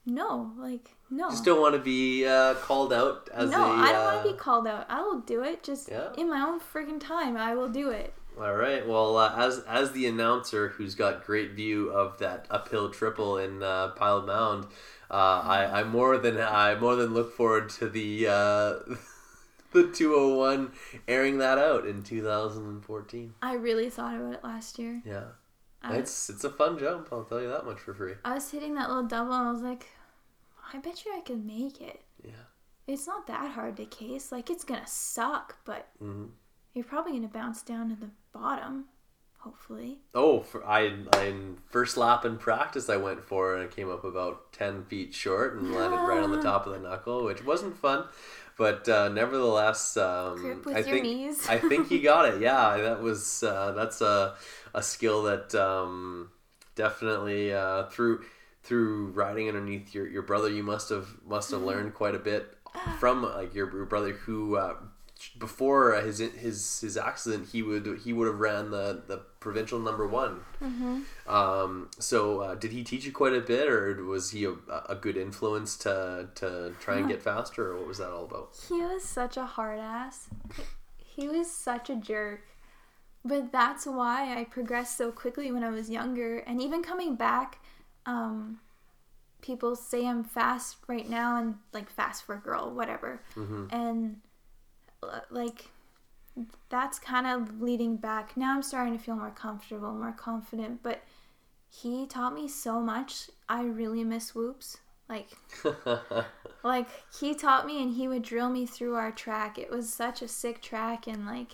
no, 0.05 0.53
like 0.59 0.91
no. 1.11 1.31
Just 1.31 1.45
don't 1.45 1.61
want 1.61 1.75
to 1.77 1.81
be 1.81 2.27
uh, 2.27 2.55
called 2.55 2.93
out 2.93 3.29
as 3.33 3.51
no, 3.51 3.63
a. 3.63 3.69
I 3.69 3.93
don't 3.93 4.05
want 4.15 4.27
to 4.27 4.33
be 4.33 4.37
called 4.37 4.67
out. 4.67 4.87
I 4.89 5.03
will 5.03 5.21
do 5.21 5.45
it 5.45 5.63
just 5.63 5.89
Yeah. 5.91 6.09
in 6.19 6.29
my 6.29 6.41
own 6.41 6.59
freaking 6.59 6.99
time. 7.01 7.37
I 7.37 7.55
will 7.55 7.69
do 7.69 7.91
it. 7.91 8.15
All 8.41 8.55
right. 8.55 8.87
Well, 8.87 9.17
uh, 9.17 9.33
as 9.37 9.61
as 9.69 9.93
the 9.93 10.07
announcer 10.07 10.69
who's 10.71 10.95
got 10.95 11.25
great 11.25 11.53
view 11.53 11.91
of 11.91 12.19
that 12.19 12.47
uphill 12.51 12.89
triple 12.91 13.37
in 13.37 13.63
uh, 13.63 13.89
Pilot 13.89 14.27
Mound, 14.27 14.67
uh, 15.11 15.15
I 15.45 15.81
I 15.81 15.85
more 15.85 16.19
than 16.19 16.39
I 16.39 16.75
more 16.75 16.97
than 16.97 17.15
look 17.15 17.33
forward 17.35 17.71
to 17.71 17.89
the 17.89 18.27
uh, 18.27 18.75
the 19.73 19.91
201 19.93 20.73
airing 21.07 21.39
that 21.39 21.59
out 21.59 21.87
in 21.87 22.03
2014. 22.03 23.35
I 23.43 23.55
really 23.55 23.91
thought 23.91 24.15
about 24.17 24.35
it 24.35 24.45
last 24.45 24.79
year. 24.79 25.03
Yeah. 25.05 25.25
I- 25.83 25.97
It's 25.97 26.29
it's 26.31 26.45
a 26.45 26.51
fun 26.51 26.79
jump. 26.79 27.09
I'll 27.13 27.25
tell 27.25 27.41
you 27.41 27.49
that 27.49 27.65
much 27.67 27.79
for 27.81 27.95
free. 27.95 28.15
I 28.25 28.35
was 28.35 28.51
hitting 28.51 28.75
that 28.75 28.89
little 28.89 29.05
double 29.05 29.33
and 29.33 29.49
I 29.49 29.53
was 29.53 29.63
like, 29.63 29.87
I 30.73 30.79
bet 30.79 31.05
you 31.05 31.15
I 31.17 31.21
could 31.21 31.45
make 31.47 31.81
it. 31.81 32.01
Yeah. 32.25 32.45
It's 32.87 33.07
not 33.07 33.27
that 33.27 33.51
hard 33.53 33.77
to 33.77 33.85
case. 33.85 34.33
Like, 34.33 34.49
it's 34.51 34.65
gonna 34.65 34.87
suck, 34.87 35.57
but 35.65 35.89
hmm 35.99 36.27
you're 36.75 36.85
probably 36.85 37.13
gonna 37.13 37.29
bounce 37.29 37.63
down 37.63 37.89
to 37.91 37.97
the 37.97 38.11
bottom, 38.33 38.85
hopefully. 39.39 39.99
Oh, 40.15 40.41
for, 40.41 40.65
I 40.67 40.83
in 41.23 41.59
first 41.71 41.97
lap 41.97 42.25
in 42.25 42.37
practice 42.39 42.89
I 42.89 42.97
went 42.97 43.23
for 43.25 43.55
and 43.55 43.65
I 43.65 43.73
came 43.73 43.91
up 43.91 44.05
about 44.05 44.53
ten 44.53 44.85
feet 44.85 45.15
short 45.15 45.55
and 45.55 45.75
landed 45.75 45.97
right 45.97 46.23
on 46.23 46.31
the 46.31 46.43
top 46.43 46.67
of 46.67 46.73
the 46.73 46.79
knuckle, 46.81 47.25
which 47.25 47.45
wasn't 47.45 47.77
fun, 47.77 48.05
but 48.57 48.89
uh, 48.89 49.09
nevertheless, 49.09 49.97
um, 49.97 50.63
I 50.75 50.83
think. 50.83 51.05
I 51.49 51.59
think 51.59 51.89
he 51.89 52.01
got 52.01 52.27
it. 52.27 52.41
Yeah, 52.49 52.77
that 52.79 53.01
was 53.01 53.43
uh, 53.43 53.73
that's 53.73 54.01
a 54.01 54.35
a 54.75 54.83
skill 54.83 55.23
that 55.25 55.55
um, 55.55 56.31
definitely 56.75 57.53
uh, 57.53 57.85
through 57.87 58.25
through 58.63 59.09
riding 59.09 59.49
underneath 59.49 59.95
your, 59.95 60.07
your 60.09 60.23
brother 60.23 60.51
you 60.51 60.63
must 60.63 60.91
have 60.91 61.09
must 61.27 61.51
have 61.53 61.63
learned 61.63 61.95
quite 61.95 62.15
a 62.15 62.19
bit 62.19 62.55
from 62.99 63.23
like 63.23 63.55
your, 63.55 63.71
your 63.75 63.87
brother 63.87 64.13
who 64.13 64.57
uh, 64.57 64.75
before 65.39 65.95
his 66.01 66.19
his 66.19 66.81
his 66.81 66.97
accident 66.97 67.49
he 67.53 67.61
would 67.63 68.01
he 68.05 68.13
would 68.13 68.27
have 68.27 68.39
ran 68.39 68.71
the 68.71 69.03
the 69.09 69.19
provincial 69.41 69.79
number 69.79 70.07
one 70.07 70.41
um, 71.27 71.91
so 71.99 72.41
uh, 72.41 72.55
did 72.55 72.71
he 72.73 72.83
teach 72.85 73.05
you 73.05 73.13
quite 73.13 73.33
a 73.33 73.41
bit 73.41 73.69
or 73.69 73.95
was 74.05 74.31
he 74.31 74.45
a, 74.45 74.55
a 74.89 74.95
good 74.95 75.17
influence 75.17 75.77
to 75.77 76.29
to 76.35 76.73
try 76.81 76.97
and 76.99 77.09
get 77.09 77.23
faster 77.23 77.73
or 77.73 77.77
what 77.79 77.87
was 77.89 77.99
that 77.99 78.11
all 78.11 78.25
about 78.25 78.51
He 78.69 78.81
was 78.81 79.03
such 79.05 79.37
a 79.37 79.45
hard 79.45 79.79
ass. 79.81 80.29
He 80.97 81.27
was 81.29 81.51
such 81.51 81.91
a 81.91 81.97
jerk. 81.97 82.43
But 83.25 83.51
that's 83.53 83.85
why 83.87 84.39
I 84.39 84.45
progressed 84.45 84.97
so 84.97 85.11
quickly 85.11 85.51
when 85.51 85.65
I 85.65 85.71
was 85.71 85.91
younger. 85.91 86.39
And 86.39 86.63
even 86.63 86.83
coming 86.83 87.17
back, 87.17 87.59
um, 88.07 88.61
people 89.43 89.75
say 89.77 90.07
I'm 90.07 90.23
fast 90.25 90.77
right 90.87 91.09
now 91.09 91.37
and 91.37 91.57
like 91.73 91.91
fast 91.91 92.25
for 92.25 92.37
a 92.37 92.39
girl, 92.39 92.71
whatever. 92.73 93.21
And 93.71 94.17
uh, 94.17 94.28
like, 95.31 95.67
that's 96.69 96.99
kind 96.99 97.27
of 97.27 97.61
leading 97.61 97.97
back. 97.97 98.37
Now 98.37 98.55
I'm 98.55 98.63
starting 98.63 98.97
to 98.97 99.03
feel 99.03 99.17
more 99.17 99.31
comfortable, 99.31 99.93
more 99.93 100.13
confident. 100.13 100.83
But 100.83 101.03
he 101.69 102.07
taught 102.07 102.35
me 102.35 102.49
so 102.49 102.81
much. 102.81 103.31
I 103.49 103.65
really 103.65 104.05
miss 104.05 104.35
whoops. 104.35 104.79
Like, 105.09 105.29
like 106.63 106.87
he 107.19 107.35
taught 107.35 107.67
me 107.67 107.83
and 107.83 107.95
he 107.95 108.09
would 108.09 108.23
drill 108.23 108.51
me 108.51 108.67
through 108.67 108.95
our 108.95 109.13
track 109.13 109.59
it 109.59 109.71
was 109.71 109.93
such 109.93 110.23
a 110.23 110.29
sick 110.29 110.61
track 110.61 111.07
and 111.07 111.25
like 111.25 111.53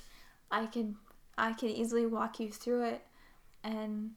i 0.51 0.67
could 0.67 0.95
i 1.37 1.53
could 1.53 1.71
easily 1.71 2.07
walk 2.07 2.41
you 2.41 2.51
through 2.51 2.83
it 2.85 3.03
and 3.63 4.13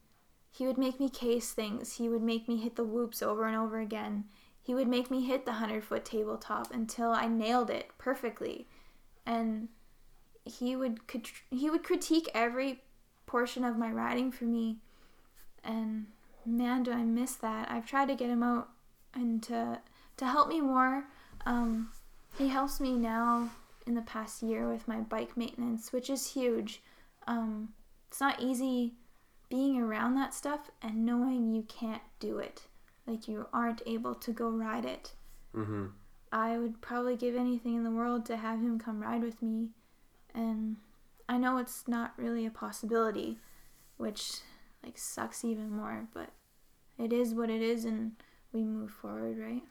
he 0.51 0.65
would 0.65 0.77
make 0.77 0.99
me 0.99 1.09
case 1.09 1.51
things 1.51 1.93
he 1.93 2.09
would 2.09 2.21
make 2.21 2.47
me 2.47 2.57
hit 2.57 2.75
the 2.75 2.83
whoops 2.83 3.21
over 3.21 3.45
and 3.45 3.55
over 3.55 3.79
again 3.79 4.25
he 4.61 4.73
would 4.73 4.87
make 4.87 5.11
me 5.11 5.25
hit 5.25 5.45
the 5.45 5.51
100 5.51 5.83
foot 5.83 6.05
tabletop 6.05 6.73
until 6.73 7.11
i 7.11 7.27
nailed 7.27 7.69
it 7.69 7.89
perfectly 7.97 8.67
and 9.27 9.67
he 10.43 10.75
would 10.75 10.99
he 11.51 11.69
would 11.69 11.83
critique 11.83 12.29
every 12.33 12.81
portion 13.27 13.63
of 13.63 13.77
my 13.77 13.91
riding 13.91 14.31
for 14.31 14.45
me 14.45 14.77
and 15.63 16.07
man 16.45 16.81
do 16.81 16.91
i 16.91 17.03
miss 17.03 17.35
that 17.35 17.69
i've 17.69 17.85
tried 17.85 18.07
to 18.07 18.15
get 18.15 18.29
him 18.29 18.41
out 18.41 18.69
and 19.13 19.43
to 19.43 19.79
to 20.17 20.25
help 20.25 20.49
me 20.49 20.59
more. 20.59 21.05
Um, 21.45 21.89
he 22.37 22.49
helps 22.49 22.79
me 22.79 22.93
now 22.93 23.49
in 23.85 23.93
the 23.95 24.01
past 24.01 24.43
year 24.43 24.67
with 24.67 24.87
my 24.87 24.99
bike 24.99 25.37
maintenance, 25.37 25.93
which 25.93 26.09
is 26.09 26.31
huge. 26.31 26.81
Um, 27.27 27.69
it's 28.09 28.19
not 28.19 28.41
easy 28.41 28.93
being 29.49 29.81
around 29.81 30.15
that 30.15 30.33
stuff 30.33 30.71
and 30.81 31.05
knowing 31.05 31.53
you 31.53 31.63
can't 31.63 32.01
do 32.19 32.37
it, 32.39 32.63
like 33.05 33.27
you 33.27 33.47
aren't 33.53 33.81
able 33.85 34.15
to 34.15 34.31
go 34.31 34.49
ride 34.49 34.85
it. 34.85 35.13
mm-hmm. 35.55 35.85
I 36.31 36.57
would 36.57 36.81
probably 36.81 37.15
give 37.15 37.35
anything 37.35 37.75
in 37.75 37.83
the 37.83 37.91
world 37.91 38.25
to 38.27 38.37
have 38.37 38.59
him 38.59 38.79
come 38.79 39.01
ride 39.01 39.23
with 39.23 39.41
me, 39.41 39.69
and 40.33 40.77
I 41.27 41.37
know 41.37 41.57
it's 41.57 41.87
not 41.87 42.13
really 42.17 42.45
a 42.45 42.51
possibility, 42.51 43.37
which 43.97 44.41
like 44.83 44.97
sucks 44.97 45.43
even 45.43 45.69
more, 45.69 46.07
but 46.13 46.29
it 46.97 47.13
is 47.13 47.33
what 47.33 47.49
it 47.49 47.61
is, 47.61 47.85
and 47.85 48.13
we 48.51 48.63
move 48.63 48.91
forward, 48.91 49.37
right? 49.37 49.63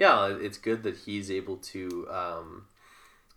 yeah, 0.00 0.34
it's 0.40 0.56
good 0.56 0.82
that 0.84 0.96
he's 0.96 1.30
able 1.30 1.58
to 1.58 2.08
um, 2.10 2.64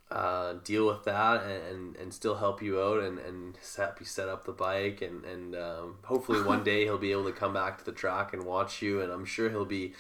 uh, 0.10 0.54
deal 0.64 0.88
with 0.88 1.04
that 1.04 1.44
and, 1.44 1.64
and, 1.64 1.96
and 1.98 2.14
still 2.14 2.36
help 2.36 2.62
you 2.62 2.80
out 2.80 3.04
and, 3.04 3.20
and 3.20 3.58
help 3.76 4.00
you 4.00 4.06
set 4.06 4.30
up 4.30 4.46
the 4.46 4.54
bike 4.54 5.02
and, 5.02 5.26
and 5.26 5.56
um, 5.56 5.98
hopefully 6.06 6.42
one 6.42 6.64
day 6.72 6.84
he'll 6.86 6.98
be 6.98 7.12
able 7.12 7.26
to 7.26 7.34
come 7.34 7.54
back 7.54 7.78
to 7.78 7.84
the 7.84 7.92
track 7.92 8.32
and 8.32 8.46
watch 8.46 8.82
you 8.82 9.02
and 9.02 9.12
I'm 9.12 9.26
sure 9.26 9.50
he'll 9.50 9.66
be 9.66 9.94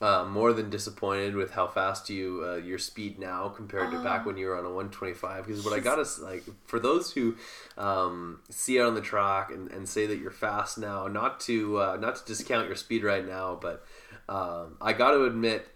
uh, 0.00 0.24
more 0.24 0.52
than 0.52 0.68
disappointed 0.70 1.36
with 1.36 1.52
how 1.52 1.68
fast 1.68 2.10
you 2.10 2.42
uh, 2.44 2.56
your 2.56 2.78
speed 2.78 3.18
now 3.20 3.48
compared 3.48 3.92
to 3.92 4.02
back 4.02 4.26
when 4.26 4.36
you 4.36 4.46
were 4.46 4.56
on 4.56 4.64
a 4.64 4.68
125 4.70 5.46
because 5.46 5.64
what 5.64 5.74
I 5.74 5.78
gotta 5.80 6.00
s- 6.02 6.18
like 6.18 6.42
for 6.64 6.80
those 6.80 7.12
who 7.12 7.36
um, 7.78 8.40
see 8.50 8.78
it 8.78 8.82
on 8.82 8.94
the 8.94 9.00
track 9.00 9.50
and, 9.52 9.70
and 9.70 9.88
say 9.88 10.06
that 10.06 10.18
you're 10.18 10.32
fast 10.32 10.76
now 10.78 11.06
not 11.06 11.38
to 11.40 11.78
uh, 11.78 11.96
not 12.00 12.16
to 12.16 12.24
discount 12.24 12.66
your 12.66 12.74
speed 12.76 13.04
right 13.04 13.24
now 13.26 13.56
but 13.60 13.84
um, 14.28 14.76
I 14.80 14.92
got 14.92 15.12
to 15.12 15.24
admit 15.24 15.68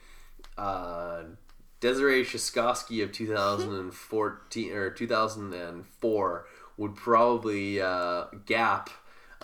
uh, 0.59 1.23
Desiree 1.81 2.25
Shaskowski 2.25 3.05
of 3.05 3.13
2014 3.13 4.73
or 4.73 4.91
2004 4.91 6.47
would 6.79 6.95
probably 6.97 7.81
uh, 7.81 8.25
gap 8.47 8.91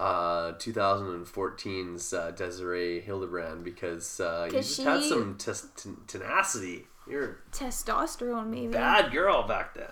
uh, 0.03 0.53
2014's 0.55 2.12
uh, 2.12 2.30
Desiree 2.32 3.00
Hildebrand 3.00 3.64
because 3.64 4.20
uh, 4.20 4.44
you 4.50 4.59
just 4.59 4.80
had 4.82 5.03
some 5.03 5.36
tes- 5.38 5.68
ten- 5.76 5.96
tenacity. 6.07 6.86
You're 7.09 7.38
Testosterone, 7.53 8.48
maybe. 8.48 8.68
bad 8.72 9.12
girl 9.12 9.46
back 9.46 9.74
then. 9.74 9.90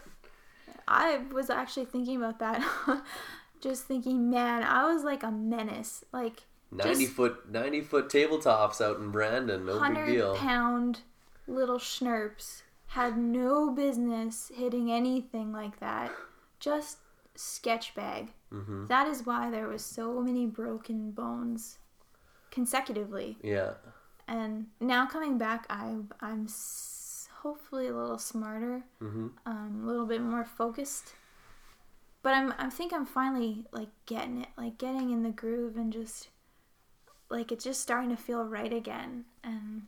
I 0.86 1.18
was 1.32 1.50
actually 1.50 1.86
thinking 1.86 2.16
about 2.16 2.38
that. 2.40 2.62
Just 3.60 3.84
thinking, 3.84 4.30
man, 4.30 4.62
I 4.64 4.92
was 4.92 5.04
like 5.04 5.22
a 5.22 5.30
menace. 5.30 6.04
Like 6.12 6.44
90 6.72 7.04
Just- 7.04 7.12
foot 7.14 7.50
90 7.50 7.80
foot 7.82 8.08
tabletops 8.08 8.80
out 8.80 8.98
in 8.98 9.10
Brandon, 9.10 9.66
no 9.66 9.72
big 9.74 9.82
hundred 9.82 10.06
deal. 10.06 10.34
pound 10.36 11.00
little 11.46 11.78
schnurps 11.78 12.62
had 12.88 13.18
no 13.18 13.70
business 13.70 14.50
hitting 14.54 14.90
anything 14.90 15.52
like 15.52 15.78
that. 15.80 16.10
Just 16.58 16.98
sketch 17.34 17.94
bag. 17.94 18.32
Hmm 18.50 18.86
That 18.86 19.06
is 19.06 19.24
why 19.26 19.50
there 19.50 19.68
was 19.68 19.84
so 19.84 20.20
many 20.20 20.46
broken 20.46 21.10
bones 21.12 21.78
consecutively. 22.50 23.36
Yeah. 23.42 23.74
And 24.28 24.66
now 24.80 25.06
coming 25.06 25.38
back, 25.38 25.66
I 25.70 25.96
I'm 26.20 26.44
s- 26.44 27.28
hopefully 27.42 27.88
a 27.88 27.94
little 27.96 28.18
smarter, 28.18 28.82
hmm 28.98 29.28
um, 29.46 29.80
a 29.82 29.86
little 29.86 30.06
bit 30.06 30.20
more 30.20 30.44
focused. 30.44 31.14
But 32.22 32.34
I'm 32.34 32.54
I 32.58 32.68
think 32.70 32.92
I'm 32.92 33.06
finally 33.06 33.64
like 33.72 33.88
getting 34.06 34.42
it, 34.42 34.48
like 34.56 34.78
getting 34.78 35.10
in 35.10 35.22
the 35.22 35.30
groove 35.30 35.76
and 35.76 35.92
just 35.92 36.28
like 37.30 37.50
it's 37.52 37.64
just 37.64 37.80
starting 37.80 38.10
to 38.10 38.16
feel 38.16 38.44
right 38.44 38.72
again. 38.72 39.24
And 39.42 39.82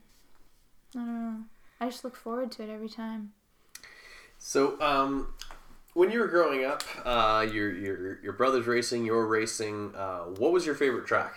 I 0.94 0.98
don't 0.98 1.06
know. 1.22 1.44
I 1.80 1.86
just 1.88 2.04
look 2.04 2.16
forward 2.16 2.52
to 2.52 2.62
it 2.62 2.70
every 2.70 2.88
time. 2.88 3.32
So, 4.38 4.80
um, 4.80 5.34
when 5.94 6.10
you 6.10 6.20
were 6.20 6.28
growing 6.28 6.64
up, 6.64 6.82
uh, 7.04 7.46
your 7.50 7.72
your 7.72 8.22
your 8.22 8.32
brother's 8.32 8.66
racing, 8.66 9.04
you 9.04 9.12
were 9.12 9.26
racing. 9.26 9.94
Uh, 9.94 10.20
what 10.38 10.52
was 10.52 10.64
your 10.64 10.74
favorite 10.74 11.06
track? 11.06 11.34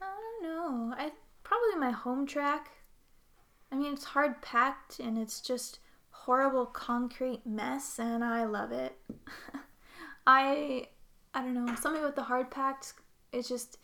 I 0.00 0.06
don't 0.06 0.42
know. 0.42 0.94
I 0.96 1.10
probably 1.42 1.76
my 1.78 1.90
home 1.90 2.26
track. 2.26 2.70
I 3.70 3.76
mean, 3.76 3.92
it's 3.92 4.04
hard 4.04 4.40
packed 4.40 4.98
and 4.98 5.18
it's 5.18 5.40
just 5.40 5.80
horrible 6.10 6.66
concrete 6.66 7.44
mess, 7.44 7.98
and 7.98 8.24
I 8.24 8.44
love 8.44 8.72
it. 8.72 8.96
I 10.26 10.88
I 11.34 11.40
don't 11.40 11.54
know 11.54 11.74
something 11.74 12.02
about 12.02 12.16
the 12.16 12.22
hard 12.24 12.50
packed. 12.50 12.94
It's 13.32 13.48
just 13.48 13.78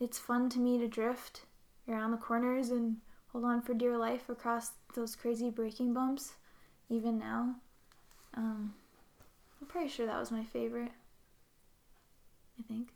it's 0.00 0.18
fun 0.18 0.48
to 0.50 0.58
me 0.58 0.78
to 0.78 0.88
drift 0.88 1.42
around 1.88 2.12
the 2.12 2.16
corners 2.16 2.70
and 2.70 2.98
hold 3.32 3.44
on 3.44 3.60
for 3.60 3.74
dear 3.74 3.96
life 3.96 4.28
across 4.28 4.70
those 4.94 5.16
crazy 5.16 5.50
braking 5.50 5.92
bumps. 5.92 6.34
Even 6.90 7.18
now, 7.18 7.56
um, 8.34 8.74
I'm 9.60 9.66
pretty 9.66 9.88
sure 9.88 10.06
that 10.06 10.18
was 10.18 10.30
my 10.30 10.44
favorite. 10.44 10.90
I 12.58 12.62
think. 12.66 12.88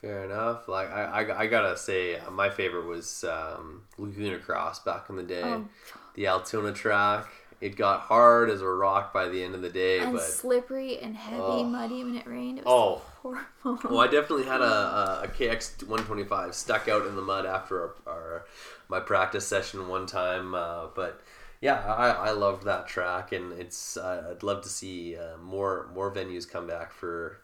Fair 0.00 0.24
enough. 0.24 0.68
Like 0.68 0.90
I, 0.90 1.02
I, 1.24 1.40
I 1.42 1.46
gotta 1.46 1.76
say, 1.76 2.18
uh, 2.18 2.30
my 2.30 2.50
favorite 2.50 2.86
was 2.86 3.24
um, 3.24 3.82
Laguna 3.98 4.38
Cross 4.38 4.80
back 4.84 5.06
in 5.08 5.16
the 5.16 5.22
day. 5.22 5.42
Oh. 5.42 5.66
The 6.14 6.28
Altona 6.28 6.72
track. 6.72 7.26
It 7.60 7.76
got 7.76 8.00
hard 8.00 8.50
as 8.50 8.60
a 8.60 8.68
rock 8.68 9.14
by 9.14 9.28
the 9.28 9.42
end 9.42 9.54
of 9.54 9.62
the 9.62 9.70
day, 9.70 10.00
and 10.00 10.12
but 10.12 10.20
slippery 10.22 10.98
and 10.98 11.16
heavy, 11.16 11.40
Oh. 11.40 11.64
muddy 11.64 12.04
when 12.04 12.16
it 12.16 12.26
rained. 12.26 12.58
It 12.58 12.64
Oh. 12.66 13.00
horrible. 13.22 13.78
well, 13.88 14.00
I 14.00 14.06
definitely 14.06 14.44
had 14.44 14.60
a, 14.60 14.64
a, 15.20 15.20
a 15.24 15.28
KX 15.28 15.82
125 15.84 16.54
stuck 16.54 16.88
out 16.88 17.06
in 17.06 17.16
the 17.16 17.22
mud 17.22 17.46
after 17.46 17.80
our, 17.80 17.94
our 18.06 18.46
my 18.88 19.00
practice 19.00 19.46
session 19.46 19.88
one 19.88 20.04
time. 20.04 20.54
Uh, 20.54 20.86
but 20.94 21.22
yeah, 21.64 21.80
I, 21.86 22.10
I 22.10 22.30
loved 22.32 22.64
that 22.64 22.86
track, 22.86 23.32
and 23.32 23.50
it's 23.54 23.96
uh, 23.96 24.32
I'd 24.32 24.42
love 24.42 24.62
to 24.64 24.68
see 24.68 25.16
uh, 25.16 25.38
more 25.38 25.88
more 25.94 26.14
venues 26.14 26.46
come 26.46 26.66
back 26.66 26.92
for 26.92 27.40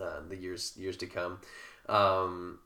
uh, 0.00 0.20
the 0.26 0.34
years 0.34 0.72
years 0.78 0.96
to 0.96 1.06
come. 1.06 1.40
Um, 1.86 2.60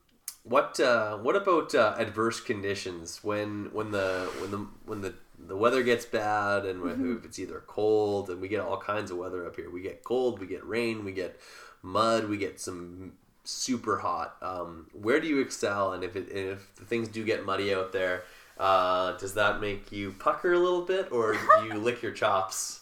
what 0.45 0.79
uh, 0.79 1.17
what 1.17 1.35
about 1.35 1.75
uh, 1.75 1.97
adverse 1.99 2.39
conditions 2.39 3.25
when 3.25 3.71
when 3.73 3.91
the 3.91 4.31
when 4.39 4.53
the 4.53 4.67
when 4.87 5.01
the 5.01 5.15
the 5.37 5.57
weather 5.57 5.83
gets 5.83 6.05
bad 6.05 6.65
and 6.65 6.81
when, 6.81 7.17
if 7.19 7.25
it's 7.25 7.41
either 7.41 7.65
cold 7.67 8.31
and 8.31 8.41
we 8.41 8.47
get 8.47 8.61
all 8.61 8.79
kinds 8.79 9.11
of 9.11 9.17
weather 9.17 9.45
up 9.45 9.57
here. 9.57 9.73
We 9.73 9.83
get 9.83 10.05
cold, 10.05 10.39
we 10.39 10.47
get 10.47 10.65
rain, 10.65 11.05
we 11.05 11.11
get 11.11 11.41
mud, 11.83 12.29
we 12.29 12.37
get 12.37 12.61
some 12.61 13.15
super 13.43 13.99
hot. 13.99 14.37
Um, 14.41 14.87
where 14.93 15.19
do 15.19 15.27
you 15.27 15.41
excel? 15.41 15.93
And 15.93 16.05
if 16.05 16.15
it 16.15 16.29
if 16.31 16.73
the 16.77 16.85
things 16.85 17.09
do 17.09 17.25
get 17.25 17.45
muddy 17.45 17.75
out 17.75 17.91
there, 17.91 18.23
uh, 18.59 19.17
does 19.17 19.35
that 19.35 19.61
make 19.61 19.91
you 19.91 20.13
pucker 20.13 20.53
a 20.53 20.59
little 20.59 20.83
bit 20.83 21.11
or 21.13 21.33
do 21.33 21.67
you 21.67 21.75
lick 21.75 22.03
your 22.03 22.13
chops? 22.13 22.81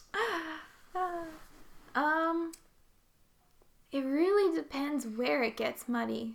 Um, 1.95 2.53
it 3.91 4.01
really 4.05 4.55
depends 4.57 5.07
where 5.07 5.43
it 5.43 5.57
gets 5.57 5.89
muddy. 5.89 6.35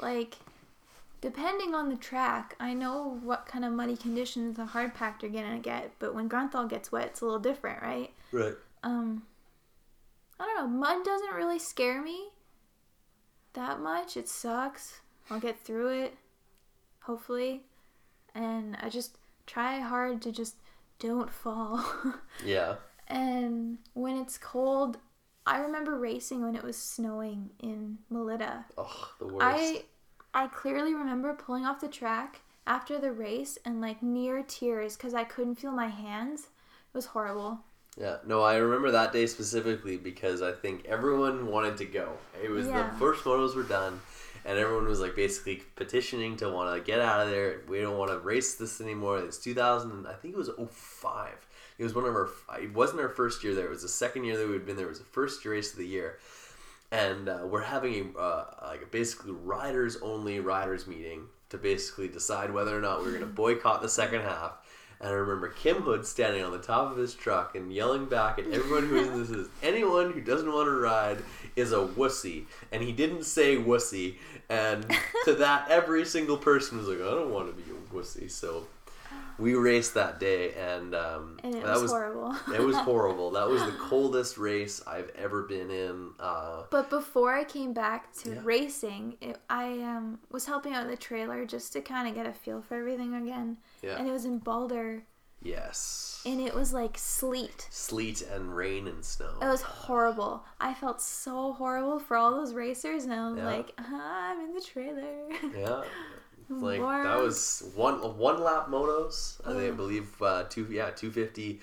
Like, 0.00 0.36
depending 1.20 1.74
on 1.74 1.88
the 1.88 1.96
track, 1.96 2.56
I 2.58 2.74
know 2.74 3.18
what 3.22 3.46
kind 3.46 3.64
of 3.64 3.72
muddy 3.72 3.96
conditions 3.96 4.56
the 4.56 4.66
hard 4.66 4.94
packed 4.94 5.22
are 5.24 5.28
gonna 5.28 5.58
get, 5.58 5.92
but 5.98 6.14
when 6.14 6.28
Grunthal 6.28 6.68
gets 6.68 6.90
wet, 6.90 7.06
it's 7.06 7.20
a 7.20 7.24
little 7.24 7.40
different, 7.40 7.82
right? 7.82 8.12
Right. 8.32 8.54
Um, 8.82 9.22
I 10.38 10.44
don't 10.44 10.56
know. 10.56 10.78
Mud 10.78 11.04
doesn't 11.04 11.34
really 11.34 11.58
scare 11.58 12.02
me 12.02 12.28
that 13.54 13.80
much. 13.80 14.16
It 14.16 14.28
sucks. 14.28 15.00
I'll 15.30 15.40
get 15.40 15.60
through 15.60 15.88
it, 15.88 16.14
hopefully. 17.00 17.62
And 18.38 18.76
I 18.80 18.88
just 18.88 19.16
try 19.46 19.80
hard 19.80 20.22
to 20.22 20.30
just 20.32 20.54
don't 21.00 21.30
fall. 21.30 21.84
Yeah. 22.44 22.76
And 23.08 23.78
when 23.94 24.16
it's 24.18 24.38
cold, 24.38 24.98
I 25.46 25.58
remember 25.58 25.98
racing 25.98 26.42
when 26.42 26.54
it 26.54 26.62
was 26.62 26.76
snowing 26.76 27.50
in 27.58 27.98
Melita. 28.10 28.64
Oh, 28.76 29.12
the 29.18 29.26
worst. 29.26 29.40
I 29.40 29.82
I 30.34 30.46
clearly 30.46 30.94
remember 30.94 31.32
pulling 31.34 31.64
off 31.64 31.80
the 31.80 31.88
track 31.88 32.42
after 32.66 32.98
the 32.98 33.10
race 33.10 33.58
and 33.64 33.80
like 33.80 34.02
near 34.02 34.44
tears 34.46 34.96
because 34.96 35.14
I 35.14 35.24
couldn't 35.24 35.56
feel 35.56 35.72
my 35.72 35.88
hands. 35.88 36.42
It 36.42 36.94
was 36.96 37.06
horrible. 37.06 37.58
Yeah, 37.98 38.18
no, 38.26 38.42
I 38.42 38.56
remember 38.56 38.90
that 38.92 39.12
day 39.12 39.26
specifically 39.26 39.96
because 39.96 40.40
I 40.42 40.52
think 40.52 40.84
everyone 40.84 41.48
wanted 41.48 41.76
to 41.78 41.86
go. 41.86 42.12
It 42.44 42.50
was 42.50 42.68
Yeah. 42.68 42.90
the 42.90 42.98
first 42.98 43.22
photos 43.24 43.56
were 43.56 43.64
done, 43.64 44.00
and 44.44 44.58
everyone 44.58 44.86
was 44.86 45.00
like 45.00 45.14
basically 45.14 45.62
petitioning 45.76 46.36
to 46.36 46.48
want 46.48 46.74
to 46.74 46.80
get 46.84 47.00
out 47.00 47.20
of 47.20 47.30
there. 47.30 47.60
We 47.68 47.80
don't 47.80 47.98
want 47.98 48.10
to 48.10 48.18
race 48.18 48.54
this 48.54 48.80
anymore. 48.80 49.18
It's 49.18 49.38
2000, 49.38 49.90
and 49.90 50.06
I 50.06 50.14
think 50.14 50.34
it 50.34 50.38
was 50.38 50.50
05. 50.70 51.28
It 51.78 51.84
was 51.84 51.94
one 51.94 52.04
of 52.04 52.14
our. 52.14 52.28
It 52.60 52.74
wasn't 52.74 53.00
our 53.00 53.08
first 53.08 53.44
year 53.44 53.54
there. 53.54 53.66
It 53.66 53.70
was 53.70 53.82
the 53.82 53.88
second 53.88 54.24
year 54.24 54.36
that 54.36 54.46
we 54.46 54.54
had 54.54 54.66
been 54.66 54.76
there. 54.76 54.86
It 54.86 54.90
was 54.90 54.98
the 54.98 55.04
first 55.04 55.44
race 55.44 55.72
of 55.72 55.78
the 55.78 55.86
year, 55.86 56.18
and 56.90 57.28
uh, 57.28 57.40
we're 57.44 57.62
having 57.62 58.14
a 58.16 58.20
uh, 58.20 58.44
like 58.68 58.82
a 58.82 58.86
basically 58.86 59.32
riders 59.32 59.96
only 60.02 60.40
riders 60.40 60.86
meeting 60.86 61.26
to 61.50 61.58
basically 61.58 62.08
decide 62.08 62.52
whether 62.52 62.76
or 62.76 62.80
not 62.80 62.98
we 62.98 63.06
we're 63.06 63.12
going 63.12 63.22
to 63.22 63.26
boycott 63.26 63.80
the 63.80 63.88
second 63.88 64.22
half. 64.22 64.52
And 65.00 65.10
I 65.10 65.12
remember 65.12 65.48
Kim 65.48 65.82
Hood 65.82 66.04
standing 66.04 66.42
on 66.42 66.50
the 66.50 66.58
top 66.58 66.90
of 66.90 66.98
his 66.98 67.14
truck 67.14 67.54
and 67.54 67.72
yelling 67.72 68.06
back 68.06 68.38
at 68.38 68.46
everyone 68.46 68.88
who 68.88 68.96
is 68.96 69.28
this 69.28 69.30
is 69.30 69.48
anyone 69.62 70.12
who 70.12 70.20
doesn't 70.20 70.50
want 70.50 70.66
to 70.66 70.72
ride 70.72 71.18
is 71.54 71.72
a 71.72 71.76
wussy. 71.76 72.44
And 72.72 72.82
he 72.82 72.92
didn't 72.92 73.24
say 73.24 73.56
wussy. 73.56 74.16
And 74.48 74.84
to 75.24 75.34
that, 75.34 75.70
every 75.70 76.04
single 76.04 76.36
person 76.36 76.78
was 76.78 76.88
like, 76.88 76.98
I 76.98 77.10
don't 77.10 77.30
want 77.30 77.48
to 77.48 77.62
be 77.62 77.70
a 77.70 77.94
wussy. 77.94 78.30
So 78.30 78.66
we 79.38 79.54
raced 79.54 79.94
that 79.94 80.18
day, 80.20 80.52
and 80.54 80.94
um, 80.94 81.38
And 81.44 81.54
it 81.54 81.64
that 81.64 81.80
was, 81.80 81.90
horrible. 81.90 82.34
it 82.54 82.60
was 82.60 82.76
horrible. 82.90 83.30
That 83.30 83.48
was 83.48 83.62
the 83.64 83.72
coldest 83.72 84.36
race 84.38 84.82
I've 84.86 85.10
ever 85.16 85.42
been 85.42 85.70
in. 85.70 86.10
Uh, 86.18 86.64
But 86.70 86.90
before 86.90 87.32
I 87.34 87.44
came 87.44 87.72
back 87.72 88.12
to 88.22 88.30
Yeah. 88.34 88.40
racing, 88.42 89.16
it, 89.20 89.38
I 89.48 89.66
um, 89.82 90.18
was 90.30 90.46
helping 90.46 90.74
out 90.74 90.88
the 90.88 90.96
trailer 90.96 91.44
just 91.46 91.72
to 91.74 91.80
kind 91.80 92.08
of 92.08 92.14
get 92.14 92.26
a 92.26 92.32
feel 92.32 92.62
for 92.62 92.74
everything 92.76 93.14
again. 93.14 93.58
Yeah. 93.82 93.96
And 93.96 94.08
it 94.08 94.12
was 94.12 94.24
in 94.24 94.38
Boulder, 94.38 95.04
yes, 95.40 96.20
and 96.26 96.40
it 96.40 96.52
was 96.54 96.72
like 96.72 96.98
sleet. 96.98 97.68
sleet 97.70 98.22
and 98.22 98.54
rain 98.56 98.88
and 98.88 99.04
snow. 99.04 99.34
It 99.40 99.46
was 99.46 99.62
horrible. 99.62 100.44
I 100.60 100.74
felt 100.74 101.00
so 101.00 101.52
horrible 101.52 102.00
for 102.00 102.16
all 102.16 102.32
those 102.32 102.54
racers, 102.54 103.04
and 103.04 103.12
I 103.12 103.28
was 103.28 103.38
Yeah. 103.38 103.46
like, 103.46 103.72
"Ah, 103.78 104.30
I'm 104.32 104.40
in 104.40 104.52
the 104.54 104.60
trailer. 104.60 105.28
Yeah. 105.56 105.84
Like 106.50 106.80
that 106.80 107.18
was 107.18 107.62
one 107.74 107.96
one 108.16 108.42
lap 108.42 108.68
motos. 108.68 109.40
I 109.46 109.52
think 109.52 109.72
I 109.72 109.76
believe 109.76 110.22
uh, 110.22 110.44
two 110.48 110.66
yeah 110.70 110.90
two 110.90 111.10
fifty, 111.10 111.60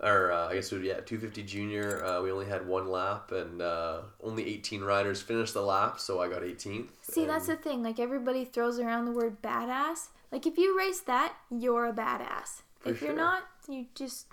or 0.00 0.32
uh, 0.32 0.48
I 0.48 0.54
guess 0.54 0.72
it 0.72 0.76
would, 0.76 0.84
yeah 0.84 1.00
two 1.00 1.18
fifty 1.18 1.42
junior. 1.44 2.04
Uh, 2.04 2.20
we 2.20 2.32
only 2.32 2.46
had 2.46 2.66
one 2.66 2.88
lap 2.88 3.30
and 3.30 3.62
uh, 3.62 4.00
only 4.22 4.46
eighteen 4.46 4.82
riders 4.82 5.22
finished 5.22 5.54
the 5.54 5.62
lap, 5.62 6.00
so 6.00 6.20
I 6.20 6.28
got 6.28 6.42
eighteenth. 6.42 6.90
See, 7.02 7.26
that's 7.26 7.46
the 7.46 7.56
thing. 7.56 7.82
Like 7.82 8.00
everybody 8.00 8.44
throws 8.44 8.80
around 8.80 9.04
the 9.04 9.12
word 9.12 9.40
badass. 9.40 10.08
Like 10.32 10.46
if 10.46 10.58
you 10.58 10.76
race 10.76 11.00
that, 11.02 11.34
you're 11.50 11.86
a 11.86 11.92
badass. 11.92 12.62
For 12.80 12.90
if 12.90 13.02
you're 13.02 13.14
not, 13.14 13.44
you 13.68 13.86
just 13.94 14.26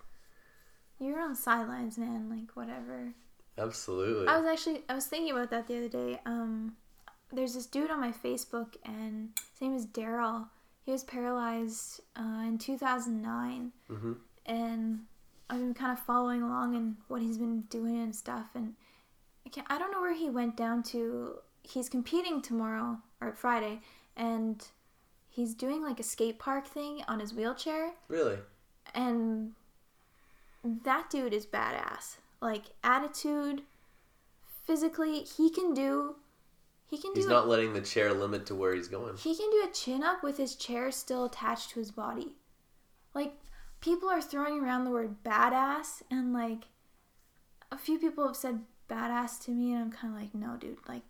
you're 0.99 1.20
on 1.22 1.36
sidelines, 1.36 1.97
man. 1.99 2.28
Like 2.28 2.56
whatever. 2.56 3.14
absolutely. 3.58 4.28
I 4.28 4.38
was 4.39 4.47
actually 4.47 4.82
I 4.89 4.95
was 4.95 5.06
thinking 5.06 5.32
about 5.32 5.52
that 5.52 5.68
the 5.68 5.78
other 5.78 5.89
day. 5.89 6.20
Um, 6.26 6.74
there's 7.34 7.54
this 7.54 7.66
dude 7.66 7.90
on 7.92 8.00
my 8.00 8.12
Facebook, 8.12 8.76
and 8.86 9.30
his 9.54 9.62
name 9.62 9.76
is 9.76 9.86
Daryl. 9.86 10.48
He 10.86 10.92
was 10.92 11.04
paralyzed 11.04 12.02
uh, 12.16 12.44
in 12.48 12.58
2009, 12.58 13.72
Mhm. 13.90 14.18
and 14.46 15.06
I've 15.50 15.60
been 15.60 15.74
kind 15.74 15.92
of 15.92 16.00
following 16.04 16.42
along 16.42 16.76
and 16.76 16.98
what 17.08 17.22
he's 17.22 17.38
been 17.38 17.62
doing 17.64 17.98
and 18.02 18.16
stuff. 18.16 18.48
And 18.56 18.76
I 19.46 19.50
can't, 19.50 19.68
I 19.70 19.78
don't 19.78 19.92
know 19.92 20.02
where 20.02 20.14
he 20.16 20.30
went 20.30 20.56
down 20.58 20.82
to. 20.84 21.36
He's 21.64 21.90
competing 21.90 22.42
tomorrow 22.42 23.00
or 23.22 23.34
Friday, 23.34 23.82
and 24.16 24.66
he's 25.30 25.54
doing 25.54 25.84
like 25.84 26.00
a 26.00 26.04
skate 26.04 26.40
park 26.40 26.68
thing 26.68 27.04
on 27.08 27.20
his 27.20 27.34
wheelchair 27.34 27.92
really. 28.08 28.40
and 28.96 29.54
that 30.64 31.10
dude 31.10 31.34
is 31.34 31.46
badass. 31.46 32.18
Like 32.42 32.64
attitude, 32.84 33.64
physically, 34.66 35.20
he 35.24 35.50
can 35.50 35.74
do. 35.74 36.16
He 36.92 36.98
can 36.98 37.14
do. 37.14 37.22
He's 37.22 37.30
not 37.30 37.48
letting 37.48 37.72
the 37.72 37.80
chair 37.80 38.14
limit 38.14 38.46
to 38.48 38.56
where 38.56 38.76
he's 38.76 38.89
going. 38.89 39.16
he 39.16 39.34
can 39.34 39.50
do 39.50 39.66
a 39.68 39.74
chin 39.74 40.04
up 40.04 40.22
with 40.22 40.36
his 40.38 40.56
chair 40.56 40.92
still 40.92 41.24
attached 41.24 41.70
to 41.72 41.80
his 41.80 41.89
body. 41.89 42.34
Like 43.16 43.34
people 43.80 44.10
are 44.10 44.22
throwing 44.22 44.60
around 44.62 44.84
the 44.84 44.92
word 44.92 45.24
badass, 45.24 46.02
and 46.12 46.34
like 46.34 46.66
a 47.72 47.78
few 47.78 47.98
people 47.98 48.28
have 48.28 48.36
said 48.36 48.60
badass 48.89 49.42
to 49.46 49.52
me, 49.52 49.72
and 49.72 49.84
I'm 49.84 49.92
kind 49.92 50.14
of 50.14 50.20
like, 50.20 50.36
no, 50.36 50.58
dude, 50.58 50.78
like 50.86 51.04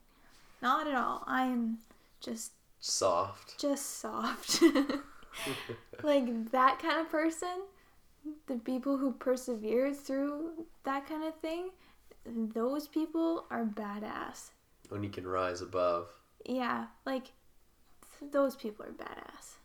not 0.62 0.86
at 0.88 0.94
all. 0.94 1.24
I 1.26 1.46
am 1.46 1.80
just 2.20 2.52
Soft. 2.80 3.60
just 3.60 4.00
soft. 4.00 4.62
like 6.04 6.52
that 6.52 6.78
kind 6.80 7.00
of 7.00 7.10
person, 7.10 7.64
the 8.46 8.58
people 8.58 8.98
who 8.98 9.14
persevere 9.14 9.96
through 9.96 10.68
that 10.84 11.08
kind 11.08 11.24
of 11.24 11.34
thing, 11.38 11.72
those 12.26 12.88
people 12.88 13.46
are 13.50 13.66
badass. 13.66 14.52
When 14.92 15.04
you 15.04 15.10
can 15.10 15.26
rise 15.26 15.62
above. 15.62 16.10
Yeah, 16.46 16.88
like 17.06 17.32
those 18.22 18.58
people 18.58 18.86
are 18.86 18.92
badass. 18.92 19.56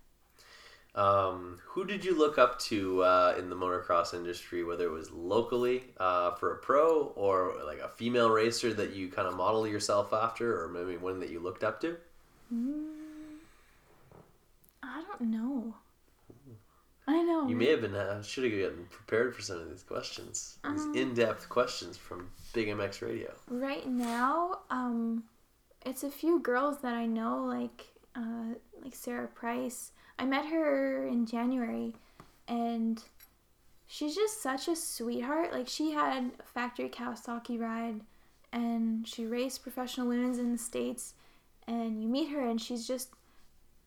Um, 0.95 1.59
who 1.65 1.85
did 1.85 2.05
you 2.05 2.17
look 2.17 2.39
up 2.39 2.61
to 2.61 3.03
uh, 3.03 3.35
in 3.37 3.51
the 3.51 3.57
motocross 3.57 4.15
industry, 4.15 4.63
whether 4.63 4.85
it 4.85 4.93
was 4.93 5.11
locally 5.11 5.83
uh, 5.99 6.31
for 6.37 6.53
a 6.53 6.59
pro 6.59 7.13
or 7.17 7.57
like 7.67 7.81
a 7.81 7.89
female 7.89 8.31
racer 8.31 8.73
that 8.75 8.95
you 8.95 9.09
kind 9.09 9.27
of 9.27 9.35
model 9.35 9.67
yourself 9.67 10.13
after, 10.13 10.63
or 10.63 10.69
maybe 10.69 10.97
one 10.97 11.19
that 11.19 11.29
you 11.31 11.41
looked 11.41 11.65
up 11.65 11.81
to? 11.81 11.97
Mm, 12.55 13.41
I 14.85 15.03
don't 15.03 15.23
know. 15.29 15.75
I 17.09 17.23
know. 17.23 17.49
You 17.49 17.55
may 17.55 17.71
have 17.71 17.83
been 17.83 17.95
uh, 17.95 18.21
should 18.23 18.45
have 18.45 18.53
gotten 18.53 18.87
prepared 18.87 19.37
for 19.37 19.43
some 19.43 19.61
of 19.61 19.71
these 19.71 19.85
questions, 19.85 20.59
these 20.65 20.87
in-depth 20.97 21.49
questions 21.49 21.97
from 21.97 22.31
Big 22.53 22.67
MX 22.69 23.03
Radio. 23.03 23.33
Right 23.49 23.87
now, 23.87 24.61
um, 24.71 25.23
it's 25.85 26.03
a 26.03 26.11
few 26.11 26.41
girls 26.41 26.81
that 26.83 26.95
I 26.95 27.07
know, 27.07 27.45
like 27.45 27.87
uh, 28.17 28.55
like 28.83 28.95
Sara 28.95 29.29
Price. 29.29 29.93
I 30.19 30.25
met 30.25 30.47
her 30.47 31.07
in 31.07 31.27
January, 31.27 31.95
and 32.49 33.01
she's 33.87 34.17
just 34.17 34.43
such 34.43 34.67
a 34.67 34.75
sweetheart. 34.75 35.53
Like 35.53 35.69
she 35.69 35.93
had 35.93 36.31
a 36.41 36.43
factory 36.43 36.89
Kawasaki 36.89 37.61
ride, 37.61 38.01
and 38.53 39.07
she 39.07 39.27
raced 39.27 39.63
professional 39.63 40.09
women's 40.09 40.39
in 40.39 40.51
the 40.51 40.59
states. 40.59 41.15
And 41.69 42.03
you 42.03 42.09
meet 42.09 42.31
her, 42.31 42.41
and 42.41 42.61
she's 42.61 42.87
just 42.87 43.11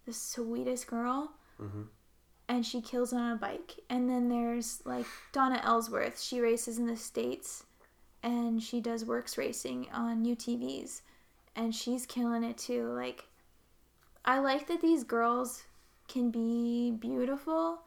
the 0.06 0.14
sweetest 0.14 0.88
girl. 0.88 1.34
And 2.50 2.66
she 2.66 2.82
kills 2.82 3.14
on 3.14 3.32
a 3.32 3.36
bike. 3.38 3.76
And 3.90 4.10
then 4.10 4.28
there's 4.28 4.82
like 4.84 5.06
Donna 5.32 5.62
Ellsworth. 5.64 6.20
She 6.20 6.42
races 6.42 6.78
in 6.78 6.88
the 6.88 6.98
states, 6.98 7.64
and 8.24 8.62
she 8.62 8.82
does 8.82 9.06
works 9.06 9.38
racing 9.38 9.88
on 9.94 10.26
UTVs 10.26 11.02
and 11.56 11.76
she's 11.76 12.06
killing 12.06 12.44
it 12.44 12.58
too 12.58 12.88
like 12.94 13.26
i 14.26 14.40
like 14.40 14.68
that 14.68 14.82
these 14.82 15.04
girls 15.04 15.64
can 16.08 16.32
be 16.32 16.92
beautiful 16.92 17.82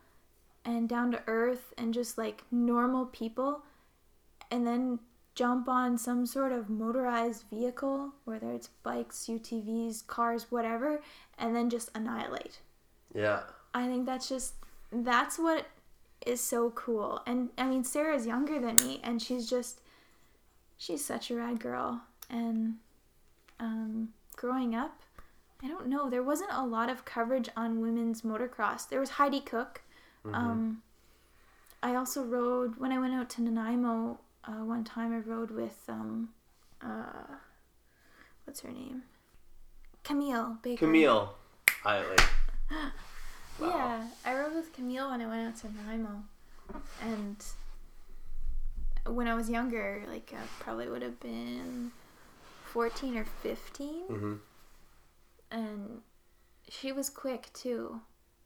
and 0.64 0.88
down 0.88 1.10
to 1.10 1.22
earth 1.26 1.72
and 1.78 1.92
just 1.94 2.18
like 2.18 2.44
normal 2.50 3.06
people 3.06 3.62
and 4.50 4.66
then 4.66 4.98
jump 5.34 5.68
on 5.68 5.96
some 5.96 6.26
sort 6.26 6.52
of 6.52 6.68
motorized 6.68 7.44
vehicle 7.50 8.12
whether 8.24 8.52
it's 8.52 8.68
bikes 8.82 9.26
utvs 9.28 10.06
cars 10.06 10.46
whatever 10.50 11.00
and 11.38 11.56
then 11.56 11.70
just 11.70 11.90
annihilate 11.94 12.60
Yeah, 13.14 13.40
I 13.74 13.86
think 13.86 14.06
that's 14.06 14.28
just 14.28 14.54
that's 14.90 15.38
what 15.38 15.66
is 16.26 16.40
so 16.40 16.70
cool. 16.70 17.22
And 17.26 17.50
I 17.58 17.64
mean 17.66 17.84
Sara's 17.84 18.26
younger 18.26 18.60
than 18.60 18.76
me 18.76 19.00
and 19.02 19.20
she's 19.20 19.48
just 19.48 19.80
she's 20.76 21.04
such 21.04 21.30
a 21.30 21.36
rad 21.36 21.60
girl. 21.60 22.02
And 22.30 22.74
um 23.58 24.10
growing 24.36 24.74
up, 24.74 25.00
I 25.62 25.68
don't 25.68 25.88
know, 25.88 26.10
there 26.10 26.22
wasn't 26.22 26.50
a 26.52 26.64
lot 26.64 26.90
of 26.90 27.04
coverage 27.04 27.48
on 27.56 27.80
women's 27.80 28.22
motocross. 28.22 28.88
There 28.88 29.00
was 29.00 29.10
Heidi 29.10 29.40
Cook. 29.40 29.82
Um 30.24 30.82
I 31.82 31.96
also 31.96 32.22
rode 32.22 32.78
when 32.78 32.92
I 32.92 32.98
went 32.98 33.14
out 33.14 33.28
to 33.30 33.42
Nanaimo 33.42 34.20
uh, 34.44 34.64
one 34.64 34.84
time 34.84 35.12
I 35.12 35.18
rode 35.18 35.50
with 35.50 35.82
um 35.88 36.28
uh 36.82 37.36
what's 38.44 38.60
her 38.60 38.70
name? 38.70 39.02
Camille 40.04 40.58
Baker. 40.62 40.86
Camille. 40.86 41.34
I 41.84 42.00
like. 42.00 42.20
Yeah, 43.60 44.06
I 44.24 44.34
rode 44.34 44.54
with 44.54 44.72
Camille 44.72 45.10
when 45.10 45.20
I 45.20 45.26
went 45.26 45.48
out 45.48 45.56
to 45.60 45.74
Nanaimo, 45.76 46.22
and 47.00 47.36
when 49.06 49.28
I 49.28 49.34
was 49.34 49.48
younger, 49.50 50.04
like 50.08 50.32
I 50.34 50.42
probably 50.60 50.88
would 50.88 51.02
have 51.02 51.18
been 51.20 51.92
fourteen 52.64 53.16
or 53.18 53.24
15 53.24 54.08
Mhm. 54.08 54.38
and 55.50 56.02
she 56.68 56.92
was 56.92 57.10
quick 57.10 57.50
too. 57.52 58.00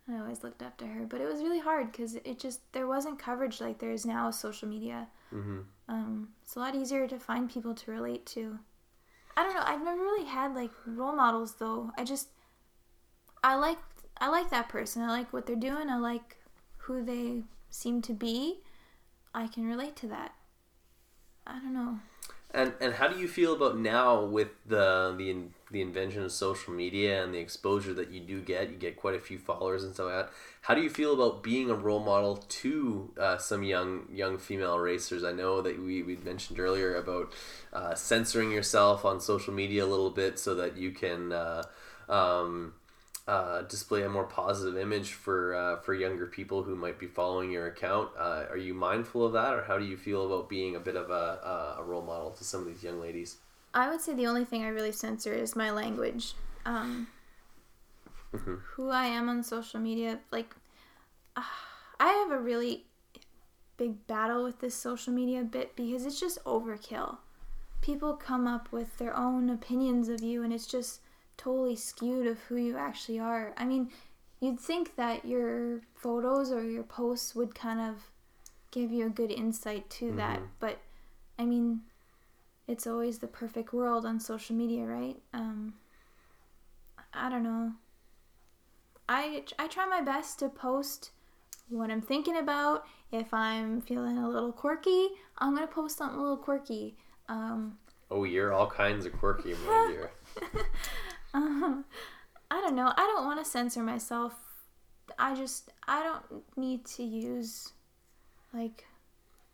I 0.09 0.18
always 0.18 0.42
looked 0.42 0.62
up 0.62 0.76
to 0.78 0.86
her, 0.86 1.04
but 1.07 1.20
it 1.20 1.26
was 1.28 1.42
really 1.42 1.59
hard 1.61 1.90
because 1.92 2.14
it 2.16 2.38
just 2.38 2.61
there 2.72 2.86
wasn't 2.86 3.18
coverage 3.18 3.61
like 3.61 3.78
there 3.78 3.90
is 3.92 4.04
now 4.07 4.26
with 4.26 4.34
social 4.36 4.68
media. 4.68 5.09
Mhm. 5.32 5.64
Um, 5.88 6.34
it's 6.42 6.57
a 6.57 6.59
lot 6.61 6.74
easier 6.74 7.07
to 7.09 7.18
find 7.18 7.50
people 7.50 7.74
to 7.74 7.90
relate 7.90 8.26
to. 8.26 8.59
I 9.36 9.42
don't 9.44 9.54
know. 9.54 9.62
I've 9.64 9.82
never 9.84 10.00
really 10.02 10.24
had 10.26 10.54
like 10.54 10.72
role 10.86 11.14
models 11.14 11.54
though. 11.57 11.92
I 11.96 12.04
just 12.04 12.28
I 13.44 13.54
like 13.54 13.78
I 14.18 14.28
like 14.28 14.50
that 14.50 14.68
person. 14.68 15.02
I 15.02 15.08
like 15.08 15.32
what 15.32 15.46
they're 15.46 15.56
doing. 15.56 15.90
I 15.90 15.98
like 15.98 16.36
who 16.78 17.04
they 17.04 17.42
seem 17.70 18.02
to 18.02 18.12
be. 18.12 18.60
I 19.34 19.46
can 19.46 19.66
relate 19.66 19.96
to 19.96 20.06
that. 20.08 20.34
I 21.46 21.58
don't 21.58 21.74
know. 21.74 21.98
And 22.52 22.72
and 22.80 22.94
how 22.94 23.08
do 23.08 23.18
you 23.18 23.28
feel 23.28 23.54
about 23.54 23.76
now 23.78 24.24
with 24.24 24.48
the 24.64 25.14
the 25.18 25.48
the 25.70 25.82
invention 25.82 26.22
of 26.22 26.32
social 26.32 26.72
media 26.72 27.22
and 27.22 27.34
the 27.34 27.38
exposure 27.38 27.92
that 27.94 28.10
you 28.10 28.20
do 28.20 28.40
get? 28.40 28.70
You 28.70 28.76
get 28.76 28.96
quite 28.96 29.14
a 29.14 29.20
few 29.20 29.38
followers 29.38 29.84
and 29.84 29.94
so 29.94 30.08
that. 30.08 30.30
How 30.62 30.74
do 30.74 30.80
you 30.80 30.88
feel 30.88 31.12
about 31.12 31.42
being 31.42 31.70
a 31.70 31.74
role 31.74 32.00
model 32.00 32.36
to 32.36 33.12
uh, 33.20 33.38
some 33.38 33.62
young 33.62 34.08
young 34.10 34.38
female 34.38 34.78
racers? 34.78 35.22
I 35.22 35.32
know 35.32 35.60
that 35.60 35.78
we 35.78 36.02
we 36.02 36.16
mentioned 36.16 36.58
earlier 36.58 36.94
about 36.94 37.34
uh, 37.72 37.94
censoring 37.94 38.52
yourself 38.52 39.04
on 39.04 39.20
social 39.20 39.52
media 39.52 39.84
a 39.84 39.86
little 39.86 40.10
bit 40.10 40.38
so 40.38 40.54
that 40.54 40.76
you 40.76 40.92
can. 40.92 41.32
Uh, 41.32 41.64
um, 42.08 42.72
uh, 43.26 43.62
display 43.62 44.02
a 44.02 44.08
more 44.08 44.24
positive 44.24 44.78
image 44.78 45.12
for 45.12 45.54
uh, 45.54 45.80
for 45.80 45.94
younger 45.94 46.26
people 46.26 46.62
who 46.62 46.76
might 46.76 46.98
be 46.98 47.06
following 47.06 47.50
your 47.50 47.66
account. 47.66 48.10
Uh, 48.18 48.44
are 48.50 48.56
you 48.56 48.74
mindful 48.74 49.24
of 49.26 49.32
that, 49.32 49.52
or 49.54 49.64
how 49.64 49.78
do 49.78 49.84
you 49.84 49.96
feel 49.96 50.26
about 50.26 50.48
being 50.48 50.76
a 50.76 50.80
bit 50.80 50.96
of 50.96 51.10
a, 51.10 51.74
a, 51.74 51.80
a 51.80 51.82
role 51.84 52.02
model 52.02 52.30
to 52.30 52.44
some 52.44 52.60
of 52.60 52.66
these 52.66 52.82
young 52.82 53.00
ladies? 53.00 53.38
I 53.74 53.90
would 53.90 54.00
say 54.00 54.14
the 54.14 54.26
only 54.26 54.44
thing 54.44 54.64
I 54.64 54.68
really 54.68 54.92
censor 54.92 55.34
is 55.34 55.56
my 55.56 55.70
language. 55.70 56.34
Um, 56.64 57.08
Mhm. 58.36 58.60
Who 58.74 58.90
I 58.90 59.06
am 59.06 59.28
on 59.28 59.42
social 59.42 59.80
media, 59.80 60.20
like, 60.30 60.54
uh, 61.36 61.42
I 62.00 62.12
have 62.12 62.30
a 62.30 62.38
really 62.38 62.84
big 63.76 64.06
battle 64.06 64.42
with 64.44 64.60
this 64.60 64.74
social 64.74 65.12
media 65.12 65.42
bit 65.42 65.76
because 65.76 66.04
it's 66.04 66.20
just 66.20 66.42
overkill. 66.44 67.18
People 67.80 68.14
come 68.14 68.46
up 68.46 68.72
with 68.72 68.96
their 68.98 69.16
own 69.16 69.48
opinions 69.48 70.08
of 70.08 70.22
you, 70.22 70.42
and 70.42 70.52
it's 70.52 70.66
just 70.66 71.00
totally 71.37 71.76
skewed 71.76 72.26
of 72.26 72.39
who 72.41 72.57
you 72.57 72.76
actually 72.76 73.18
are. 73.18 73.53
I 73.57 73.64
mean, 73.64 73.91
you'd 74.41 74.61
think 74.61 74.97
that 74.97 75.24
your 75.24 75.80
photos 75.95 76.51
or 76.51 76.62
your 76.62 76.82
posts 76.82 77.34
would 77.34 77.55
kind 77.55 77.80
of 77.80 78.11
give 78.70 78.91
you 78.91 79.07
a 79.07 79.11
good 79.11 79.30
insight 79.30 79.89
to 79.89 80.12
that, 80.12 80.41
but 80.61 80.78
I 81.39 81.45
mean, 81.45 81.80
it's 82.68 82.87
always 82.87 83.18
the 83.18 83.26
perfect 83.26 83.72
world 83.72 84.05
on 84.05 84.20
social 84.20 84.57
media, 84.57 84.84
right? 84.84 85.16
Um, 85.32 85.74
I 87.14 87.30
don't 87.30 87.43
know. 87.43 87.72
I, 89.09 89.45
I 89.59 89.68
try 89.68 89.87
my 89.87 90.03
best 90.03 90.41
to 90.41 90.49
post 90.49 91.11
what 91.68 91.91
I'm 91.91 92.03
thinking 92.03 92.37
about. 92.37 92.84
If 93.12 93.32
I'm 93.32 93.80
feeling 93.80 94.18
a 94.18 94.28
little 94.28 94.53
quirky, 94.53 95.09
I'm 95.39 95.55
gonna 95.55 95.66
post 95.68 95.97
something 95.97 96.18
a 96.18 96.22
little 96.22 96.37
quirky. 96.37 96.97
Um, 97.28 97.78
Oh, 98.11 98.22
you're 98.24 98.53
all 98.53 98.68
kinds 98.68 99.05
of 99.07 99.12
quirky, 99.14 99.55
my 99.66 99.87
dear. 99.91 100.11
um, 101.37 101.84
I 102.51 102.61
don't 102.61 102.74
know. 102.76 102.93
I 102.97 103.12
don't 103.14 103.24
want 103.24 103.43
to 103.45 103.51
censor 103.51 103.82
myself. 103.82 104.34
I 105.18 105.34
just 105.34 105.70
I 105.87 106.03
don't 106.03 106.43
need 106.57 106.84
to 106.97 107.03
use 107.03 107.72
like 108.53 108.84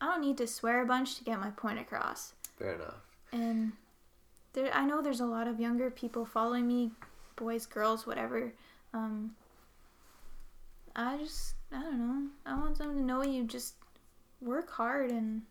I 0.00 0.06
don't 0.06 0.20
need 0.20 0.38
to 0.38 0.46
swear 0.46 0.82
a 0.82 0.86
bunch 0.86 1.16
to 1.16 1.24
get 1.24 1.38
my 1.40 1.50
point 1.50 1.78
across. 1.78 2.32
Fair 2.58 2.74
enough. 2.74 2.94
and 3.32 3.72
there 4.54 4.70
I 4.74 4.84
know 4.84 5.02
there's 5.02 5.20
a 5.20 5.26
lot 5.26 5.48
of 5.48 5.60
younger 5.60 5.90
people 5.90 6.24
following 6.24 6.66
me, 6.66 6.90
boys, 7.36 7.66
girls, 7.66 8.06
whatever. 8.06 8.52
Um, 8.94 9.32
I 10.96 11.16
just 11.18 11.54
I 11.72 11.80
don't 11.82 11.98
know. 11.98 12.28
I 12.46 12.58
want 12.58 12.78
them 12.78 12.94
to 12.96 13.02
know 13.02 13.22
you 13.22 13.44
just 13.44 13.74
work 14.40 14.70
hard 14.70 15.10
and 15.10 15.42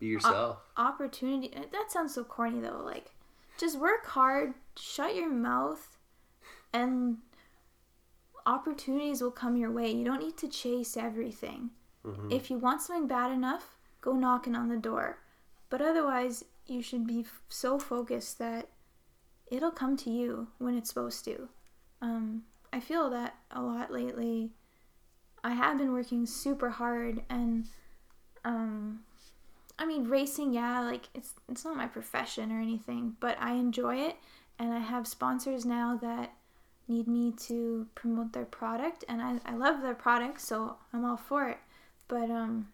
Be 0.00 0.06
yourself. 0.06 0.58
opportunity. 0.76 1.52
That 1.72 1.90
sounds 1.90 2.14
so 2.14 2.24
corny 2.24 2.60
though. 2.60 2.82
Like, 2.84 3.11
just 3.62 3.78
work 3.78 4.06
hard, 4.06 4.54
shut 4.76 5.14
your 5.14 5.30
mouth, 5.30 5.96
and 6.72 7.18
opportunities 8.44 9.22
will 9.22 9.30
come 9.30 9.56
your 9.56 9.70
way. 9.70 9.88
You 9.92 10.04
don't 10.04 10.18
need 10.20 10.36
to 10.38 10.48
chase 10.48 10.96
everything. 10.96 11.70
If 12.32 12.50
you 12.50 12.58
want 12.58 12.82
something 12.82 13.06
bad 13.06 13.30
enough, 13.30 13.76
go 14.00 14.14
knocking 14.14 14.56
on 14.56 14.68
the 14.68 14.76
door. 14.76 15.20
But 15.70 15.80
otherwise, 15.80 16.44
you 16.66 16.82
should 16.82 17.06
be 17.06 17.20
f- 17.20 17.42
so 17.48 17.78
focused 17.78 18.40
that 18.40 18.68
it'll 19.46 19.70
come 19.70 19.96
to 19.98 20.10
you 20.10 20.48
when 20.58 20.76
it's 20.76 20.88
supposed 20.88 21.24
to. 21.26 21.48
Um, 22.00 22.42
I 22.72 22.80
feel 22.80 23.08
that 23.10 23.36
a 23.52 23.62
lot 23.62 23.92
lately. 23.92 24.50
I 25.44 25.52
have 25.52 25.78
been 25.78 25.92
working 25.92 26.26
super 26.26 26.70
hard 26.70 27.22
and 27.30 27.68
um, 28.44 29.04
I 29.78 29.86
mean, 29.86 30.08
racing, 30.08 30.52
yeah, 30.52 30.80
like 30.80 31.08
it's 31.14 31.34
it's 31.48 31.64
not 31.64 31.76
my 31.76 31.86
profession 31.86 32.52
or 32.52 32.60
anything, 32.60 33.16
but 33.20 33.36
I 33.40 33.52
enjoy 33.52 33.96
it, 33.96 34.16
and 34.58 34.72
I 34.72 34.78
have 34.78 35.06
sponsors 35.06 35.64
now 35.64 35.98
that 36.02 36.32
need 36.88 37.08
me 37.08 37.32
to 37.46 37.86
promote 37.94 38.32
their 38.32 38.44
product, 38.44 39.04
and 39.08 39.22
I, 39.22 39.38
I 39.44 39.54
love 39.54 39.82
their 39.82 39.94
product, 39.94 40.40
so 40.40 40.76
I'm 40.92 41.04
all 41.04 41.16
for 41.16 41.48
it. 41.48 41.58
But 42.08 42.30
um, 42.30 42.68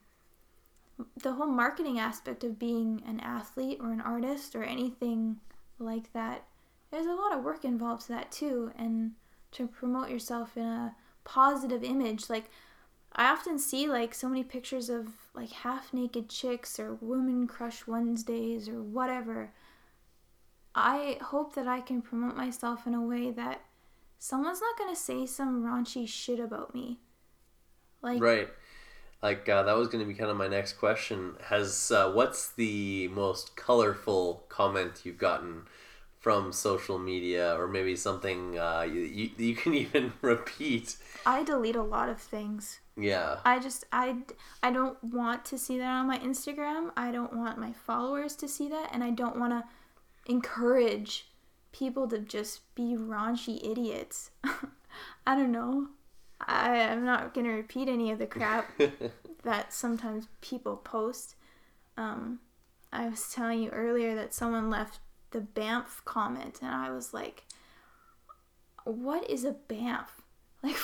the 1.22 1.34
whole 1.34 1.46
marketing 1.46 1.98
aspect 1.98 2.42
of 2.44 2.58
being 2.58 3.02
an 3.06 3.20
athlete 3.20 3.78
or 3.80 3.92
an 3.92 4.00
artist 4.00 4.56
or 4.56 4.64
anything 4.64 5.36
like 5.78 6.12
that, 6.12 6.44
there's 6.90 7.06
a 7.06 7.14
lot 7.14 7.32
of 7.32 7.44
work 7.44 7.64
involved 7.64 8.02
to 8.02 8.08
that 8.08 8.32
too, 8.32 8.72
and 8.76 9.12
to 9.52 9.66
promote 9.66 10.10
yourself 10.10 10.56
in 10.56 10.64
a 10.64 10.94
positive 11.24 11.84
image. 11.84 12.28
Like 12.28 12.50
I 13.12 13.30
often 13.30 13.58
see 13.58 13.86
like 13.88 14.14
so 14.14 14.28
many 14.28 14.44
pictures 14.44 14.90
of 14.90 15.08
like 15.38 15.52
half 15.52 15.92
naked 15.92 16.28
chicks 16.28 16.80
or 16.80 16.94
women 17.00 17.46
crush 17.46 17.86
Wednesdays 17.86 18.68
or 18.68 18.82
whatever. 18.82 19.52
I 20.74 21.18
hope 21.22 21.54
that 21.54 21.68
I 21.68 21.80
can 21.80 22.02
promote 22.02 22.36
myself 22.36 22.86
in 22.86 22.94
a 22.94 23.00
way 23.00 23.30
that 23.30 23.62
someone's 24.18 24.60
not 24.60 24.76
gonna 24.76 24.96
say 24.96 25.26
some 25.26 25.62
raunchy 25.62 26.08
shit 26.08 26.40
about 26.40 26.74
me. 26.74 26.98
Like 28.02 28.20
Right. 28.20 28.48
Like 29.22 29.48
uh, 29.48 29.64
that 29.64 29.76
was 29.76 29.88
going 29.88 30.04
to 30.04 30.06
be 30.06 30.14
kind 30.16 30.30
of 30.30 30.36
my 30.36 30.46
next 30.46 30.74
question. 30.74 31.34
Has 31.46 31.90
uh, 31.90 32.12
what's 32.12 32.52
the 32.52 33.08
most 33.08 33.56
colorful 33.56 34.44
comment 34.48 35.00
you've 35.02 35.18
gotten 35.18 35.62
from 36.20 36.52
social 36.52 36.98
media, 36.98 37.58
or 37.58 37.66
maybe 37.66 37.96
something 37.96 38.56
uh, 38.58 38.82
you, 38.82 39.00
you 39.00 39.30
you 39.36 39.56
can 39.56 39.74
even 39.84 40.12
repeat? 40.22 40.96
I 41.26 41.42
delete 41.42 41.74
a 41.74 41.82
lot 41.82 42.08
of 42.08 42.20
things. 42.20 42.78
Yeah. 42.98 43.38
I 43.44 43.58
just 43.60 43.84
I 43.92 44.16
I 44.62 44.72
don't 44.72 45.02
want 45.02 45.44
to 45.46 45.58
see 45.58 45.78
that 45.78 45.90
on 45.90 46.06
my 46.06 46.18
Instagram. 46.18 46.90
I 46.96 47.12
don't 47.12 47.32
want 47.32 47.58
my 47.58 47.72
followers 47.72 48.34
to 48.36 48.48
see 48.48 48.68
that 48.68 48.90
and 48.92 49.04
I 49.04 49.10
don't 49.10 49.38
want 49.38 49.52
to 49.52 49.64
encourage 50.30 51.28
people 51.72 52.08
to 52.08 52.18
just 52.18 52.74
be 52.74 52.96
raunchy 52.98 53.64
idiots. 53.64 54.30
I 55.26 55.36
don't 55.36 55.52
know. 55.52 55.88
I 56.40 56.80
I'm 56.80 57.04
not 57.04 57.34
going 57.34 57.46
to 57.46 57.52
repeat 57.52 57.88
any 57.88 58.10
of 58.10 58.18
the 58.18 58.26
crap 58.26 58.70
that 59.44 59.72
sometimes 59.72 60.26
people 60.40 60.76
post. 60.76 61.36
Um 61.96 62.40
I 62.92 63.08
was 63.08 63.32
telling 63.32 63.62
you 63.62 63.70
earlier 63.70 64.14
that 64.16 64.34
someone 64.34 64.70
left 64.70 64.98
the 65.30 65.40
BAMF 65.40 66.04
comment 66.04 66.58
and 66.62 66.74
I 66.74 66.90
was 66.90 67.14
like 67.14 67.44
what 68.84 69.28
is 69.30 69.44
a 69.44 69.52
BAMF? 69.68 70.06
Like 70.60 70.74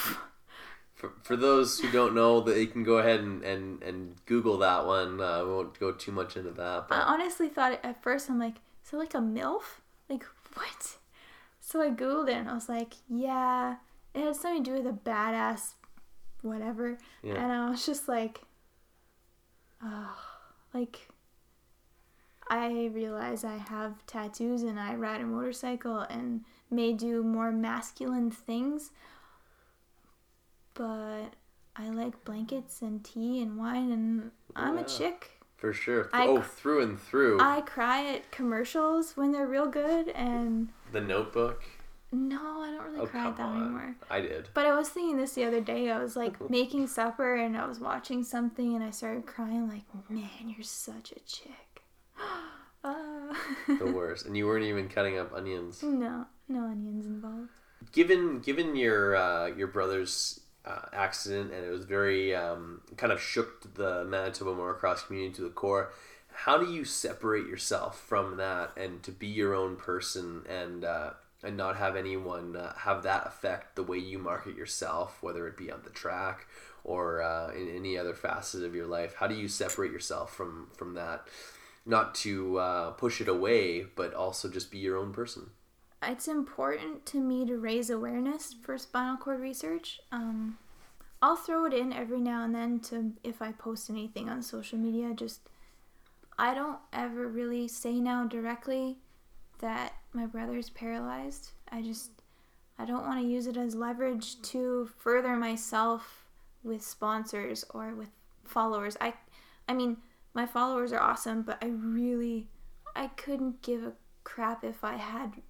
For, 1.04 1.12
for 1.22 1.36
those 1.36 1.78
who 1.78 1.90
don't 1.90 2.14
know, 2.14 2.40
that 2.40 2.58
you 2.58 2.66
can 2.66 2.84
go 2.84 2.98
ahead 2.98 3.20
and, 3.20 3.42
and, 3.42 3.82
and 3.82 4.14
Google 4.26 4.58
that 4.58 4.86
one. 4.86 5.20
Uh, 5.20 5.40
I 5.40 5.42
won't 5.42 5.78
go 5.78 5.92
too 5.92 6.12
much 6.12 6.36
into 6.36 6.50
that. 6.52 6.86
I 6.90 7.00
honestly 7.00 7.48
thought 7.48 7.78
at 7.82 8.02
first. 8.02 8.30
I'm 8.30 8.38
like, 8.38 8.56
is 8.84 8.92
it 8.92 8.96
like 8.96 9.14
a 9.14 9.18
MILF? 9.18 9.80
Like, 10.08 10.24
what? 10.54 10.96
So 11.60 11.80
I 11.80 11.90
Googled 11.90 12.28
it 12.28 12.36
and 12.36 12.48
I 12.48 12.54
was 12.54 12.68
like, 12.68 12.94
yeah, 13.08 13.76
it 14.14 14.22
had 14.22 14.36
something 14.36 14.62
to 14.64 14.70
do 14.70 14.76
with 14.76 14.86
a 14.86 14.96
badass 14.96 15.72
whatever. 16.44 16.98
Yeah. 17.22 17.34
And 17.34 17.52
I 17.52 17.70
was 17.70 17.84
just 17.84 18.06
like, 18.06 18.42
oh, 19.82 20.16
like, 20.72 21.08
I 22.48 22.90
realize 22.92 23.44
I 23.44 23.56
have 23.56 24.04
tattoos 24.06 24.62
and 24.62 24.78
I 24.78 24.94
ride 24.94 25.22
a 25.22 25.24
motorcycle 25.24 26.00
and 26.00 26.42
may 26.70 26.92
do 26.92 27.22
more 27.22 27.50
masculine 27.50 28.30
things, 28.30 28.90
but 30.74 31.30
I 31.76 31.88
like 31.90 32.24
blankets 32.24 32.82
and 32.82 33.04
tea 33.04 33.40
and 33.42 33.56
wine 33.58 33.90
and 33.90 34.30
I'm 34.56 34.76
Yeah. 34.76 34.82
a 34.82 34.84
chick. 34.86 35.30
for 35.56 35.72
sure. 35.72 36.10
I 36.12 36.26
oh, 36.26 36.42
through 36.42 36.82
and 36.82 37.00
through. 37.00 37.40
I 37.40 37.62
cry 37.62 38.04
at 38.14 38.30
commercials 38.30 39.16
when 39.16 39.32
they're 39.32 39.46
real 39.46 39.66
good, 39.66 40.08
and 40.10 40.68
the 40.92 41.00
Notebook. 41.00 41.62
no, 42.12 42.60
I 42.60 42.70
don't 42.70 42.84
really 42.84 43.00
Oh, 43.00 43.06
cry 43.06 43.26
at 43.28 43.36
that 43.38 43.42
on. 43.46 43.62
anymore. 43.62 43.96
I 44.10 44.20
did. 44.20 44.48
But 44.54 44.66
I 44.66 44.74
was 44.76 44.88
thinking 44.90 45.16
this 45.16 45.32
the 45.34 45.44
other 45.46 45.60
day. 45.62 45.90
I 45.90 45.98
was 46.02 46.16
like 46.16 46.50
making 46.50 46.86
supper 46.88 47.34
and 47.36 47.56
I 47.56 47.66
was 47.66 47.80
watching 47.80 48.22
something 48.24 48.74
and 48.74 48.84
I 48.84 48.90
started 48.90 49.24
crying, 49.26 49.66
like, 49.68 49.84
man, 50.10 50.28
you're 50.48 50.62
such 50.62 51.12
a 51.12 51.20
chick. 51.20 51.82
uh, 52.84 53.34
The 53.78 53.90
worst. 53.92 54.26
and 54.26 54.36
you 54.36 54.46
weren't 54.46 54.64
even 54.64 54.88
cutting 54.88 55.18
up 55.18 55.32
onions. 55.32 55.82
no, 55.82 56.26
no 56.48 56.64
onions 56.66 57.06
involved. 57.06 57.48
given 57.92 58.40
given 58.40 58.76
your 58.76 59.16
uh, 59.16 59.46
your 59.46 59.66
brother's 59.68 60.40
uh, 60.66 60.86
accident 60.92 61.52
and 61.52 61.64
it 61.64 61.70
was 61.70 61.84
very 61.84 62.34
um, 62.34 62.80
kind 62.96 63.12
of 63.12 63.20
shook 63.20 63.74
the 63.74 64.04
Manitoba 64.04 64.52
motocross 64.52 65.06
community 65.06 65.34
to 65.36 65.42
the 65.42 65.50
core. 65.50 65.92
How 66.32 66.58
do 66.58 66.70
you 66.70 66.84
separate 66.84 67.46
yourself 67.46 68.00
from 68.00 68.38
that 68.38 68.72
and 68.76 69.02
to 69.04 69.12
be 69.12 69.26
your 69.26 69.54
own 69.54 69.76
person 69.76 70.42
and 70.48 70.84
uh, 70.84 71.10
and 71.44 71.56
not 71.56 71.76
have 71.76 71.94
anyone 71.94 72.56
uh, 72.56 72.72
have 72.74 73.02
that 73.02 73.26
affect 73.26 73.76
the 73.76 73.82
way 73.82 73.98
you 73.98 74.18
market 74.18 74.56
yourself, 74.56 75.22
whether 75.22 75.46
it 75.46 75.56
be 75.56 75.70
on 75.70 75.82
the 75.84 75.90
track 75.90 76.46
or 76.82 77.22
uh, 77.22 77.52
in 77.52 77.68
any 77.68 77.98
other 77.98 78.14
facet 78.14 78.64
of 78.64 78.74
your 78.74 78.86
life? 78.86 79.14
How 79.16 79.26
do 79.26 79.34
you 79.34 79.48
separate 79.48 79.92
yourself 79.92 80.34
from 80.34 80.68
from 80.76 80.94
that? 80.94 81.28
Not 81.86 82.14
to 82.16 82.58
uh, 82.58 82.90
push 82.92 83.20
it 83.20 83.28
away, 83.28 83.84
but 83.94 84.14
also 84.14 84.48
just 84.48 84.70
be 84.70 84.78
your 84.78 84.96
own 84.96 85.12
person. 85.12 85.50
It's 86.06 86.28
important 86.28 87.06
to 87.06 87.18
me 87.18 87.46
to 87.46 87.56
raise 87.56 87.90
awareness 87.90 88.54
for 88.62 88.76
spinal 88.78 89.16
cord 89.16 89.40
research. 89.40 90.00
Um, 90.12 90.58
I'll 91.22 91.36
throw 91.36 91.64
it 91.64 91.72
in 91.72 91.92
every 91.92 92.20
now 92.20 92.44
and 92.44 92.54
then 92.54 92.80
to 92.80 93.12
if 93.22 93.40
I 93.40 93.52
post 93.52 93.88
anything 93.88 94.28
on 94.28 94.42
social 94.42 94.78
media. 94.78 95.14
Just 95.14 95.40
I 96.38 96.52
don't 96.52 96.78
ever 96.92 97.26
really 97.28 97.68
say 97.68 98.00
now 98.00 98.26
directly 98.26 98.98
that 99.60 99.94
my 100.12 100.26
brother's 100.26 100.70
paralyzed. 100.70 101.52
I 101.70 101.80
just 101.80 102.10
I 102.78 102.84
don't 102.84 103.06
want 103.06 103.20
to 103.22 103.26
use 103.26 103.46
it 103.46 103.56
as 103.56 103.74
leverage 103.74 104.40
to 104.42 104.90
further 104.98 105.36
myself 105.36 106.26
with 106.62 106.82
sponsors 106.82 107.64
or 107.70 107.94
with 107.94 108.10
followers. 108.44 108.96
I 109.00 109.14
I 109.68 109.72
mean, 109.72 109.96
my 110.34 110.44
followers 110.44 110.92
are 110.92 111.00
awesome, 111.00 111.42
but 111.42 111.58
I 111.62 111.68
really 111.68 112.48
I 112.94 113.06
couldn't 113.08 113.62
give 113.62 113.82
a 113.82 113.92
crap 114.24 114.64
if 114.64 114.84
I 114.84 114.96
had 114.96 115.40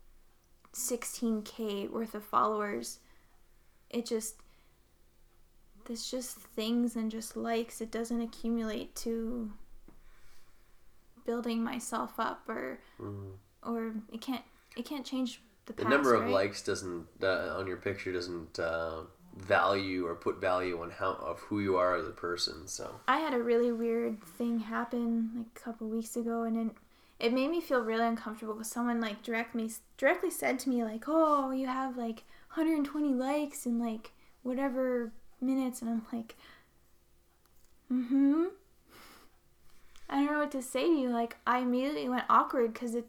16k 0.74 1.90
worth 1.90 2.14
of 2.14 2.24
followers. 2.24 2.98
It 3.90 4.06
just 4.06 4.36
there's 5.86 6.10
just 6.10 6.36
things 6.36 6.96
and 6.96 7.10
just 7.10 7.36
likes. 7.36 7.80
It 7.80 7.90
doesn't 7.90 8.20
accumulate 8.20 8.94
to 8.96 9.50
building 11.26 11.62
myself 11.62 12.18
up 12.18 12.48
or 12.48 12.78
or 13.62 13.92
it 14.12 14.20
can't 14.20 14.44
it 14.76 14.84
can't 14.84 15.06
change 15.06 15.40
the 15.66 15.72
the 15.72 15.84
number 15.84 16.14
of 16.14 16.22
right? 16.22 16.32
likes 16.32 16.62
doesn't 16.62 17.06
uh, 17.22 17.56
on 17.56 17.66
your 17.66 17.76
picture 17.76 18.12
doesn't 18.12 18.58
uh, 18.58 19.02
value 19.36 20.06
or 20.06 20.14
put 20.14 20.40
value 20.40 20.80
on 20.80 20.90
how 20.90 21.12
of 21.14 21.40
who 21.40 21.60
you 21.60 21.76
are 21.76 21.96
as 21.96 22.06
a 22.06 22.10
person. 22.10 22.66
So 22.66 23.00
I 23.08 23.18
had 23.18 23.34
a 23.34 23.42
really 23.42 23.72
weird 23.72 24.22
thing 24.22 24.58
happen 24.58 25.30
like 25.36 25.46
a 25.56 25.60
couple 25.60 25.88
weeks 25.88 26.16
ago, 26.16 26.42
and 26.42 26.70
it, 26.70 26.76
it 27.20 27.32
made 27.32 27.50
me 27.50 27.60
feel 27.60 27.80
really 27.80 28.06
uncomfortable 28.06 28.54
because 28.54 28.70
someone 28.70 29.00
like 29.00 29.22
directly 29.22 29.70
directly 29.96 30.30
said 30.30 30.58
to 30.60 30.68
me 30.68 30.82
like, 30.82 31.04
"Oh, 31.06 31.50
you 31.50 31.66
have 31.66 31.96
like 31.96 32.24
120 32.54 33.14
likes 33.14 33.66
in 33.66 33.78
like 33.78 34.12
whatever 34.42 35.12
minutes," 35.40 35.80
and 35.80 35.90
I'm 35.90 36.06
like, 36.12 36.36
"Mm-hmm." 37.92 38.44
I 40.08 40.16
don't 40.16 40.26
know 40.26 40.38
what 40.40 40.52
to 40.52 40.62
say 40.62 40.84
to 40.84 40.92
you. 40.92 41.08
Like, 41.08 41.36
I 41.46 41.58
immediately 41.60 42.08
went 42.08 42.24
awkward 42.28 42.72
because 42.72 42.94
it. 42.94 43.06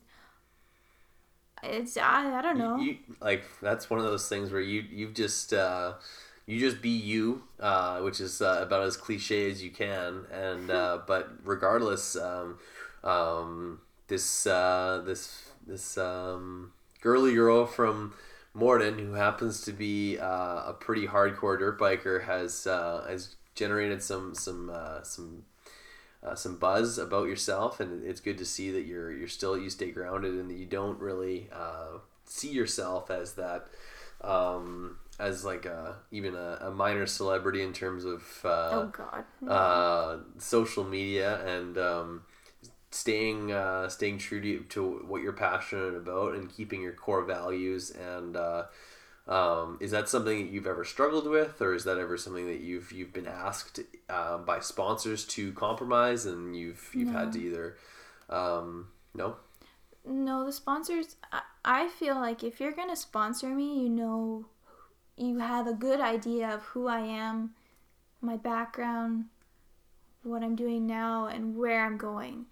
It's 1.64 1.98
I, 1.98 2.38
I 2.38 2.42
don't 2.42 2.58
know. 2.58 2.78
you, 2.78 2.98
like 3.22 3.44
that's 3.62 3.90
one 3.90 4.00
of 4.00 4.06
those 4.06 4.30
things 4.30 4.52
where 4.52 4.62
you 4.62 4.84
you've 4.90 5.14
just 5.14 5.52
uh, 5.52 5.94
you 6.46 6.60
just 6.60 6.82
be 6.82 6.90
you, 6.90 7.44
uh, 7.60 8.00
which 8.00 8.20
is 8.20 8.42
uh, 8.42 8.60
about 8.62 8.84
as 8.84 8.98
cliche 8.98 9.50
as 9.50 9.64
you 9.64 9.72
can. 9.72 10.26
And 10.32 10.70
uh, 10.72 11.00
but 11.08 11.30
regardless, 11.44 12.16
um, 12.16 12.60
um, 13.04 13.80
this 14.08 14.48
uh, 14.48 15.02
this 15.06 15.50
this 15.66 15.98
um, 15.98 16.72
girly 17.02 17.34
girl 17.34 17.66
from 17.66 18.14
Morden, 18.54 18.98
who 19.00 19.14
happens 19.14 19.62
to 19.62 19.74
be 19.74 20.18
uh, 20.18 20.70
a 20.70 20.76
pretty 20.80 21.08
hardcore 21.08 21.60
dirt 21.60 21.80
biker, 21.80 22.26
has 22.26 22.68
uh, 22.68 23.06
has 23.08 23.36
generated 23.56 24.02
some 24.02 24.36
some 24.36 24.70
uh, 24.74 25.02
some 25.04 25.44
uh, 26.24 26.36
some 26.36 26.58
buzz 26.58 26.98
about 26.98 27.28
yourself, 27.28 27.80
and 27.80 28.06
it's 28.06 28.20
good 28.20 28.38
to 28.38 28.46
see 28.46 28.72
that 28.72 28.86
you're 28.86 29.12
you're 29.12 29.28
still 29.28 29.58
you 29.58 29.70
stay 29.70 29.92
grounded 29.92 30.34
and 30.34 30.50
that 30.50 30.58
you 30.58 30.66
don't 30.66 31.00
really 31.00 31.50
uh, 31.54 32.00
see 32.26 32.52
yourself 32.52 33.12
as 33.12 33.34
that 33.34 33.68
um, 34.22 34.98
as 35.20 35.46
like 35.46 35.66
a 35.66 35.98
even 36.12 36.36
a, 36.36 36.58
a 36.62 36.72
minor 36.72 37.06
celebrity 37.06 37.62
in 37.62 37.74
terms 37.74 38.06
of 38.06 38.24
uh, 38.44 38.70
oh 38.72 38.92
God. 38.92 39.52
uh, 39.52 40.18
social 40.38 40.84
media 40.84 41.46
and 41.46 41.78
um, 41.78 42.24
staying 42.96 43.52
uh, 43.52 43.90
staying 43.90 44.18
true 44.18 44.42
to, 44.42 44.64
to 44.70 45.04
what 45.08 45.22
you're 45.22 45.34
passionate 45.34 45.96
about 45.96 46.34
and 46.34 46.50
keeping 46.50 46.82
your 46.82 46.94
core 46.94 47.24
values 47.24 47.92
and 47.92 48.36
uh, 48.36 48.64
um, 49.28 49.78
is 49.82 49.92
that 49.92 50.08
something 50.08 50.46
that 50.46 50.52
you've 50.52 50.68
ever 50.68 50.86
struggled 50.86 51.28
with 51.28 51.62
or 51.62 51.74
is 51.74 51.84
that 51.84 51.98
ever 51.98 52.18
something 52.18 52.48
that 52.48 52.62
you've 52.62 52.92
you've 52.92 53.14
been 53.14 53.28
asked 53.28 53.80
uh, 54.10 54.38
by 54.38 54.60
sponsors 54.60 55.26
to 55.26 55.52
compromise 55.54 56.26
and 56.26 56.56
you've 56.56 56.90
you've 56.94 57.12
had 57.12 57.32
to 57.34 57.40
either 57.40 57.78
um, 58.30 58.88
no 59.14 59.36
No, 60.06 60.46
the 60.46 60.52
sponsors. 60.52 61.16
I, 61.32 61.42
I 61.64 61.88
feel 61.90 62.16
like 62.16 62.44
if 62.44 62.60
you're 62.60 62.72
gonna 62.72 62.96
sponsor 62.96 63.50
me, 63.50 63.82
you 63.84 63.90
know, 63.90 64.46
you 65.18 65.40
have 65.40 65.68
a 65.68 65.74
good 65.74 66.00
idea 66.00 66.50
of 66.54 66.62
who 66.62 66.88
I 66.88 67.00
am, 67.00 67.56
my 68.22 68.38
background, 68.38 69.26
what 70.24 70.44
I'm 70.44 70.56
doing 70.56 70.86
now, 70.86 71.28
and 71.28 71.56
where 71.58 71.84
I'm 71.86 71.98
going. 71.98 72.46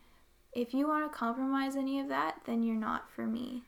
If 0.56 0.74
you 0.74 0.88
want 0.88 1.12
to 1.12 1.18
compromise 1.18 1.76
any 1.76 2.00
of 2.00 2.10
that, 2.10 2.42
then 2.46 2.64
you're 2.64 2.76
not 2.76 3.10
for 3.10 3.26
me. 3.26 3.64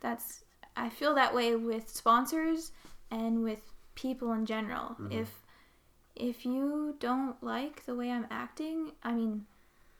That's 0.00 0.44
I 0.76 0.88
feel 0.88 1.14
that 1.14 1.34
way 1.34 1.54
with 1.54 1.88
sponsors 1.88 2.72
and 3.10 3.42
with 3.42 3.60
people 3.94 4.32
in 4.32 4.46
general. 4.46 4.96
Mm-hmm. 4.98 5.12
If 5.12 5.42
if 6.14 6.44
you 6.44 6.96
don't 6.98 7.42
like 7.42 7.84
the 7.84 7.94
way 7.94 8.10
I'm 8.10 8.26
acting, 8.30 8.92
I 9.02 9.12
mean, 9.12 9.46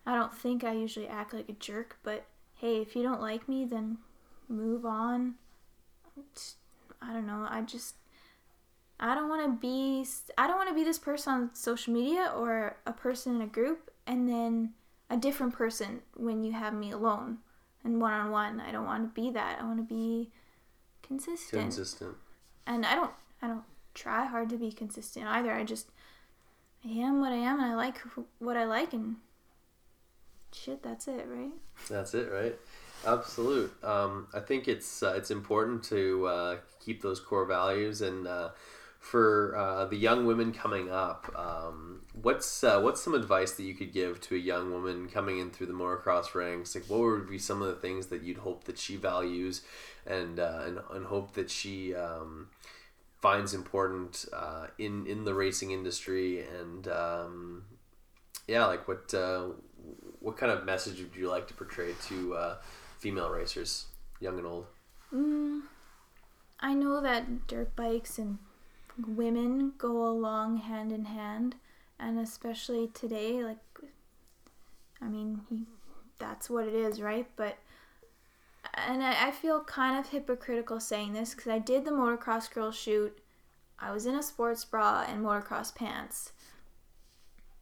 I 0.06 0.14
don't 0.14 0.34
think 0.34 0.64
I 0.64 0.72
usually 0.72 1.08
act 1.08 1.32
like 1.32 1.48
a 1.48 1.54
jerk, 1.54 1.98
but 2.02 2.26
hey, 2.54 2.80
if 2.80 2.94
you 2.94 3.02
don't 3.02 3.20
like 3.20 3.48
me, 3.48 3.64
then 3.64 3.98
move 4.48 4.84
on. 4.84 5.34
I 7.00 7.12
don't 7.12 7.26
know. 7.26 7.46
I 7.48 7.62
just 7.62 7.96
I 9.00 9.14
don't 9.14 9.28
want 9.28 9.44
to 9.44 9.60
be 9.60 10.06
I 10.38 10.46
don't 10.46 10.56
want 10.56 10.68
to 10.68 10.74
be 10.74 10.84
this 10.84 10.98
person 10.98 11.32
on 11.32 11.54
social 11.54 11.92
media 11.92 12.32
or 12.36 12.76
a 12.86 12.92
person 12.92 13.36
in 13.36 13.42
a 13.42 13.46
group 13.46 13.90
and 14.06 14.28
then 14.28 14.74
a 15.12 15.16
different 15.16 15.52
person 15.52 16.00
when 16.16 16.42
you 16.42 16.52
have 16.52 16.72
me 16.72 16.90
alone 16.90 17.38
and 17.84 18.00
one 18.00 18.12
on 18.12 18.30
one. 18.30 18.60
I 18.60 18.72
don't 18.72 18.86
want 18.86 19.14
to 19.14 19.20
be 19.20 19.30
that. 19.30 19.58
I 19.60 19.64
want 19.64 19.76
to 19.76 19.94
be 19.94 20.30
consistent. 21.02 21.62
Consistent. 21.62 22.16
And 22.66 22.86
I 22.86 22.94
don't 22.94 23.10
I 23.42 23.48
don't 23.48 23.64
try 23.94 24.24
hard 24.24 24.48
to 24.48 24.56
be 24.56 24.72
consistent 24.72 25.26
either. 25.26 25.52
I 25.52 25.64
just 25.64 25.90
I 26.84 26.88
am 26.88 27.20
what 27.20 27.32
I 27.32 27.36
am 27.36 27.60
and 27.60 27.70
I 27.70 27.74
like 27.74 27.98
what 28.38 28.56
I 28.56 28.64
like 28.64 28.94
and 28.94 29.16
shit, 30.54 30.82
that's 30.82 31.08
it, 31.08 31.26
right? 31.28 31.52
That's 31.90 32.14
it, 32.14 32.30
right? 32.30 32.56
Absolute. 33.06 33.72
Um, 33.84 34.28
I 34.32 34.40
think 34.40 34.68
it's 34.68 35.02
uh, 35.02 35.14
it's 35.16 35.30
important 35.30 35.82
to 35.84 36.26
uh, 36.26 36.56
keep 36.80 37.02
those 37.02 37.18
core 37.20 37.46
values, 37.46 38.00
and 38.00 38.28
uh, 38.28 38.50
for 39.00 39.56
uh, 39.56 39.86
the 39.86 39.96
young 39.96 40.24
women 40.24 40.52
coming 40.52 40.88
up, 40.88 41.32
um, 41.36 42.01
what's 42.20 42.62
uh, 42.62 42.80
what's 42.80 43.02
some 43.02 43.14
advice 43.14 43.52
that 43.52 43.62
you 43.62 43.74
could 43.74 43.92
give 43.92 44.20
to 44.22 44.34
a 44.34 44.38
young 44.38 44.70
woman 44.70 45.08
coming 45.08 45.38
in 45.38 45.50
through 45.50 45.66
the 45.66 45.72
motocross 45.72 46.34
ranks? 46.34 46.74
Like, 46.74 46.84
what 46.84 47.00
would 47.00 47.28
be 47.28 47.38
some 47.38 47.62
of 47.62 47.68
the 47.68 47.80
things 47.80 48.06
that 48.08 48.22
you'd 48.22 48.38
hope 48.38 48.64
that 48.64 48.78
she 48.78 48.96
values, 48.96 49.62
and 50.06 50.38
uh, 50.38 50.62
and, 50.66 50.78
and 50.90 51.06
hope 51.06 51.32
that 51.34 51.50
she 51.50 51.94
um, 51.94 52.48
finds 53.20 53.54
important 53.54 54.26
uh, 54.32 54.66
in 54.78 55.06
in 55.06 55.24
the 55.24 55.34
racing 55.34 55.70
industry, 55.70 56.44
and 56.44 56.88
um, 56.88 57.64
yeah, 58.46 58.66
like 58.66 58.86
what 58.86 59.12
uh, 59.14 59.48
what 60.20 60.36
kind 60.36 60.52
of 60.52 60.64
message 60.64 60.98
would 60.98 61.16
you 61.16 61.28
like 61.28 61.48
to 61.48 61.54
portray 61.54 61.94
to 62.08 62.34
uh, 62.34 62.56
female 62.98 63.30
racers, 63.30 63.86
young 64.20 64.38
and 64.38 64.46
old? 64.46 64.66
Mm, 65.14 65.62
I 66.60 66.74
know 66.74 67.00
that 67.00 67.46
dirt 67.46 67.74
bikes 67.76 68.18
and 68.18 68.38
women 69.06 69.72
go 69.78 70.06
along 70.06 70.58
hand 70.58 70.92
in 70.92 71.06
hand, 71.06 71.56
and 72.02 72.18
especially 72.18 72.88
today, 72.88 73.44
like, 73.44 73.58
I 75.00 75.06
mean, 75.06 75.66
that's 76.18 76.50
what 76.50 76.66
it 76.66 76.74
is, 76.74 77.00
right? 77.00 77.26
But, 77.36 77.58
and 78.74 79.02
I, 79.02 79.28
I 79.28 79.30
feel 79.30 79.62
kind 79.62 79.98
of 79.98 80.10
hypocritical 80.10 80.80
saying 80.80 81.12
this 81.12 81.34
because 81.34 81.52
I 81.52 81.58
did 81.60 81.84
the 81.84 81.92
motocross 81.92 82.52
girl 82.52 82.72
shoot. 82.72 83.16
I 83.78 83.92
was 83.92 84.06
in 84.06 84.16
a 84.16 84.22
sports 84.22 84.64
bra 84.64 85.04
and 85.08 85.24
motocross 85.24 85.74
pants. 85.74 86.32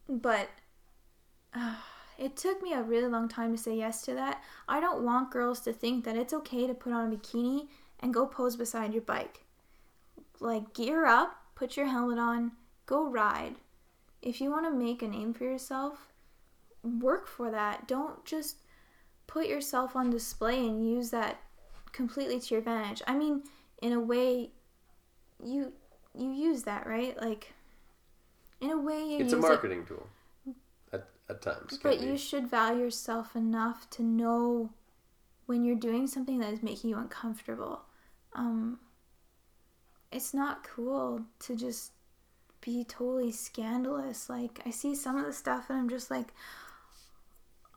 But 0.09 0.49
uh, 1.53 1.75
it 2.17 2.35
took 2.35 2.63
me 2.63 2.73
a 2.73 2.81
really 2.83 3.07
long 3.07 3.29
time 3.29 3.55
to 3.55 3.61
say 3.61 3.75
yes 3.75 4.01
to 4.03 4.13
that. 4.15 4.43
I 4.67 4.79
don't 4.79 5.03
want 5.03 5.31
girls 5.31 5.59
to 5.61 5.73
think 5.73 6.03
that 6.05 6.17
it's 6.17 6.33
okay 6.33 6.65
to 6.65 6.73
put 6.73 6.93
on 6.93 7.11
a 7.11 7.15
bikini 7.15 7.67
and 7.99 8.13
go 8.13 8.25
pose 8.25 8.55
beside 8.55 8.93
your 8.93 9.03
bike. 9.03 9.43
Like, 10.39 10.73
gear 10.73 11.05
up, 11.05 11.35
put 11.53 11.77
your 11.77 11.85
helmet 11.85 12.17
on, 12.17 12.53
go 12.87 13.07
ride. 13.07 13.55
If 14.21 14.39
you 14.39 14.51
want 14.51 14.65
to 14.65 14.71
make 14.71 15.01
a 15.01 15.07
name 15.07 15.33
for 15.33 15.43
yourself, 15.45 16.11
work 16.83 17.27
for 17.27 17.49
that. 17.51 17.87
Don't 17.87 18.23
just 18.25 18.57
put 19.27 19.47
yourself 19.47 19.95
on 19.95 20.09
display 20.09 20.59
and 20.65 20.87
use 20.87 21.09
that 21.11 21.41
completely 21.91 22.39
to 22.39 22.47
your 22.53 22.59
advantage. 22.59 23.01
I 23.07 23.15
mean, 23.15 23.43
in 23.81 23.93
a 23.93 23.99
way, 23.99 24.51
you 25.43 25.73
you 26.13 26.31
use 26.31 26.63
that 26.63 26.85
right, 26.85 27.19
like 27.19 27.53
in 28.59 28.69
a 28.71 28.77
way 28.77 29.03
you 29.03 29.19
It's 29.19 29.33
a 29.33 29.37
it 29.37 29.41
marketing 29.41 29.85
tool 29.85 30.07
at, 30.93 31.07
at 31.29 31.41
times. 31.41 31.79
but 31.81 31.97
can 31.97 32.07
you 32.07 32.11
be. 32.13 32.17
should 32.17 32.47
value 32.49 32.83
yourself 32.83 33.35
enough 33.35 33.89
to 33.91 34.03
know 34.03 34.71
when 35.45 35.63
you're 35.65 35.75
doing 35.75 36.07
something 36.07 36.39
that 36.39 36.53
is 36.53 36.61
making 36.61 36.89
you 36.89 36.97
uncomfortable. 36.97 37.81
Um, 38.33 38.79
it's 40.11 40.33
not 40.33 40.63
cool 40.63 41.21
to 41.39 41.55
just 41.55 41.91
be 42.61 42.83
totally 42.83 43.31
scandalous. 43.31 44.29
Like, 44.29 44.61
I 44.65 44.69
see 44.69 44.95
some 44.95 45.17
of 45.17 45.25
the 45.25 45.33
stuff 45.33 45.69
and 45.69 45.79
I'm 45.79 45.89
just 45.89 46.11
like, 46.11 46.33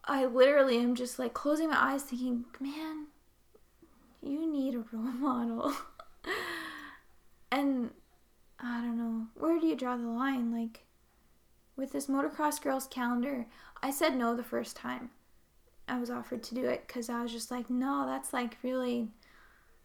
I 0.04 0.26
literally 0.26 0.78
am 0.78 0.94
just 0.94 1.18
like 1.18 1.32
closing 1.32 1.70
my 1.70 1.78
eyes 1.78 2.02
thinking, 2.02 2.44
man, 2.60 3.06
you 4.22 4.50
need 4.50 4.74
a 4.74 4.84
role 4.92 5.02
model. 5.12 5.72
and 7.50 7.90
I 8.60 8.80
don't 8.80 8.98
know, 8.98 9.26
where 9.34 9.58
do 9.58 9.66
you 9.66 9.76
draw 9.76 9.96
the 9.96 10.06
line? 10.06 10.52
Like, 10.52 10.84
with 11.76 11.92
this 11.92 12.06
motocross 12.06 12.62
girls 12.62 12.86
calendar, 12.86 13.46
I 13.82 13.90
said 13.90 14.16
no 14.16 14.36
the 14.36 14.44
first 14.44 14.76
time 14.76 15.10
I 15.88 15.98
was 15.98 16.10
offered 16.10 16.42
to 16.44 16.54
do 16.54 16.64
it 16.64 16.86
because 16.86 17.08
I 17.08 17.22
was 17.22 17.32
just 17.32 17.50
like, 17.50 17.68
no, 17.68 18.06
that's 18.06 18.32
like 18.32 18.56
really, 18.62 19.08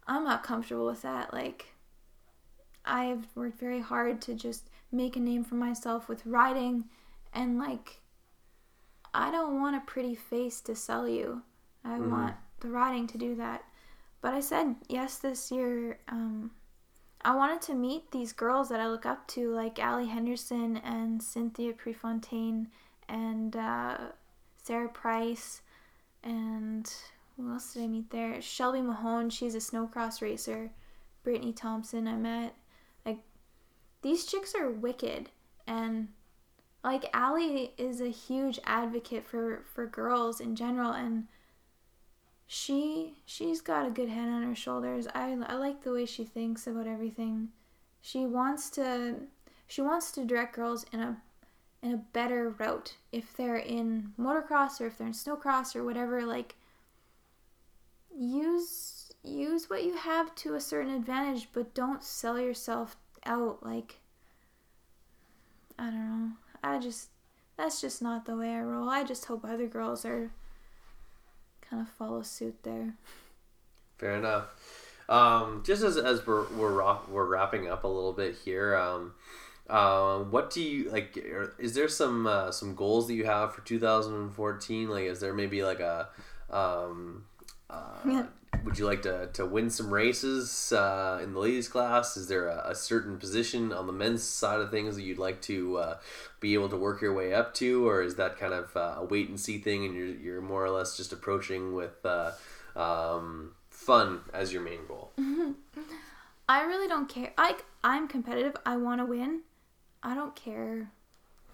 I'm 0.06 0.24
not 0.24 0.42
comfortable 0.42 0.86
with 0.86 1.02
that. 1.02 1.32
Like, 1.32 1.74
I've 2.84 3.26
worked 3.34 3.58
very 3.58 3.80
hard 3.80 4.22
to 4.22 4.34
just 4.34 4.70
make 4.92 5.16
a 5.16 5.20
name 5.20 5.44
for 5.44 5.54
myself 5.54 6.08
with 6.08 6.26
writing 6.26 6.84
and 7.32 7.58
like, 7.58 8.00
I 9.12 9.30
don't 9.30 9.60
want 9.60 9.76
a 9.76 9.80
pretty 9.80 10.14
face 10.14 10.60
to 10.62 10.74
sell 10.74 11.08
you. 11.08 11.42
I 11.84 11.98
want 11.98 12.34
the 12.60 12.68
writing 12.68 13.06
to 13.08 13.18
do 13.18 13.34
that. 13.36 13.64
But 14.20 14.34
I 14.34 14.40
said 14.40 14.76
yes 14.88 15.18
this 15.18 15.50
year. 15.50 15.98
Um, 16.08 16.50
I 17.22 17.34
wanted 17.34 17.62
to 17.62 17.74
meet 17.74 18.10
these 18.10 18.32
girls 18.32 18.68
that 18.68 18.80
I 18.80 18.88
look 18.88 19.06
up 19.06 19.26
to, 19.28 19.50
like 19.50 19.78
Allie 19.78 20.06
Henderson 20.06 20.78
and 20.78 21.22
Cynthia 21.22 21.72
Prefontaine 21.72 22.68
and 23.08 23.56
uh, 23.56 23.96
Sara 24.62 24.88
Price, 24.88 25.62
and 26.22 26.90
who 27.36 27.50
else 27.50 27.74
did 27.74 27.82
I 27.82 27.86
meet 27.88 28.10
there? 28.10 28.40
Shelby 28.40 28.80
Mahone, 28.82 29.30
she's 29.30 29.54
a 29.54 29.58
snowcross 29.58 30.22
racer. 30.22 30.70
Brittany 31.22 31.52
Thompson, 31.52 32.08
I 32.08 32.14
met. 32.16 32.54
These 34.02 34.24
chicks 34.24 34.54
are 34.54 34.70
wicked, 34.70 35.30
and 35.66 36.08
like 36.82 37.10
Allie 37.12 37.72
is 37.76 38.00
a 38.00 38.08
huge 38.08 38.58
advocate 38.64 39.26
for 39.26 39.62
for 39.66 39.86
girls 39.86 40.40
in 40.40 40.56
general, 40.56 40.92
and 40.92 41.26
she 42.46 43.14
she's 43.26 43.60
got 43.60 43.86
a 43.86 43.90
good 43.90 44.08
head 44.08 44.28
on 44.28 44.42
her 44.42 44.54
shoulders. 44.54 45.06
I 45.14 45.36
I 45.46 45.54
like 45.54 45.82
the 45.82 45.92
way 45.92 46.06
she 46.06 46.24
thinks 46.24 46.66
about 46.66 46.86
everything. 46.86 47.50
She 48.00 48.26
wants 48.26 48.70
to 48.70 49.16
she 49.66 49.82
wants 49.82 50.10
to 50.12 50.24
direct 50.24 50.56
girls 50.56 50.84
in 50.92 51.00
a 51.00 51.16
in 51.82 51.92
a 51.92 52.04
better 52.12 52.50
route 52.50 52.96
if 53.12 53.36
they're 53.36 53.56
in 53.56 54.12
motocross 54.18 54.80
or 54.80 54.86
if 54.86 54.98
they're 54.98 55.06
in 55.06 55.12
snowcross 55.12 55.74
or 55.74 55.84
whatever 55.84 56.24
like 56.24 56.56
use 58.14 59.12
use 59.22 59.70
what 59.70 59.84
you 59.84 59.96
have 59.96 60.34
to 60.34 60.54
a 60.54 60.60
certain 60.60 60.92
advantage 60.94 61.48
but 61.52 61.74
don't 61.74 62.02
sell 62.02 62.38
yourself 62.38 62.96
out 63.24 63.64
like 63.64 63.96
I 65.78 65.84
don't 65.84 66.08
know. 66.08 66.30
I 66.62 66.78
just 66.78 67.08
that's 67.56 67.80
just 67.80 68.02
not 68.02 68.26
the 68.26 68.36
way 68.36 68.54
I 68.54 68.60
roll. 68.60 68.88
I 68.88 69.04
just 69.04 69.26
hope 69.26 69.44
other 69.44 69.66
girls 69.66 70.04
are 70.04 70.30
kind 71.60 71.82
of 71.82 71.88
follow 71.88 72.22
suit 72.22 72.62
there. 72.62 72.94
Fair 73.98 74.16
enough. 74.16 74.46
Um, 75.08 75.62
just 75.66 75.82
as, 75.82 75.96
as 75.96 76.26
we're 76.26 76.46
we're 76.52 76.96
we're 77.08 77.26
wrapping 77.26 77.68
up 77.68 77.84
a 77.84 77.88
little 77.88 78.12
bit 78.12 78.36
here, 78.44 78.76
um, 78.76 79.14
uh, 79.68 80.18
what 80.18 80.50
do 80.50 80.62
you 80.62 80.90
like? 80.90 81.18
Is 81.58 81.74
there 81.74 81.88
some 81.88 82.26
uh, 82.26 82.50
some 82.52 82.74
goals 82.74 83.08
that 83.08 83.14
you 83.14 83.24
have 83.24 83.54
for 83.54 83.60
2014? 83.62 84.88
Like, 84.88 85.04
is 85.04 85.20
there 85.20 85.34
maybe 85.34 85.62
like 85.62 85.80
a 85.80 86.08
um, 86.50 87.24
uh, 87.68 87.98
Yeah. 88.06 88.26
Would 88.64 88.78
you 88.78 88.86
like 88.86 89.02
to, 89.02 89.28
to 89.32 89.46
win 89.46 89.70
some 89.70 89.92
races 89.92 90.72
uh, 90.72 91.20
in 91.22 91.32
the 91.32 91.38
ladies 91.38 91.68
class? 91.68 92.16
Is 92.16 92.28
there 92.28 92.48
a, 92.48 92.70
a 92.70 92.74
certain 92.74 93.18
position 93.18 93.72
on 93.72 93.86
the 93.86 93.92
men's 93.92 94.22
side 94.22 94.60
of 94.60 94.70
things 94.70 94.96
that 94.96 95.02
you'd 95.02 95.18
like 95.18 95.40
to 95.42 95.76
uh, 95.78 95.98
be 96.40 96.54
able 96.54 96.68
to 96.68 96.76
work 96.76 97.00
your 97.00 97.14
way 97.14 97.32
up 97.34 97.54
to, 97.54 97.88
or 97.88 98.02
is 98.02 98.16
that 98.16 98.38
kind 98.38 98.52
of 98.52 98.76
uh, 98.76 98.96
a 98.98 99.04
wait 99.04 99.28
and 99.28 99.38
see 99.38 99.58
thing, 99.58 99.84
and 99.84 99.94
you're 99.94 100.06
you're 100.06 100.40
more 100.40 100.64
or 100.64 100.70
less 100.70 100.96
just 100.96 101.12
approaching 101.12 101.74
with 101.74 102.04
uh, 102.04 102.32
um, 102.76 103.52
fun 103.68 104.20
as 104.32 104.52
your 104.52 104.62
main 104.62 104.86
goal? 104.86 105.12
I 106.48 106.62
really 106.62 106.88
don't 106.88 107.08
care. 107.08 107.32
I 107.38 107.56
I'm 107.84 108.08
competitive. 108.08 108.56
I 108.66 108.76
want 108.76 109.00
to 109.00 109.04
win. 109.04 109.40
I 110.02 110.14
don't 110.14 110.34
care. 110.34 110.90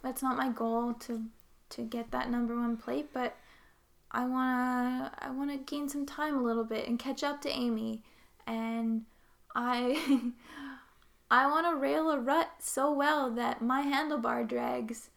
That's 0.02 0.22
not 0.22 0.36
my 0.36 0.48
goal 0.48 0.94
to 0.94 1.22
to 1.70 1.82
get 1.82 2.10
that 2.12 2.30
number 2.30 2.56
one 2.56 2.76
plate, 2.76 3.10
but 3.12 3.36
I 4.10 4.24
wanna 4.26 5.12
I 5.18 5.30
wanna 5.30 5.58
gain 5.58 5.88
some 5.88 6.06
time 6.06 6.36
a 6.36 6.42
little 6.42 6.64
bit 6.64 6.88
and 6.88 6.98
catch 6.98 7.22
up 7.22 7.40
to 7.42 7.50
Amy, 7.50 8.02
and 8.46 9.04
I 9.54 10.32
I 11.30 11.46
want 11.48 11.66
to 11.66 11.74
rail 11.74 12.10
a 12.10 12.20
rut 12.20 12.50
so 12.60 12.92
well 12.92 13.30
that 13.32 13.60
my 13.60 13.82
handlebar 13.82 14.46
drags, 14.48 15.10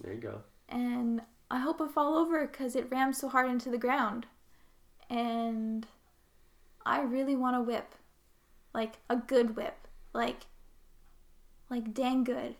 There 0.00 0.14
you 0.14 0.20
go. 0.20 0.40
and 0.68 1.20
I 1.50 1.58
hope 1.58 1.80
I 1.80 1.88
fall 1.88 2.16
over 2.16 2.46
because 2.46 2.74
it 2.76 2.90
rams 2.90 3.18
so 3.18 3.28
hard 3.28 3.50
into 3.50 3.70
the 3.70 3.76
ground, 3.78 4.26
and 5.10 5.86
I 6.86 7.02
really 7.02 7.36
want 7.36 7.56
to 7.56 7.60
whip, 7.60 7.94
like 8.72 8.94
a 9.10 9.16
good 9.16 9.54
whip, 9.56 9.86
like 10.14 10.46
like 11.68 11.92
dang 11.92 12.24
good. 12.24 12.56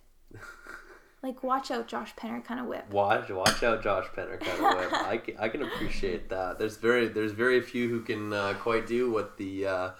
Like 1.22 1.42
watch 1.42 1.70
out, 1.70 1.86
Josh 1.86 2.14
Penner 2.16 2.42
kind 2.44 2.60
of 2.60 2.66
whip. 2.66 2.90
Watch, 2.90 3.28
watch 3.30 3.62
out, 3.62 3.82
Josh 3.82 4.06
Penner 4.16 4.40
kind 4.40 4.64
of 4.64 4.78
whip. 4.78 4.92
I 5.06 5.16
can, 5.18 5.36
I 5.38 5.48
can 5.48 5.62
appreciate 5.62 6.28
that. 6.30 6.58
There's 6.58 6.76
very, 6.76 7.08
there's 7.08 7.32
very 7.32 7.60
few 7.60 7.88
who 7.88 8.00
can 8.00 8.32
uh, 8.32 8.54
quite 8.54 8.86
do 8.86 9.10
what 9.10 9.36
the 9.36 9.66
uh, 9.66 9.90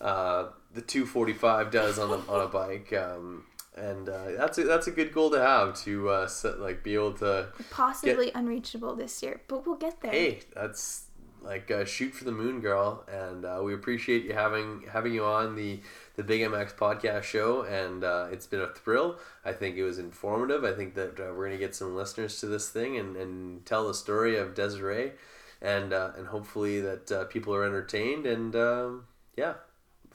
uh, 0.00 0.48
the 0.72 0.80
245 0.80 1.70
does 1.70 1.98
on 1.98 2.10
a 2.10 2.30
on 2.30 2.40
a 2.40 2.48
bike. 2.48 2.92
Um, 2.92 3.44
and 3.76 4.08
uh, 4.08 4.32
that's 4.38 4.56
a, 4.58 4.64
that's 4.64 4.86
a 4.86 4.90
good 4.92 5.12
goal 5.12 5.30
to 5.30 5.40
have 5.40 5.74
to 5.82 6.08
uh, 6.08 6.26
set, 6.28 6.60
like 6.60 6.84
be 6.84 6.94
able 6.94 7.12
to 7.14 7.48
Possibly 7.70 8.30
unreachable 8.34 8.94
this 8.94 9.22
year, 9.22 9.40
but 9.48 9.66
we'll 9.66 9.76
get 9.76 10.00
there. 10.00 10.12
hey 10.12 10.40
that's 10.54 11.06
like 11.42 11.70
uh, 11.70 11.84
shoot 11.84 12.14
for 12.14 12.24
the 12.24 12.32
moon 12.32 12.60
girl 12.60 13.04
and 13.06 13.44
uh, 13.44 13.60
we 13.62 13.74
appreciate 13.74 14.24
you 14.24 14.32
having 14.32 14.84
having 14.90 15.12
you 15.12 15.24
on 15.24 15.54
the 15.56 15.80
the 16.16 16.22
big 16.22 16.40
mx 16.42 16.74
podcast 16.74 17.22
show 17.22 17.62
and 17.62 18.04
uh, 18.04 18.26
it's 18.30 18.46
been 18.46 18.60
a 18.60 18.68
thrill 18.68 19.16
i 19.44 19.52
think 19.52 19.76
it 19.76 19.84
was 19.84 19.98
informative 19.98 20.64
i 20.64 20.72
think 20.72 20.94
that 20.94 21.18
uh, 21.20 21.32
we're 21.34 21.46
going 21.46 21.50
to 21.52 21.58
get 21.58 21.74
some 21.74 21.94
listeners 21.94 22.40
to 22.40 22.46
this 22.46 22.68
thing 22.68 22.96
and, 22.96 23.16
and 23.16 23.64
tell 23.66 23.86
the 23.86 23.94
story 23.94 24.36
of 24.36 24.54
desiree 24.54 25.12
and 25.60 25.92
uh, 25.92 26.10
and 26.16 26.28
hopefully 26.28 26.80
that 26.80 27.10
uh, 27.10 27.24
people 27.24 27.54
are 27.54 27.64
entertained 27.64 28.26
and 28.26 28.54
um, 28.54 29.04
yeah 29.36 29.54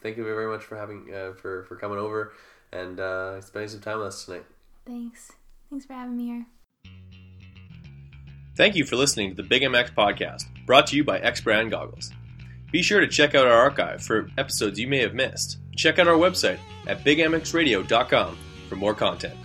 thank 0.01 0.17
you 0.17 0.23
very 0.23 0.47
much 0.47 0.63
for 0.63 0.77
having 0.77 1.13
uh, 1.13 1.33
for 1.33 1.63
for 1.63 1.75
coming 1.75 1.97
over 1.97 2.33
and 2.71 2.99
uh, 2.99 3.41
spending 3.41 3.69
some 3.69 3.81
time 3.81 3.97
with 3.97 4.07
us 4.07 4.25
tonight 4.25 4.45
Thanks. 4.89 5.33
Thanks 5.69 5.85
for 5.85 5.93
having 5.93 6.17
me 6.17 6.25
here. 6.25 6.45
Thank 8.55 8.75
you 8.75 8.85
for 8.85 8.95
listening 8.95 9.29
to 9.29 9.35
the 9.35 9.47
Big 9.47 9.61
MX 9.61 9.93
podcast, 9.93 10.45
brought 10.65 10.87
to 10.87 10.95
you 10.95 11.03
by 11.03 11.19
X 11.19 11.41
Brand 11.41 11.69
Goggles. 11.69 12.11
Be 12.71 12.81
sure 12.81 12.99
to 12.99 13.07
check 13.07 13.35
out 13.35 13.45
our 13.45 13.53
archive 13.53 14.01
for 14.01 14.29
episodes 14.37 14.79
you 14.79 14.87
may 14.87 14.97
have 14.97 15.13
missed. 15.13 15.59
Check 15.79 15.97
out 15.97 16.09
our 16.09 16.17
website 16.17 16.59
at 16.87 17.05
bigmxradio.com 17.05 18.37
for 18.67 18.75
more 18.75 18.93
content. 18.93 19.39